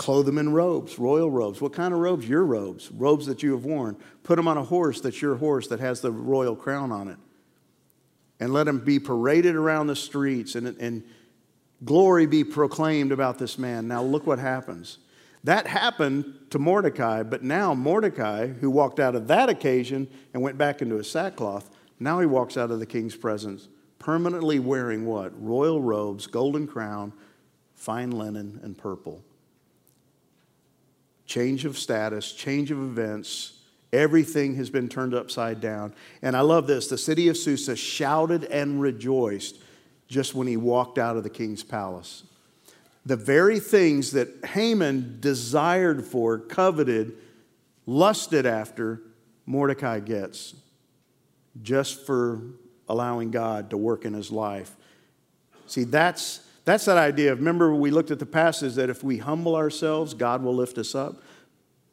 Clothe 0.00 0.24
them 0.24 0.38
in 0.38 0.50
robes, 0.54 0.98
royal 0.98 1.30
robes. 1.30 1.60
What 1.60 1.74
kind 1.74 1.92
of 1.92 2.00
robes? 2.00 2.26
Your 2.26 2.42
robes, 2.42 2.90
robes 2.90 3.26
that 3.26 3.42
you 3.42 3.52
have 3.52 3.66
worn. 3.66 3.98
Put 4.22 4.36
them 4.36 4.48
on 4.48 4.56
a 4.56 4.64
horse 4.64 4.98
that's 5.02 5.20
your 5.20 5.36
horse 5.36 5.68
that 5.68 5.78
has 5.78 6.00
the 6.00 6.10
royal 6.10 6.56
crown 6.56 6.90
on 6.90 7.08
it. 7.08 7.18
And 8.40 8.50
let 8.50 8.66
him 8.66 8.82
be 8.82 8.98
paraded 8.98 9.56
around 9.56 9.88
the 9.88 9.94
streets 9.94 10.54
and, 10.54 10.68
and 10.68 11.04
glory 11.84 12.24
be 12.24 12.44
proclaimed 12.44 13.12
about 13.12 13.38
this 13.38 13.58
man. 13.58 13.88
Now, 13.88 14.02
look 14.02 14.26
what 14.26 14.38
happens. 14.38 14.96
That 15.44 15.66
happened 15.66 16.46
to 16.48 16.58
Mordecai, 16.58 17.22
but 17.22 17.42
now 17.42 17.74
Mordecai, 17.74 18.46
who 18.46 18.70
walked 18.70 19.00
out 19.00 19.14
of 19.14 19.28
that 19.28 19.50
occasion 19.50 20.08
and 20.32 20.42
went 20.42 20.56
back 20.56 20.80
into 20.80 20.94
his 20.94 21.10
sackcloth, 21.10 21.68
now 21.98 22.20
he 22.20 22.26
walks 22.26 22.56
out 22.56 22.70
of 22.70 22.78
the 22.78 22.86
king's 22.86 23.16
presence 23.16 23.68
permanently 23.98 24.60
wearing 24.60 25.04
what? 25.04 25.30
Royal 25.44 25.82
robes, 25.82 26.26
golden 26.26 26.66
crown, 26.66 27.12
fine 27.74 28.12
linen, 28.12 28.60
and 28.62 28.78
purple. 28.78 29.22
Change 31.30 31.64
of 31.64 31.78
status, 31.78 32.32
change 32.32 32.72
of 32.72 32.78
events. 32.78 33.52
Everything 33.92 34.56
has 34.56 34.68
been 34.68 34.88
turned 34.88 35.14
upside 35.14 35.60
down. 35.60 35.94
And 36.22 36.36
I 36.36 36.40
love 36.40 36.66
this 36.66 36.88
the 36.88 36.98
city 36.98 37.28
of 37.28 37.36
Susa 37.36 37.76
shouted 37.76 38.44
and 38.44 38.80
rejoiced 38.80 39.56
just 40.08 40.34
when 40.34 40.48
he 40.48 40.56
walked 40.56 40.98
out 40.98 41.16
of 41.16 41.22
the 41.22 41.30
king's 41.30 41.62
palace. 41.62 42.24
The 43.06 43.14
very 43.14 43.60
things 43.60 44.10
that 44.12 44.44
Haman 44.44 45.18
desired 45.20 46.04
for, 46.04 46.38
coveted, 46.38 47.12
lusted 47.86 48.44
after, 48.44 49.00
Mordecai 49.46 50.00
gets 50.00 50.54
just 51.62 52.04
for 52.04 52.42
allowing 52.88 53.30
God 53.30 53.70
to 53.70 53.76
work 53.76 54.04
in 54.04 54.14
his 54.14 54.32
life. 54.32 54.74
See, 55.68 55.84
that's, 55.84 56.40
that's 56.64 56.84
that 56.84 56.96
idea 56.96 57.32
of, 57.32 57.38
remember, 57.38 57.74
we 57.74 57.90
looked 57.90 58.10
at 58.10 58.18
the 58.18 58.26
passage 58.26 58.74
that 58.74 58.90
if 58.90 59.02
we 59.02 59.18
humble 59.18 59.56
ourselves, 59.56 60.14
God 60.14 60.42
will 60.42 60.54
lift 60.54 60.78
us 60.78 60.94
up. 60.94 61.22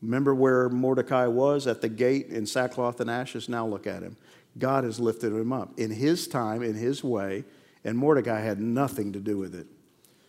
Remember 0.02 0.36
where 0.36 0.70
Mordecai 0.70 1.26
was 1.26 1.66
at 1.68 1.82
the 1.82 1.90
gate 1.90 2.28
in 2.28 2.46
sackcloth 2.46 3.00
and 3.00 3.10
ashes? 3.10 3.50
Now 3.50 3.66
look 3.66 3.88
at 3.88 4.04
him. 4.04 4.18
God 4.58 4.84
has 4.84 5.00
lifted 5.00 5.34
him 5.34 5.54
up 5.54 5.78
in 5.80 5.92
his 5.92 6.28
time, 6.28 6.64
in 6.64 6.76
his 6.76 7.04
way, 7.04 7.46
and 7.84 7.98
Mordecai 7.98 8.42
had 8.42 8.60
nothing 8.60 9.14
to 9.14 9.20
do 9.20 9.38
with 9.38 9.56
it. 9.56 9.68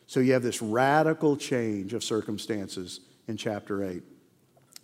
So 0.06 0.20
you 0.20 0.32
have 0.32 0.42
this 0.42 0.62
radical 0.62 1.36
change 1.36 1.92
of 1.92 2.02
circumstances 2.02 3.00
in 3.26 3.36
chapter 3.36 3.84
8. 3.84 4.02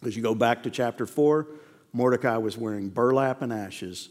As 0.04 0.16
you 0.16 0.22
go 0.22 0.34
back 0.34 0.62
to 0.64 0.70
chapter 0.70 1.06
4, 1.06 1.46
Mordecai 1.92 2.36
was 2.36 2.58
wearing 2.58 2.88
burlap 2.90 3.40
and 3.40 3.52
ashes, 3.52 4.10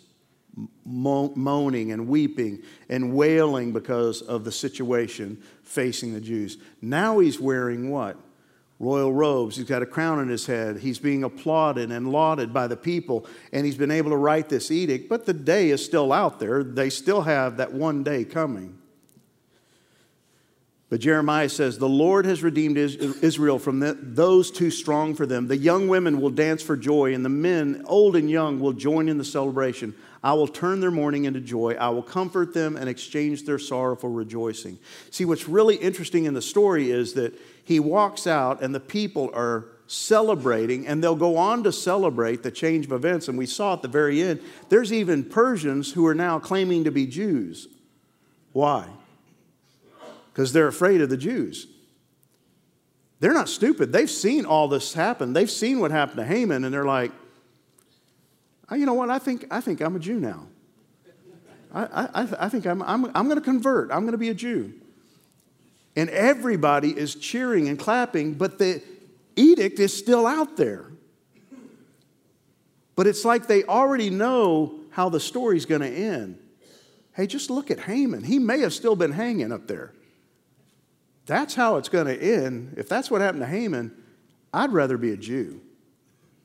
moaning 0.86 1.92
and 1.92 2.08
weeping 2.08 2.62
and 2.90 3.16
wailing 3.16 3.74
because 3.74 4.22
of 4.22 4.44
the 4.44 4.52
situation 4.52 5.42
facing 5.64 6.14
the 6.14 6.22
Jews. 6.22 6.58
Now 6.82 7.20
he's 7.20 7.40
wearing 7.40 7.90
what? 7.90 8.18
Royal 8.80 9.14
robes. 9.14 9.56
He's 9.56 9.66
got 9.66 9.82
a 9.82 9.86
crown 9.86 10.20
on 10.20 10.28
his 10.28 10.46
head. 10.46 10.78
He's 10.78 11.00
being 11.00 11.24
applauded 11.24 11.92
and 11.92 12.12
lauded 12.12 12.54
by 12.54 12.68
the 12.68 12.76
people, 12.76 13.26
and 13.52 13.66
he's 13.66 13.78
been 13.78 13.92
able 13.92 14.12
to 14.12 14.18
write 14.18 14.50
this 14.50 14.72
edict. 14.72 15.10
But 15.10 15.26
the 15.26 15.34
day 15.34 15.70
is 15.70 15.84
still 15.84 16.12
out 16.12 16.40
there. 16.40 16.64
They 16.64 16.90
still 16.90 17.22
have 17.22 17.58
that 17.58 17.74
one 17.74 18.04
day 18.04 18.26
coming. 18.26 18.78
But 20.94 21.00
Jeremiah 21.00 21.50
says, 21.50 21.80
The 21.80 21.90
Lord 21.90 22.26
has 22.26 22.44
redeemed 22.44 22.78
Israel 22.78 23.58
from 23.58 23.80
the, 23.80 23.98
those 24.00 24.52
too 24.52 24.70
strong 24.70 25.16
for 25.16 25.26
them. 25.26 25.48
The 25.48 25.58
young 25.58 25.88
women 25.88 26.22
will 26.22 26.30
dance 26.30 26.62
for 26.62 26.78
joy, 26.78 27.16
and 27.16 27.26
the 27.26 27.30
men, 27.30 27.84
old 27.88 28.16
and 28.16 28.30
young, 28.30 28.60
will 28.60 28.74
join 28.74 29.10
in 29.10 29.18
the 29.18 29.26
celebration. 29.26 29.96
I 30.24 30.34
will 30.34 30.48
turn 30.48 30.80
their 30.80 30.92
mourning 30.92 31.26
into 31.26 31.42
joy. 31.42 31.76
I 31.80 31.90
will 31.90 32.04
comfort 32.04 32.54
them 32.54 32.78
and 32.78 32.88
exchange 32.88 33.46
their 33.46 33.60
sorrow 33.60 33.96
for 33.96 34.10
rejoicing. 34.10 34.80
See, 35.12 35.26
what's 35.26 35.50
really 35.50 35.76
interesting 35.76 36.26
in 36.26 36.34
the 36.34 36.42
story 36.42 36.92
is 36.92 37.14
that 37.14 37.38
he 37.64 37.80
walks 37.80 38.26
out, 38.26 38.62
and 38.62 38.74
the 38.74 38.80
people 38.80 39.30
are 39.34 39.66
celebrating, 39.88 40.88
and 40.88 41.04
they'll 41.04 41.16
go 41.16 41.38
on 41.38 41.64
to 41.64 41.72
celebrate 41.72 42.42
the 42.44 42.52
change 42.52 42.86
of 42.86 42.92
events. 42.94 43.28
And 43.28 43.38
we 43.38 43.46
saw 43.46 43.74
at 43.74 43.82
the 43.82 43.88
very 43.88 44.22
end, 44.22 44.42
there's 44.70 44.94
even 44.94 45.24
Persians 45.24 45.92
who 45.92 46.06
are 46.08 46.16
now 46.16 46.40
claiming 46.40 46.86
to 46.86 46.92
be 46.92 47.06
Jews. 47.06 47.68
Why? 48.54 48.88
because 50.34 50.52
they're 50.52 50.68
afraid 50.68 51.02
of 51.02 51.10
the 51.10 51.18
Jews. 51.18 51.68
They're 53.20 53.34
not 53.34 53.48
stupid. 53.48 53.94
They've 53.94 54.10
seen 54.10 54.46
all 54.46 54.68
this 54.68 54.94
happen. 54.94 55.34
They've 55.34 55.50
seen 55.50 55.80
what 55.80 55.92
happened 55.92 56.18
to 56.18 56.26
Haman, 56.26 56.66
and 56.66 56.74
they're 56.74 56.84
like, 56.84 57.12
you 58.72 58.86
know 58.86 58.94
what? 58.94 59.10
I 59.10 59.20
think, 59.20 59.46
I 59.52 59.62
think 59.62 59.82
I'm 59.82 59.96
a 59.96 60.00
Jew 60.00 60.20
now. 60.20 60.48
I, 61.74 61.84
I, 62.14 62.28
I 62.40 62.50
think 62.50 62.66
I'm, 62.66 62.82
I'm, 62.84 63.06
I'm 63.16 63.26
going 63.26 63.36
to 63.36 63.42
convert. 63.42 63.92
I'm 63.92 64.02
going 64.02 64.12
to 64.12 64.18
be 64.18 64.30
a 64.30 64.34
Jew. 64.34 64.74
And 65.96 66.10
everybody 66.10 66.90
is 66.90 67.16
cheering 67.16 67.68
and 67.68 67.78
clapping, 67.78 68.34
but 68.34 68.58
the 68.58 68.82
edict 69.36 69.80
is 69.80 69.96
still 69.96 70.26
out 70.28 70.58
there. 70.58 70.86
But 72.96 73.08
it's 73.08 73.26
like 73.26 73.48
they 73.48 73.64
already 73.64 74.10
know 74.10 74.80
how 74.92 75.10
the 75.10 75.20
story's 75.20 75.66
going 75.66 75.82
to 75.82 75.90
end. 75.90 76.38
Hey, 77.14 77.28
just 77.28 77.50
look 77.50 77.72
at 77.72 77.80
Haman. 77.80 78.24
He 78.24 78.40
may 78.40 78.60
have 78.60 78.74
still 78.74 78.96
been 78.96 79.12
hanging 79.12 79.52
up 79.52 79.68
there 79.68 79.94
that's 81.26 81.56
how 81.56 81.78
it's 81.78 81.90
going 81.90 82.08
to 82.08 82.22
end. 82.22 82.76
If 82.78 82.90
that's 82.90 83.10
what 83.10 83.22
happened 83.22 83.42
to 83.42 83.48
Haman, 83.48 83.92
I'd 84.54 84.72
rather 84.72 84.98
be 84.98 85.12
a 85.12 85.18
Jew 85.18 85.62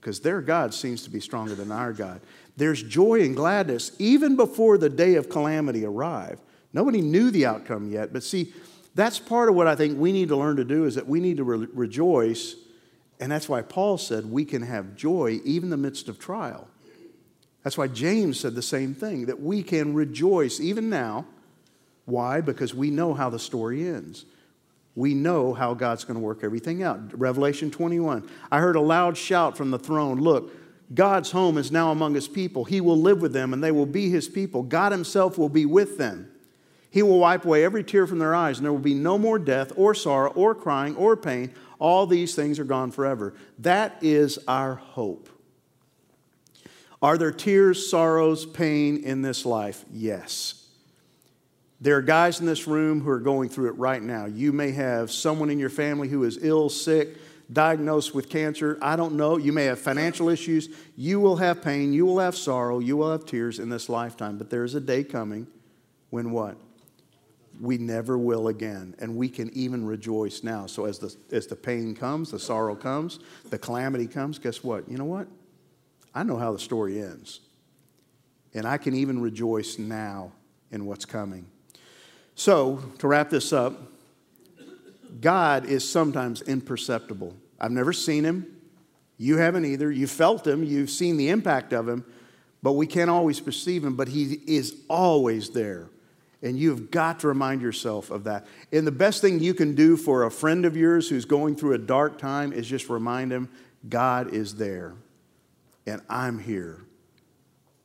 because 0.00 0.20
their 0.20 0.40
God 0.40 0.72
seems 0.74 1.02
to 1.04 1.10
be 1.10 1.20
stronger 1.20 1.54
than 1.54 1.72
our 1.72 1.92
God. 1.92 2.20
There's 2.56 2.82
joy 2.82 3.22
and 3.22 3.36
gladness 3.36 3.92
even 3.98 4.36
before 4.36 4.78
the 4.78 4.88
day 4.88 5.14
of 5.14 5.28
calamity 5.28 5.84
arrived. 5.84 6.40
Nobody 6.72 7.00
knew 7.00 7.30
the 7.30 7.46
outcome 7.46 7.90
yet, 7.90 8.12
but 8.12 8.22
see, 8.22 8.52
that's 8.94 9.18
part 9.18 9.48
of 9.48 9.54
what 9.54 9.66
I 9.66 9.76
think 9.76 9.98
we 9.98 10.12
need 10.12 10.28
to 10.28 10.36
learn 10.36 10.56
to 10.56 10.64
do 10.64 10.84
is 10.84 10.96
that 10.96 11.06
we 11.06 11.20
need 11.20 11.36
to 11.36 11.44
re- 11.44 11.68
rejoice, 11.72 12.56
and 13.20 13.30
that's 13.30 13.48
why 13.48 13.62
Paul 13.62 13.96
said 13.96 14.26
we 14.26 14.44
can 14.44 14.62
have 14.62 14.96
joy 14.96 15.40
even 15.44 15.66
in 15.66 15.70
the 15.70 15.76
midst 15.76 16.08
of 16.08 16.18
trial. 16.18 16.68
That's 17.62 17.78
why 17.78 17.88
James 17.88 18.40
said 18.40 18.54
the 18.54 18.62
same 18.62 18.94
thing 18.94 19.26
that 19.26 19.40
we 19.40 19.62
can 19.62 19.94
rejoice 19.94 20.60
even 20.60 20.90
now. 20.90 21.26
Why? 22.06 22.40
Because 22.40 22.74
we 22.74 22.90
know 22.90 23.14
how 23.14 23.30
the 23.30 23.38
story 23.38 23.86
ends 23.86 24.24
we 24.98 25.14
know 25.14 25.54
how 25.54 25.74
God's 25.74 26.02
going 26.02 26.16
to 26.16 26.24
work 26.24 26.42
everything 26.42 26.82
out. 26.82 27.16
Revelation 27.16 27.70
21. 27.70 28.28
I 28.50 28.58
heard 28.58 28.74
a 28.74 28.80
loud 28.80 29.16
shout 29.16 29.56
from 29.56 29.70
the 29.70 29.78
throne 29.78 30.18
Look, 30.20 30.52
God's 30.92 31.30
home 31.30 31.56
is 31.56 31.70
now 31.70 31.92
among 31.92 32.16
his 32.16 32.26
people. 32.26 32.64
He 32.64 32.80
will 32.80 33.00
live 33.00 33.22
with 33.22 33.32
them 33.32 33.52
and 33.52 33.62
they 33.62 33.70
will 33.70 33.86
be 33.86 34.10
his 34.10 34.28
people. 34.28 34.64
God 34.64 34.90
himself 34.90 35.38
will 35.38 35.48
be 35.48 35.64
with 35.66 35.98
them. 35.98 36.28
He 36.90 37.04
will 37.04 37.20
wipe 37.20 37.44
away 37.44 37.64
every 37.64 37.84
tear 37.84 38.06
from 38.06 38.18
their 38.18 38.34
eyes, 38.34 38.58
and 38.58 38.64
there 38.64 38.72
will 38.72 38.80
be 38.80 38.94
no 38.94 39.18
more 39.18 39.38
death 39.38 39.72
or 39.76 39.94
sorrow 39.94 40.32
or 40.32 40.54
crying 40.54 40.96
or 40.96 41.16
pain. 41.16 41.52
All 41.78 42.06
these 42.06 42.34
things 42.34 42.58
are 42.58 42.64
gone 42.64 42.90
forever. 42.90 43.34
That 43.58 44.02
is 44.02 44.38
our 44.48 44.76
hope. 44.76 45.28
Are 47.00 47.16
there 47.16 47.30
tears, 47.30 47.88
sorrows, 47.88 48.46
pain 48.46 49.04
in 49.04 49.22
this 49.22 49.46
life? 49.46 49.84
Yes. 49.92 50.57
There 51.80 51.96
are 51.96 52.02
guys 52.02 52.40
in 52.40 52.46
this 52.46 52.66
room 52.66 53.00
who 53.00 53.10
are 53.10 53.20
going 53.20 53.48
through 53.48 53.68
it 53.68 53.78
right 53.78 54.02
now. 54.02 54.26
You 54.26 54.52
may 54.52 54.72
have 54.72 55.12
someone 55.12 55.48
in 55.48 55.60
your 55.60 55.70
family 55.70 56.08
who 56.08 56.24
is 56.24 56.38
ill, 56.42 56.68
sick, 56.68 57.16
diagnosed 57.52 58.14
with 58.14 58.28
cancer. 58.28 58.78
I 58.82 58.96
don't 58.96 59.14
know. 59.14 59.36
You 59.36 59.52
may 59.52 59.66
have 59.66 59.78
financial 59.78 60.28
issues. 60.28 60.68
You 60.96 61.20
will 61.20 61.36
have 61.36 61.62
pain. 61.62 61.92
You 61.92 62.04
will 62.04 62.18
have 62.18 62.36
sorrow. 62.36 62.80
You 62.80 62.96
will 62.96 63.12
have 63.12 63.26
tears 63.26 63.60
in 63.60 63.68
this 63.68 63.88
lifetime. 63.88 64.38
But 64.38 64.50
there 64.50 64.64
is 64.64 64.74
a 64.74 64.80
day 64.80 65.04
coming 65.04 65.46
when 66.10 66.32
what? 66.32 66.56
We 67.60 67.78
never 67.78 68.18
will 68.18 68.48
again. 68.48 68.96
And 68.98 69.16
we 69.16 69.28
can 69.28 69.50
even 69.54 69.86
rejoice 69.86 70.42
now. 70.42 70.66
So 70.66 70.84
as 70.84 70.98
the, 70.98 71.14
as 71.30 71.46
the 71.46 71.56
pain 71.56 71.94
comes, 71.94 72.32
the 72.32 72.38
sorrow 72.40 72.74
comes, 72.74 73.20
the 73.50 73.58
calamity 73.58 74.08
comes, 74.08 74.38
guess 74.38 74.64
what? 74.64 74.88
You 74.88 74.98
know 74.98 75.04
what? 75.04 75.28
I 76.12 76.24
know 76.24 76.36
how 76.36 76.52
the 76.52 76.58
story 76.58 77.00
ends. 77.00 77.40
And 78.52 78.66
I 78.66 78.78
can 78.78 78.94
even 78.94 79.20
rejoice 79.20 79.78
now 79.78 80.32
in 80.70 80.84
what's 80.84 81.04
coming. 81.04 81.46
So, 82.38 82.80
to 82.98 83.08
wrap 83.08 83.30
this 83.30 83.52
up, 83.52 83.82
God 85.20 85.66
is 85.66 85.86
sometimes 85.86 86.40
imperceptible. 86.40 87.34
I've 87.58 87.72
never 87.72 87.92
seen 87.92 88.22
him. 88.22 88.46
You 89.16 89.38
haven't 89.38 89.64
either. 89.64 89.90
You 89.90 90.06
felt 90.06 90.46
him, 90.46 90.62
you've 90.62 90.88
seen 90.88 91.16
the 91.16 91.30
impact 91.30 91.72
of 91.72 91.88
him, 91.88 92.04
but 92.62 92.74
we 92.74 92.86
can't 92.86 93.10
always 93.10 93.40
perceive 93.40 93.82
him, 93.82 93.96
but 93.96 94.06
he 94.06 94.40
is 94.46 94.76
always 94.88 95.50
there. 95.50 95.88
And 96.40 96.56
you've 96.56 96.92
got 96.92 97.18
to 97.20 97.26
remind 97.26 97.60
yourself 97.60 98.12
of 98.12 98.22
that. 98.24 98.46
And 98.70 98.86
the 98.86 98.92
best 98.92 99.20
thing 99.20 99.40
you 99.40 99.52
can 99.52 99.74
do 99.74 99.96
for 99.96 100.22
a 100.22 100.30
friend 100.30 100.64
of 100.64 100.76
yours 100.76 101.08
who's 101.08 101.24
going 101.24 101.56
through 101.56 101.72
a 101.72 101.78
dark 101.78 102.18
time 102.18 102.52
is 102.52 102.68
just 102.68 102.88
remind 102.88 103.32
him 103.32 103.48
God 103.88 104.32
is 104.32 104.54
there, 104.54 104.94
and 105.88 106.00
I'm 106.08 106.38
here, 106.38 106.84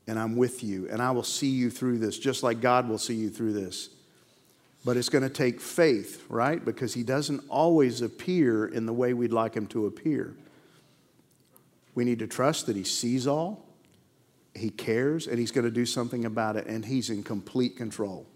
and 0.05 0.19
I'm 0.19 0.35
with 0.35 0.63
you, 0.63 0.87
and 0.91 1.01
I 1.01 1.09
will 1.09 1.23
see 1.23 1.49
you 1.49 1.71
through 1.71 1.97
this, 1.97 2.19
just 2.19 2.43
like 2.43 2.61
God 2.61 2.87
will 2.87 2.99
see 2.99 3.15
you 3.15 3.31
through 3.31 3.53
this. 3.53 3.89
But 4.85 4.97
it's 4.97 5.09
going 5.09 5.23
to 5.23 5.29
take 5.29 5.61
faith, 5.61 6.25
right? 6.29 6.63
Because 6.63 6.93
he 6.93 7.03
doesn't 7.03 7.43
always 7.49 8.01
appear 8.01 8.65
in 8.65 8.85
the 8.85 8.93
way 8.93 9.13
we'd 9.13 9.31
like 9.31 9.53
him 9.53 9.67
to 9.67 9.85
appear. 9.85 10.35
We 11.95 12.03
need 12.03 12.19
to 12.19 12.27
trust 12.27 12.65
that 12.65 12.75
he 12.75 12.83
sees 12.83 13.27
all, 13.27 13.65
he 14.55 14.69
cares, 14.69 15.27
and 15.27 15.39
he's 15.39 15.51
going 15.51 15.65
to 15.65 15.71
do 15.71 15.85
something 15.85 16.25
about 16.25 16.57
it, 16.57 16.67
and 16.67 16.83
he's 16.83 17.09
in 17.09 17.23
complete 17.23 17.77
control. 17.77 18.27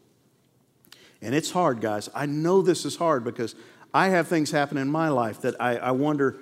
And 1.21 1.33
it's 1.35 1.51
hard, 1.51 1.81
guys. 1.81 2.09
I 2.13 2.27
know 2.27 2.61
this 2.61 2.85
is 2.85 2.95
hard 2.95 3.23
because 3.23 3.55
I 3.93 4.09
have 4.09 4.27
things 4.27 4.51
happen 4.51 4.77
in 4.77 4.89
my 4.89 5.09
life 5.09 5.41
that 5.41 5.55
I, 5.59 5.77
I 5.77 5.91
wonder 5.91 6.37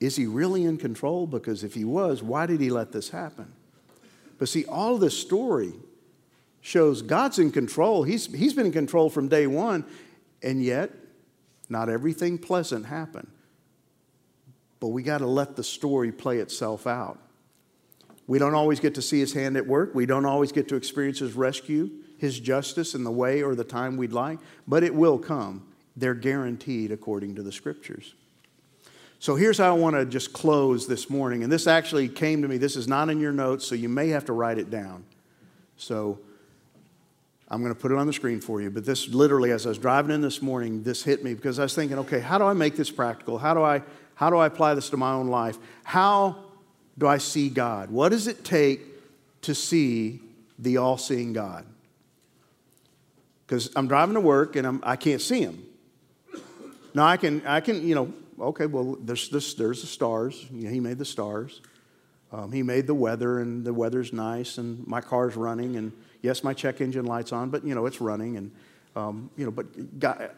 is 0.00 0.16
he 0.16 0.26
really 0.26 0.64
in 0.64 0.76
control? 0.76 1.26
Because 1.26 1.64
if 1.64 1.74
he 1.74 1.84
was, 1.84 2.22
why 2.22 2.46
did 2.46 2.60
he 2.60 2.70
let 2.70 2.92
this 2.92 3.08
happen? 3.10 3.52
But 4.38 4.48
see, 4.48 4.66
all 4.66 4.98
this 4.98 5.18
story 5.18 5.72
shows 6.64 7.02
God's 7.02 7.38
in 7.38 7.52
control. 7.52 8.04
He's, 8.04 8.24
he's 8.34 8.54
been 8.54 8.64
in 8.64 8.72
control 8.72 9.10
from 9.10 9.28
day 9.28 9.46
one, 9.46 9.84
and 10.42 10.62
yet 10.64 10.90
not 11.68 11.90
everything 11.90 12.38
pleasant 12.38 12.86
happened. 12.86 13.28
But 14.80 14.88
we 14.88 15.02
got 15.02 15.18
to 15.18 15.26
let 15.26 15.56
the 15.56 15.62
story 15.62 16.10
play 16.10 16.38
itself 16.38 16.86
out. 16.86 17.18
We 18.26 18.38
don't 18.38 18.54
always 18.54 18.80
get 18.80 18.94
to 18.94 19.02
see 19.02 19.20
his 19.20 19.34
hand 19.34 19.58
at 19.58 19.66
work. 19.66 19.94
We 19.94 20.06
don't 20.06 20.24
always 20.24 20.52
get 20.52 20.66
to 20.68 20.76
experience 20.76 21.18
his 21.18 21.34
rescue, 21.34 21.90
his 22.16 22.40
justice 22.40 22.94
in 22.94 23.04
the 23.04 23.12
way 23.12 23.42
or 23.42 23.54
the 23.54 23.62
time 23.62 23.98
we'd 23.98 24.14
like, 24.14 24.38
but 24.66 24.82
it 24.82 24.94
will 24.94 25.18
come. 25.18 25.68
They're 25.98 26.14
guaranteed 26.14 26.92
according 26.92 27.34
to 27.34 27.42
the 27.42 27.52
scriptures. 27.52 28.14
So 29.18 29.36
here's 29.36 29.58
how 29.58 29.76
I 29.76 29.78
want 29.78 29.96
to 29.96 30.06
just 30.06 30.32
close 30.32 30.86
this 30.86 31.10
morning. 31.10 31.42
And 31.42 31.52
this 31.52 31.66
actually 31.66 32.08
came 32.08 32.40
to 32.40 32.48
me. 32.48 32.56
This 32.56 32.74
is 32.74 32.88
not 32.88 33.10
in 33.10 33.20
your 33.20 33.32
notes, 33.32 33.66
so 33.66 33.74
you 33.74 33.90
may 33.90 34.08
have 34.08 34.24
to 34.24 34.32
write 34.32 34.56
it 34.56 34.70
down. 34.70 35.04
So 35.76 36.20
I'm 37.48 37.62
going 37.62 37.74
to 37.74 37.80
put 37.80 37.92
it 37.92 37.98
on 37.98 38.06
the 38.06 38.12
screen 38.12 38.40
for 38.40 38.60
you. 38.60 38.70
But 38.70 38.84
this 38.84 39.08
literally, 39.08 39.50
as 39.50 39.66
I 39.66 39.68
was 39.68 39.78
driving 39.78 40.10
in 40.14 40.20
this 40.20 40.40
morning, 40.40 40.82
this 40.82 41.02
hit 41.02 41.22
me 41.22 41.34
because 41.34 41.58
I 41.58 41.62
was 41.64 41.74
thinking, 41.74 41.98
okay, 41.98 42.20
how 42.20 42.38
do 42.38 42.44
I 42.44 42.52
make 42.52 42.76
this 42.76 42.90
practical? 42.90 43.38
How 43.38 43.54
do 43.54 43.62
I, 43.62 43.82
how 44.14 44.30
do 44.30 44.36
I 44.36 44.46
apply 44.46 44.74
this 44.74 44.90
to 44.90 44.96
my 44.96 45.12
own 45.12 45.28
life? 45.28 45.58
How 45.84 46.36
do 46.96 47.06
I 47.06 47.18
see 47.18 47.48
God? 47.48 47.90
What 47.90 48.10
does 48.10 48.26
it 48.26 48.44
take 48.44 48.80
to 49.42 49.54
see 49.54 50.20
the 50.58 50.78
all 50.78 50.96
seeing 50.96 51.32
God? 51.32 51.66
Because 53.46 53.70
I'm 53.76 53.88
driving 53.88 54.14
to 54.14 54.20
work 54.20 54.56
and 54.56 54.66
I'm, 54.66 54.80
I 54.82 54.96
can't 54.96 55.20
see 55.20 55.40
Him. 55.40 55.62
Now 56.94 57.06
I 57.06 57.16
can, 57.16 57.46
I 57.46 57.60
can, 57.60 57.86
you 57.86 57.94
know, 57.94 58.14
okay, 58.40 58.66
well, 58.66 58.96
there's, 59.00 59.28
this, 59.28 59.54
there's 59.54 59.80
the 59.80 59.86
stars. 59.86 60.46
You 60.50 60.64
know, 60.64 60.70
he 60.70 60.80
made 60.80 60.98
the 60.98 61.04
stars. 61.04 61.60
Um, 62.32 62.50
he 62.52 62.62
made 62.62 62.86
the 62.86 62.94
weather, 62.94 63.38
and 63.38 63.64
the 63.64 63.72
weather's 63.72 64.12
nice, 64.12 64.58
and 64.58 64.84
my 64.88 65.00
car's 65.00 65.36
running, 65.36 65.76
and 65.76 65.92
yes, 66.24 66.42
my 66.42 66.54
check 66.54 66.80
engine 66.80 67.04
light's 67.04 67.32
on, 67.32 67.50
but 67.50 67.64
you 67.64 67.74
know 67.74 67.86
it's 67.86 68.00
running, 68.00 68.36
and 68.36 68.50
um, 68.96 69.30
you 69.36 69.44
know, 69.44 69.50
but 69.50 70.00
God, 70.00 70.30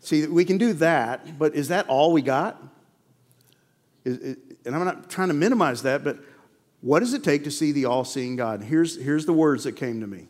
see, 0.00 0.26
we 0.26 0.44
can 0.44 0.58
do 0.58 0.72
that, 0.74 1.38
but 1.38 1.54
is 1.54 1.68
that 1.68 1.86
all 1.88 2.12
we 2.12 2.20
got? 2.20 2.62
Is, 4.04 4.18
is, 4.18 4.36
and 4.66 4.74
I'm 4.74 4.84
not 4.84 5.08
trying 5.08 5.28
to 5.28 5.34
minimize 5.34 5.82
that, 5.82 6.02
but 6.02 6.18
what 6.80 7.00
does 7.00 7.14
it 7.14 7.22
take 7.22 7.44
to 7.44 7.50
see 7.50 7.72
the 7.72 7.84
all-seeing 7.84 8.36
God? 8.36 8.62
Here's 8.62 9.00
here's 9.00 9.24
the 9.24 9.32
words 9.32 9.64
that 9.64 9.72
came 9.72 10.00
to 10.00 10.06
me: 10.06 10.26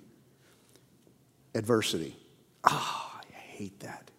adversity. 1.54 2.14
Ah, 2.64 3.14
oh, 3.16 3.20
I 3.20 3.32
hate 3.34 3.80
that. 3.80 4.10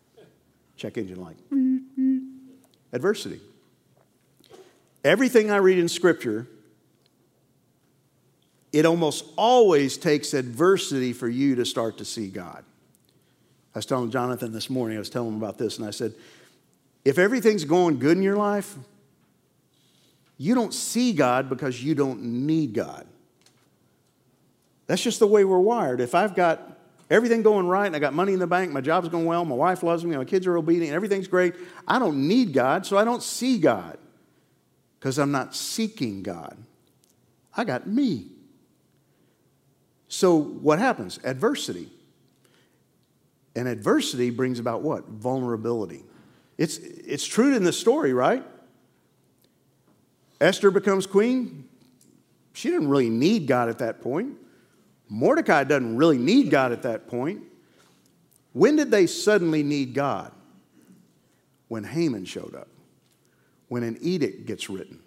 Check 0.75 0.97
engine 0.97 1.21
light 1.21 1.37
adversity. 2.91 3.41
Everything 5.03 5.51
I 5.51 5.57
read 5.57 5.77
in 5.77 5.87
Scripture, 5.87 6.47
it 8.71 8.85
almost 8.85 9.25
always 9.35 9.97
takes 9.97 10.33
adversity 10.33 11.13
for 11.13 11.27
you 11.27 11.55
to 11.55 11.65
start 11.65 11.97
to 11.97 12.05
see 12.05 12.29
God. 12.29 12.63
I 13.73 13.79
was 13.79 13.85
telling 13.85 14.11
Jonathan 14.11 14.51
this 14.51 14.69
morning, 14.69 14.97
I 14.97 14.99
was 14.99 15.09
telling 15.09 15.33
him 15.33 15.37
about 15.37 15.57
this, 15.57 15.77
and 15.77 15.87
I 15.87 15.91
said, 15.91 16.13
if 17.05 17.17
everything's 17.17 17.65
going 17.65 17.99
good 17.99 18.17
in 18.17 18.23
your 18.23 18.35
life, 18.35 18.75
you 20.37 20.55
don't 20.55 20.73
see 20.73 21.13
God 21.13 21.49
because 21.49 21.83
you 21.83 21.95
don't 21.95 22.21
need 22.21 22.73
God. 22.73 23.05
That's 24.87 25.03
just 25.03 25.19
the 25.19 25.27
way 25.27 25.45
we're 25.45 25.59
wired. 25.59 26.01
If 26.01 26.15
I've 26.15 26.35
got 26.35 26.77
everything 27.09 27.41
going 27.41 27.67
right, 27.67 27.85
and 27.85 27.95
I 27.95 27.99
got 27.99 28.13
money 28.13 28.33
in 28.33 28.39
the 28.39 28.47
bank, 28.47 28.71
my 28.71 28.81
job's 28.81 29.09
going 29.09 29.25
well, 29.25 29.45
my 29.45 29.55
wife 29.55 29.83
loves 29.83 30.03
me, 30.03 30.15
my 30.15 30.25
kids 30.25 30.47
are 30.47 30.57
obedient, 30.57 30.93
everything's 30.93 31.27
great. 31.27 31.55
I 31.87 31.99
don't 31.99 32.27
need 32.27 32.53
God, 32.53 32.85
so 32.85 32.97
I 32.97 33.03
don't 33.03 33.23
see 33.23 33.59
God 33.59 33.97
because 34.99 35.17
I'm 35.19 35.31
not 35.31 35.55
seeking 35.55 36.23
God. 36.23 36.57
I 37.55 37.63
got 37.63 37.87
me. 37.87 38.27
So 40.09 40.35
what 40.35 40.79
happens? 40.79 41.19
Adversity. 41.23 41.89
And 43.55 43.67
adversity 43.67 44.31
brings 44.31 44.59
about 44.59 44.81
what? 44.81 45.07
Vulnerability. 45.07 46.03
It's, 46.57 46.77
it's 46.77 47.25
true 47.25 47.55
in 47.55 47.63
the 47.63 47.71
story, 47.71 48.13
right? 48.13 48.43
Esther 50.41 50.71
becomes 50.71 51.05
queen. 51.05 51.69
She 52.53 52.69
didn't 52.69 52.89
really 52.89 53.09
need 53.09 53.47
God 53.47 53.69
at 53.69 53.79
that 53.79 54.01
point. 54.01 54.35
Mordecai 55.07 55.63
doesn't 55.63 55.95
really 55.95 56.17
need 56.17 56.49
God 56.49 56.71
at 56.71 56.83
that 56.83 57.07
point. 57.07 57.43
When 58.53 58.75
did 58.75 58.91
they 58.91 59.07
suddenly 59.07 59.63
need 59.63 59.93
God? 59.93 60.31
When 61.67 61.83
Haman 61.83 62.25
showed 62.25 62.55
up, 62.55 62.67
when 63.67 63.83
an 63.83 63.97
edict 64.01 64.47
gets 64.47 64.69
written, 64.69 64.99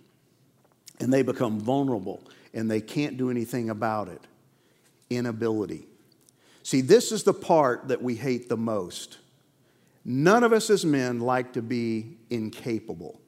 and 1.01 1.13
they 1.13 1.23
become 1.23 1.59
vulnerable 1.59 2.23
and 2.55 2.71
they 2.71 2.81
can't 2.81 3.17
do 3.17 3.31
anything 3.31 3.71
about 3.71 4.09
it. 4.09 4.21
Inability. 5.17 5.87
See, 6.63 6.81
this 6.81 7.13
is 7.13 7.25
the 7.25 7.35
part 7.35 7.89
that 7.89 8.03
we 8.03 8.15
hate 8.15 8.49
the 8.49 8.57
most. 8.57 9.19
None 10.05 10.45
of 10.45 10.53
us 10.53 10.71
as 10.71 10.85
men 10.85 11.21
like 11.21 11.53
to 11.55 11.63
be 11.63 12.17
incapable. 12.31 13.21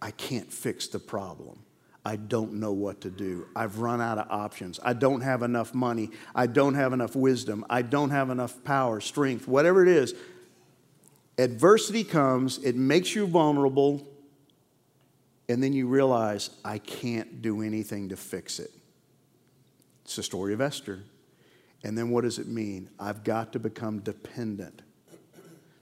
I 0.00 0.10
can't 0.10 0.52
fix 0.52 0.88
the 0.88 0.98
problem. 0.98 1.60
I 2.04 2.14
don't 2.14 2.54
know 2.54 2.72
what 2.72 3.00
to 3.00 3.10
do. 3.10 3.48
I've 3.56 3.78
run 3.78 4.00
out 4.00 4.18
of 4.18 4.30
options. 4.30 4.78
I 4.84 4.92
don't 4.92 5.22
have 5.22 5.42
enough 5.42 5.74
money. 5.74 6.10
I 6.36 6.46
don't 6.46 6.74
have 6.74 6.92
enough 6.92 7.16
wisdom. 7.16 7.64
I 7.68 7.82
don't 7.82 8.10
have 8.10 8.30
enough 8.30 8.62
power, 8.62 9.00
strength, 9.00 9.48
whatever 9.48 9.82
it 9.82 9.88
is. 9.88 10.14
Adversity 11.36 12.04
comes, 12.04 12.58
it 12.58 12.76
makes 12.76 13.14
you 13.14 13.26
vulnerable, 13.26 14.06
and 15.48 15.62
then 15.62 15.72
you 15.72 15.88
realize, 15.88 16.50
I 16.64 16.78
can't 16.78 17.42
do 17.42 17.62
anything 17.62 18.08
to 18.10 18.16
fix 18.16 18.58
it. 18.58 18.70
It's 20.06 20.16
the 20.16 20.22
story 20.22 20.54
of 20.54 20.62
Esther. 20.62 21.00
And 21.84 21.98
then 21.98 22.10
what 22.10 22.22
does 22.22 22.38
it 22.38 22.48
mean? 22.48 22.88
I've 22.98 23.24
got 23.24 23.52
to 23.52 23.58
become 23.58 23.98
dependent. 23.98 24.80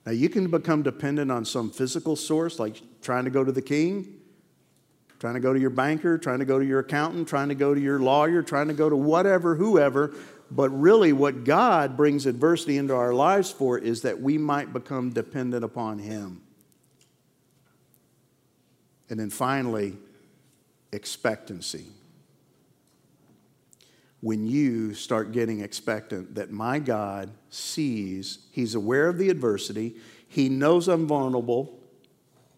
Now, 0.05 0.13
you 0.13 0.29
can 0.29 0.51
become 0.51 0.83
dependent 0.83 1.31
on 1.31 1.45
some 1.45 1.71
physical 1.71 2.17
source, 2.17 2.59
like 2.59 2.83
trying 3.01 3.25
to 3.25 3.31
go 3.31 3.45
to 3.45 3.53
the 3.53 3.63
king 3.63 4.21
trying 5.25 5.33
to 5.33 5.41
go 5.41 5.55
to 5.55 5.59
your 5.59 5.71
banker, 5.71 6.19
trying 6.19 6.41
to 6.41 6.45
go 6.45 6.59
to 6.59 6.67
your 6.67 6.81
accountant, 6.81 7.27
trying 7.27 7.49
to 7.49 7.55
go 7.55 7.73
to 7.73 7.81
your 7.81 7.99
lawyer, 7.99 8.43
trying 8.43 8.69
to 8.69 8.75
go 8.75 8.91
to 8.91 8.97
whatever, 8.97 9.55
whoever. 9.55 10.13
But 10.51 10.69
really, 10.69 11.15
what 11.15 11.45
God 11.45 11.97
brings 11.97 12.27
adversity 12.27 12.77
into 12.77 12.95
our 12.95 13.15
lives 13.15 13.51
for 13.51 13.79
is 13.79 14.03
that 14.03 14.21
we 14.21 14.37
might 14.37 14.75
become 14.75 15.09
dependent 15.09 15.65
upon 15.65 15.99
Him. 15.99 16.43
And 19.09 19.19
then 19.19 19.31
finally, 19.31 19.97
expectancy. 20.93 21.87
When 24.25 24.47
you 24.47 24.95
start 24.95 25.33
getting 25.33 25.61
expectant 25.61 26.37
that 26.37 26.51
my 26.51 26.79
God 26.79 27.31
sees, 27.51 28.39
He's 28.53 28.75
aware 28.75 29.07
of 29.09 29.19
the 29.19 29.29
adversity, 29.29 29.97
He 30.27 30.49
knows 30.49 30.89
I'm 30.89 31.07
vulnerable, 31.07 31.79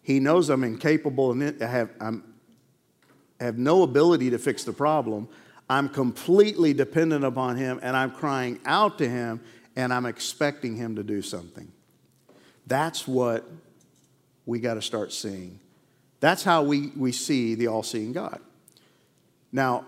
He 0.01 0.21
knows 0.21 0.49
I'm 0.49 0.63
incapable 0.63 1.33
and 1.33 1.59
have, 1.59 1.89
I'm 1.99 2.23
have 3.41 3.57
no 3.57 3.83
ability 3.83 4.29
to 4.29 4.39
fix 4.39 4.63
the 4.63 4.71
problem. 4.71 5.27
I'm 5.69 5.89
completely 5.89 6.73
dependent 6.73 7.25
upon 7.25 7.57
Him 7.57 7.81
and 7.83 7.97
I'm 7.97 8.11
crying 8.11 8.61
out 8.65 8.97
to 8.99 9.09
Him 9.09 9.41
and 9.75 9.93
I'm 9.93 10.05
expecting 10.05 10.77
Him 10.77 10.95
to 10.95 11.03
do 11.03 11.21
something. 11.21 11.69
That's 12.65 13.05
what 13.05 13.45
we 14.45 14.61
got 14.61 14.75
to 14.75 14.81
start 14.81 15.11
seeing. 15.11 15.59
That's 16.21 16.45
how 16.45 16.63
we, 16.63 16.93
we 16.95 17.11
see 17.11 17.55
the 17.55 17.67
all 17.67 17.83
seeing 17.83 18.13
God. 18.13 18.39
Now, 19.51 19.85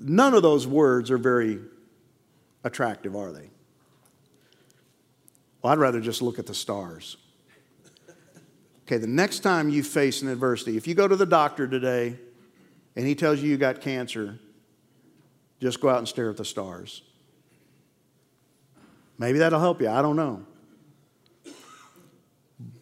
none 0.00 0.34
of 0.34 0.42
those 0.42 0.66
words 0.66 1.10
are 1.10 1.18
very 1.18 1.60
attractive, 2.64 3.14
are 3.14 3.32
they? 3.32 3.50
Well, 5.62 5.72
I'd 5.72 5.78
rather 5.78 6.00
just 6.00 6.22
look 6.22 6.38
at 6.38 6.46
the 6.46 6.54
stars. 6.54 7.16
Okay, 8.86 8.98
the 8.98 9.06
next 9.06 9.40
time 9.40 9.68
you 9.68 9.82
face 9.82 10.22
an 10.22 10.28
adversity, 10.28 10.76
if 10.76 10.86
you 10.86 10.94
go 10.94 11.08
to 11.08 11.16
the 11.16 11.26
doctor 11.26 11.66
today 11.66 12.16
and 12.94 13.06
he 13.06 13.14
tells 13.14 13.40
you 13.40 13.50
you 13.50 13.56
got 13.56 13.80
cancer, 13.80 14.38
just 15.60 15.80
go 15.80 15.88
out 15.88 15.98
and 15.98 16.06
stare 16.06 16.30
at 16.30 16.36
the 16.36 16.44
stars. 16.44 17.02
Maybe 19.18 19.38
that'll 19.38 19.60
help 19.60 19.80
you. 19.80 19.88
I 19.88 20.02
don't 20.02 20.16
know. 20.16 20.44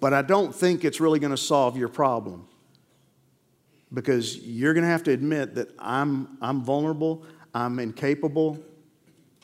But 0.01 0.13
I 0.13 0.23
don't 0.23 0.55
think 0.55 0.85
it's 0.85 1.01
really 1.01 1.19
going 1.19 1.31
to 1.31 1.37
solve 1.37 1.77
your 1.77 1.89
problem 1.89 2.47
because 3.95 4.39
you're 4.39 4.75
going 4.75 4.85
to 4.85 4.91
have 4.91 5.05
to 5.05 5.13
admit 5.13 5.55
that 5.55 5.71
I'm, 5.79 6.37
I'm 6.41 6.63
vulnerable, 6.63 7.25
I'm 7.55 7.79
incapable, 7.79 8.59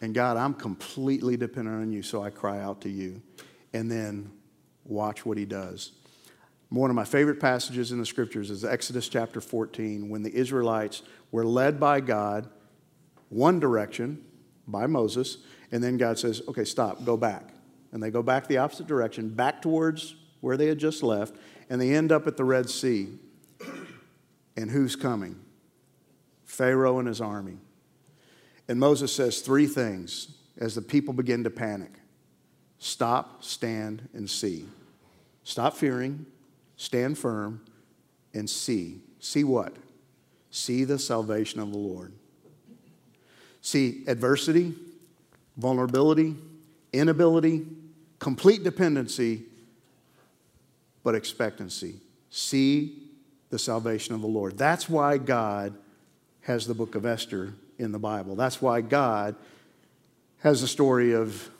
and 0.02 0.14
God, 0.14 0.36
I'm 0.36 0.54
completely 0.54 1.36
dependent 1.36 1.80
on 1.80 1.92
you, 1.92 2.02
so 2.02 2.22
I 2.22 2.30
cry 2.30 2.60
out 2.60 2.80
to 2.82 2.88
you. 2.88 3.22
And 3.72 3.90
then 3.90 4.32
watch 4.84 5.24
what 5.24 5.38
He 5.38 5.44
does. 5.44 5.92
One 6.70 6.90
of 6.90 6.96
my 6.96 7.04
favorite 7.04 7.40
passages 7.40 7.92
in 7.92 7.98
the 7.98 8.06
scriptures 8.06 8.50
is 8.50 8.64
Exodus 8.64 9.08
chapter 9.08 9.40
14, 9.40 10.08
when 10.08 10.22
the 10.22 10.34
Israelites 10.34 11.02
were 11.30 11.44
led 11.44 11.78
by 11.78 12.00
God 12.00 12.48
one 13.28 13.60
direction 13.60 14.24
by 14.66 14.86
Moses, 14.86 15.38
and 15.72 15.82
then 15.82 15.96
God 15.96 16.18
says, 16.18 16.42
Okay, 16.48 16.64
stop, 16.64 17.04
go 17.04 17.16
back. 17.16 17.50
And 17.92 18.02
they 18.02 18.10
go 18.10 18.22
back 18.22 18.46
the 18.46 18.58
opposite 18.58 18.86
direction, 18.86 19.28
back 19.28 19.62
towards 19.62 20.14
where 20.40 20.56
they 20.56 20.66
had 20.66 20.78
just 20.78 21.02
left, 21.02 21.36
and 21.68 21.80
they 21.80 21.94
end 21.94 22.12
up 22.12 22.26
at 22.26 22.36
the 22.36 22.44
Red 22.44 22.70
Sea. 22.70 23.18
And 24.56 24.70
who's 24.70 24.96
coming? 24.96 25.40
Pharaoh 26.44 26.98
and 26.98 27.08
his 27.08 27.20
army. 27.20 27.58
And 28.68 28.78
Moses 28.78 29.12
says 29.12 29.40
three 29.40 29.66
things 29.66 30.36
as 30.58 30.74
the 30.74 30.82
people 30.82 31.14
begin 31.14 31.44
to 31.44 31.50
panic 31.50 31.92
stop, 32.78 33.44
stand, 33.44 34.08
and 34.14 34.28
see. 34.28 34.64
Stop 35.44 35.74
fearing, 35.74 36.24
stand 36.76 37.18
firm, 37.18 37.60
and 38.32 38.48
see. 38.48 39.00
See 39.18 39.44
what? 39.44 39.76
See 40.50 40.84
the 40.84 40.98
salvation 40.98 41.60
of 41.60 41.72
the 41.72 41.78
Lord. 41.78 42.12
See 43.60 44.04
adversity, 44.06 44.74
vulnerability, 45.58 46.36
inability, 46.92 47.66
complete 48.18 48.64
dependency, 48.64 49.42
but 51.02 51.14
expectancy. 51.14 51.96
see 52.30 53.09
the 53.50 53.58
salvation 53.58 54.14
of 54.14 54.20
the 54.20 54.26
Lord. 54.26 54.56
That's 54.56 54.88
why 54.88 55.18
God 55.18 55.74
has 56.42 56.66
the 56.66 56.74
book 56.74 56.94
of 56.94 57.04
Esther 57.04 57.52
in 57.78 57.92
the 57.92 57.98
Bible. 57.98 58.36
That's 58.36 58.62
why 58.62 58.80
God 58.80 59.36
has 60.38 60.60
the 60.60 60.68
story 60.68 61.12
of 61.12 61.50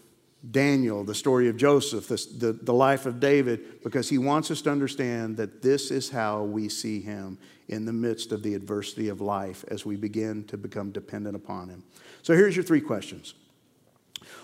Daniel, 0.48 1.04
the 1.04 1.14
story 1.14 1.48
of 1.48 1.56
Joseph, 1.56 2.08
the, 2.08 2.46
the, 2.46 2.52
the, 2.52 2.72
life 2.72 3.04
of 3.04 3.20
David, 3.20 3.82
because 3.82 4.08
he 4.08 4.16
wants 4.16 4.50
us 4.50 4.62
to 4.62 4.70
understand 4.70 5.36
that 5.36 5.60
this 5.60 5.90
is 5.90 6.08
how 6.08 6.44
we 6.44 6.68
see 6.68 7.00
him 7.00 7.36
in 7.68 7.84
the 7.84 7.92
midst 7.92 8.32
of 8.32 8.42
the 8.42 8.54
adversity 8.54 9.08
of 9.08 9.20
life 9.20 9.64
as 9.68 9.84
we 9.84 9.96
begin 9.96 10.44
to 10.44 10.56
become 10.56 10.92
dependent 10.92 11.36
upon 11.36 11.68
him. 11.68 11.82
So 12.22 12.34
here's 12.34 12.56
your 12.56 12.64
three 12.64 12.80
questions. 12.80 13.34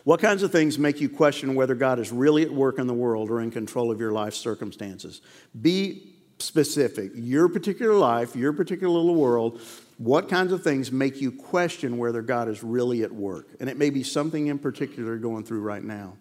What 0.05 0.21
kinds 0.21 0.43
of 0.43 0.53
things 0.53 0.79
make 0.79 1.01
you 1.01 1.09
question 1.09 1.55
whether 1.55 1.75
God 1.75 1.99
is 1.99 2.13
really 2.13 2.43
at 2.43 2.53
work 2.53 2.79
in 2.79 2.87
the 2.87 2.95
world 2.95 3.31
or 3.31 3.41
in 3.41 3.51
control 3.51 3.91
of 3.91 3.99
your 3.99 4.13
life 4.13 4.35
circumstances? 4.35 5.23
Be 5.61 6.16
specific. 6.39 7.13
Your 7.15 7.49
particular 7.49 7.95
life, 7.95 8.37
your 8.37 8.53
particular 8.53 8.93
little 8.93 9.15
world, 9.15 9.61
what 9.99 10.29
kinds 10.29 10.53
of 10.53 10.63
things 10.63 10.93
make 10.93 11.21
you 11.21 11.33
question 11.33 11.97
whether 11.97 12.21
God 12.21 12.49
is 12.49 12.63
really 12.63 13.03
at 13.03 13.13
work? 13.13 13.49
And 13.61 13.71
it 13.71 13.79
may 13.79 13.91
be 13.91 14.03
something 14.03 14.49
in 14.49 14.59
particular 14.59 15.17
going 15.17 15.45
through 15.45 15.61
right 15.61 15.83
now. 15.83 16.15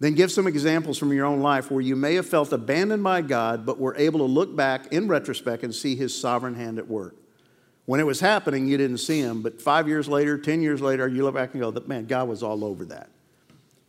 Then 0.00 0.14
give 0.14 0.32
some 0.32 0.46
examples 0.46 0.98
from 0.98 1.12
your 1.12 1.26
own 1.26 1.40
life 1.40 1.70
where 1.70 1.82
you 1.82 1.94
may 1.94 2.14
have 2.14 2.26
felt 2.26 2.52
abandoned 2.52 3.04
by 3.04 3.20
God, 3.20 3.66
but 3.66 3.78
were 3.78 3.94
able 3.96 4.20
to 4.20 4.24
look 4.24 4.56
back 4.56 4.92
in 4.92 5.08
retrospect 5.08 5.62
and 5.62 5.74
see 5.74 5.94
His 5.94 6.18
sovereign 6.18 6.54
hand 6.54 6.78
at 6.78 6.88
work. 6.88 7.14
When 7.84 8.00
it 8.00 8.06
was 8.06 8.20
happening, 8.20 8.66
you 8.66 8.78
didn't 8.78 8.98
see 8.98 9.20
Him, 9.20 9.42
but 9.42 9.60
five 9.60 9.86
years 9.86 10.08
later, 10.08 10.38
10 10.38 10.62
years 10.62 10.80
later, 10.80 11.06
you 11.06 11.22
look 11.22 11.34
back 11.34 11.52
and 11.52 11.60
go, 11.60 11.70
man, 11.86 12.06
God 12.06 12.28
was 12.28 12.42
all 12.42 12.64
over 12.64 12.86
that. 12.86 13.10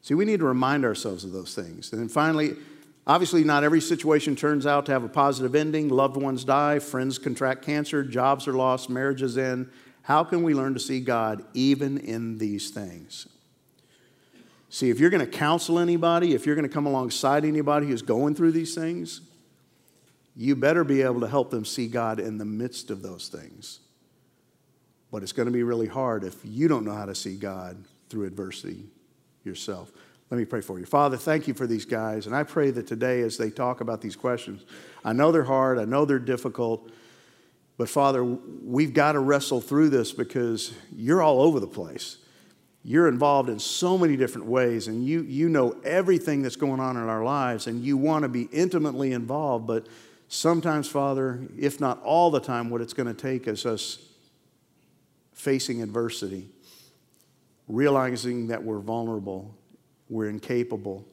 See, 0.01 0.13
we 0.13 0.25
need 0.25 0.39
to 0.39 0.45
remind 0.45 0.83
ourselves 0.83 1.23
of 1.23 1.31
those 1.31 1.55
things. 1.55 1.93
And 1.93 2.01
then 2.01 2.09
finally, 2.09 2.55
Obviously, 3.11 3.43
not 3.43 3.65
every 3.65 3.81
situation 3.81 4.37
turns 4.37 4.65
out 4.65 4.85
to 4.85 4.93
have 4.93 5.03
a 5.03 5.09
positive 5.09 5.53
ending. 5.53 5.89
Loved 5.89 6.15
ones 6.15 6.45
die, 6.45 6.79
friends 6.79 7.17
contract 7.17 7.61
cancer, 7.61 8.05
jobs 8.05 8.47
are 8.47 8.53
lost, 8.53 8.89
marriages 8.89 9.37
end. 9.37 9.69
How 10.03 10.23
can 10.23 10.43
we 10.43 10.53
learn 10.53 10.75
to 10.75 10.79
see 10.79 11.01
God 11.01 11.43
even 11.53 11.97
in 11.97 12.37
these 12.37 12.69
things? 12.69 13.27
See, 14.69 14.89
if 14.89 14.97
you're 14.97 15.09
going 15.09 15.25
to 15.25 15.29
counsel 15.29 15.77
anybody, 15.77 16.33
if 16.33 16.45
you're 16.45 16.55
going 16.55 16.65
to 16.65 16.73
come 16.73 16.85
alongside 16.85 17.43
anybody 17.43 17.85
who's 17.85 18.01
going 18.01 18.33
through 18.33 18.53
these 18.53 18.73
things, 18.73 19.19
you 20.33 20.55
better 20.55 20.85
be 20.85 21.01
able 21.01 21.19
to 21.19 21.27
help 21.27 21.51
them 21.51 21.65
see 21.65 21.89
God 21.89 22.17
in 22.17 22.37
the 22.37 22.45
midst 22.45 22.89
of 22.89 23.01
those 23.01 23.27
things. 23.27 23.81
But 25.11 25.21
it's 25.21 25.33
going 25.33 25.47
to 25.47 25.51
be 25.51 25.63
really 25.63 25.87
hard 25.87 26.23
if 26.23 26.37
you 26.45 26.69
don't 26.69 26.85
know 26.85 26.95
how 26.95 27.07
to 27.07 27.15
see 27.15 27.35
God 27.35 27.83
through 28.07 28.25
adversity 28.25 28.85
yourself. 29.43 29.91
Let 30.31 30.37
me 30.37 30.45
pray 30.45 30.61
for 30.61 30.79
you. 30.79 30.85
Father, 30.85 31.17
thank 31.17 31.45
you 31.49 31.53
for 31.53 31.67
these 31.67 31.83
guys. 31.83 32.25
And 32.25 32.33
I 32.33 32.43
pray 32.43 32.71
that 32.71 32.87
today, 32.87 33.19
as 33.19 33.37
they 33.37 33.49
talk 33.49 33.81
about 33.81 33.99
these 33.99 34.15
questions, 34.15 34.63
I 35.03 35.11
know 35.11 35.33
they're 35.33 35.43
hard, 35.43 35.77
I 35.77 35.83
know 35.83 36.05
they're 36.05 36.19
difficult, 36.19 36.89
but 37.77 37.89
Father, 37.89 38.23
we've 38.23 38.93
got 38.93 39.11
to 39.11 39.19
wrestle 39.19 39.59
through 39.59 39.89
this 39.89 40.13
because 40.13 40.73
you're 40.95 41.21
all 41.21 41.41
over 41.41 41.59
the 41.59 41.67
place. 41.67 42.17
You're 42.81 43.09
involved 43.09 43.49
in 43.49 43.59
so 43.59 43.97
many 43.97 44.15
different 44.15 44.47
ways, 44.47 44.87
and 44.87 45.05
you, 45.05 45.21
you 45.23 45.49
know 45.49 45.75
everything 45.83 46.41
that's 46.41 46.55
going 46.55 46.79
on 46.79 46.95
in 46.95 47.03
our 47.03 47.23
lives, 47.25 47.67
and 47.67 47.83
you 47.83 47.97
want 47.97 48.23
to 48.23 48.29
be 48.29 48.43
intimately 48.53 49.11
involved. 49.11 49.67
But 49.67 49.87
sometimes, 50.29 50.87
Father, 50.87 51.41
if 51.59 51.81
not 51.81 52.01
all 52.03 52.31
the 52.31 52.39
time, 52.39 52.69
what 52.69 52.79
it's 52.79 52.93
going 52.93 53.13
to 53.13 53.21
take 53.21 53.47
is 53.47 53.65
us 53.65 53.99
facing 55.33 55.81
adversity, 55.81 56.47
realizing 57.67 58.47
that 58.47 58.63
we're 58.63 58.79
vulnerable 58.79 59.55
we're 60.11 60.29
incapable 60.29 61.05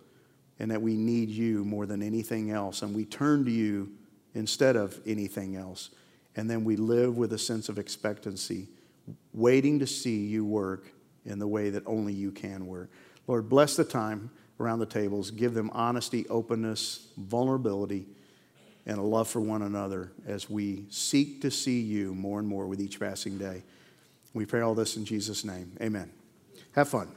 and 0.58 0.70
that 0.70 0.82
we 0.82 0.94
need 0.96 1.30
you 1.30 1.64
more 1.64 1.86
than 1.86 2.02
anything 2.02 2.50
else. 2.50 2.82
And 2.82 2.94
we 2.94 3.04
turn 3.04 3.44
to 3.44 3.50
you 3.50 3.90
instead 4.34 4.76
of 4.76 5.00
anything 5.06 5.56
else. 5.56 5.90
And 6.36 6.50
then 6.50 6.64
we 6.64 6.76
live 6.76 7.16
with 7.16 7.32
a 7.32 7.38
sense 7.38 7.68
of 7.68 7.78
expectancy, 7.78 8.68
waiting 9.32 9.78
to 9.78 9.86
see 9.86 10.26
you 10.26 10.44
work 10.44 10.92
in 11.24 11.38
the 11.38 11.46
way 11.46 11.70
that 11.70 11.84
only 11.86 12.12
you 12.12 12.32
can 12.32 12.66
work. 12.66 12.90
Lord, 13.26 13.48
bless 13.48 13.76
the 13.76 13.84
time 13.84 14.30
around 14.58 14.80
the 14.80 14.86
tables. 14.86 15.30
Give 15.30 15.54
them 15.54 15.70
honesty, 15.72 16.26
openness, 16.28 17.08
vulnerability, 17.16 18.06
and 18.86 18.98
a 18.98 19.02
love 19.02 19.28
for 19.28 19.40
one 19.40 19.62
another 19.62 20.12
as 20.26 20.48
we 20.50 20.86
seek 20.88 21.42
to 21.42 21.50
see 21.50 21.80
you 21.80 22.14
more 22.14 22.38
and 22.38 22.48
more 22.48 22.66
with 22.66 22.80
each 22.80 22.98
passing 22.98 23.38
day. 23.38 23.62
We 24.34 24.46
pray 24.46 24.60
all 24.60 24.74
this 24.74 24.96
in 24.96 25.04
Jesus' 25.04 25.44
name. 25.44 25.72
Amen. 25.80 26.10
Have 26.72 26.88
fun. 26.88 27.08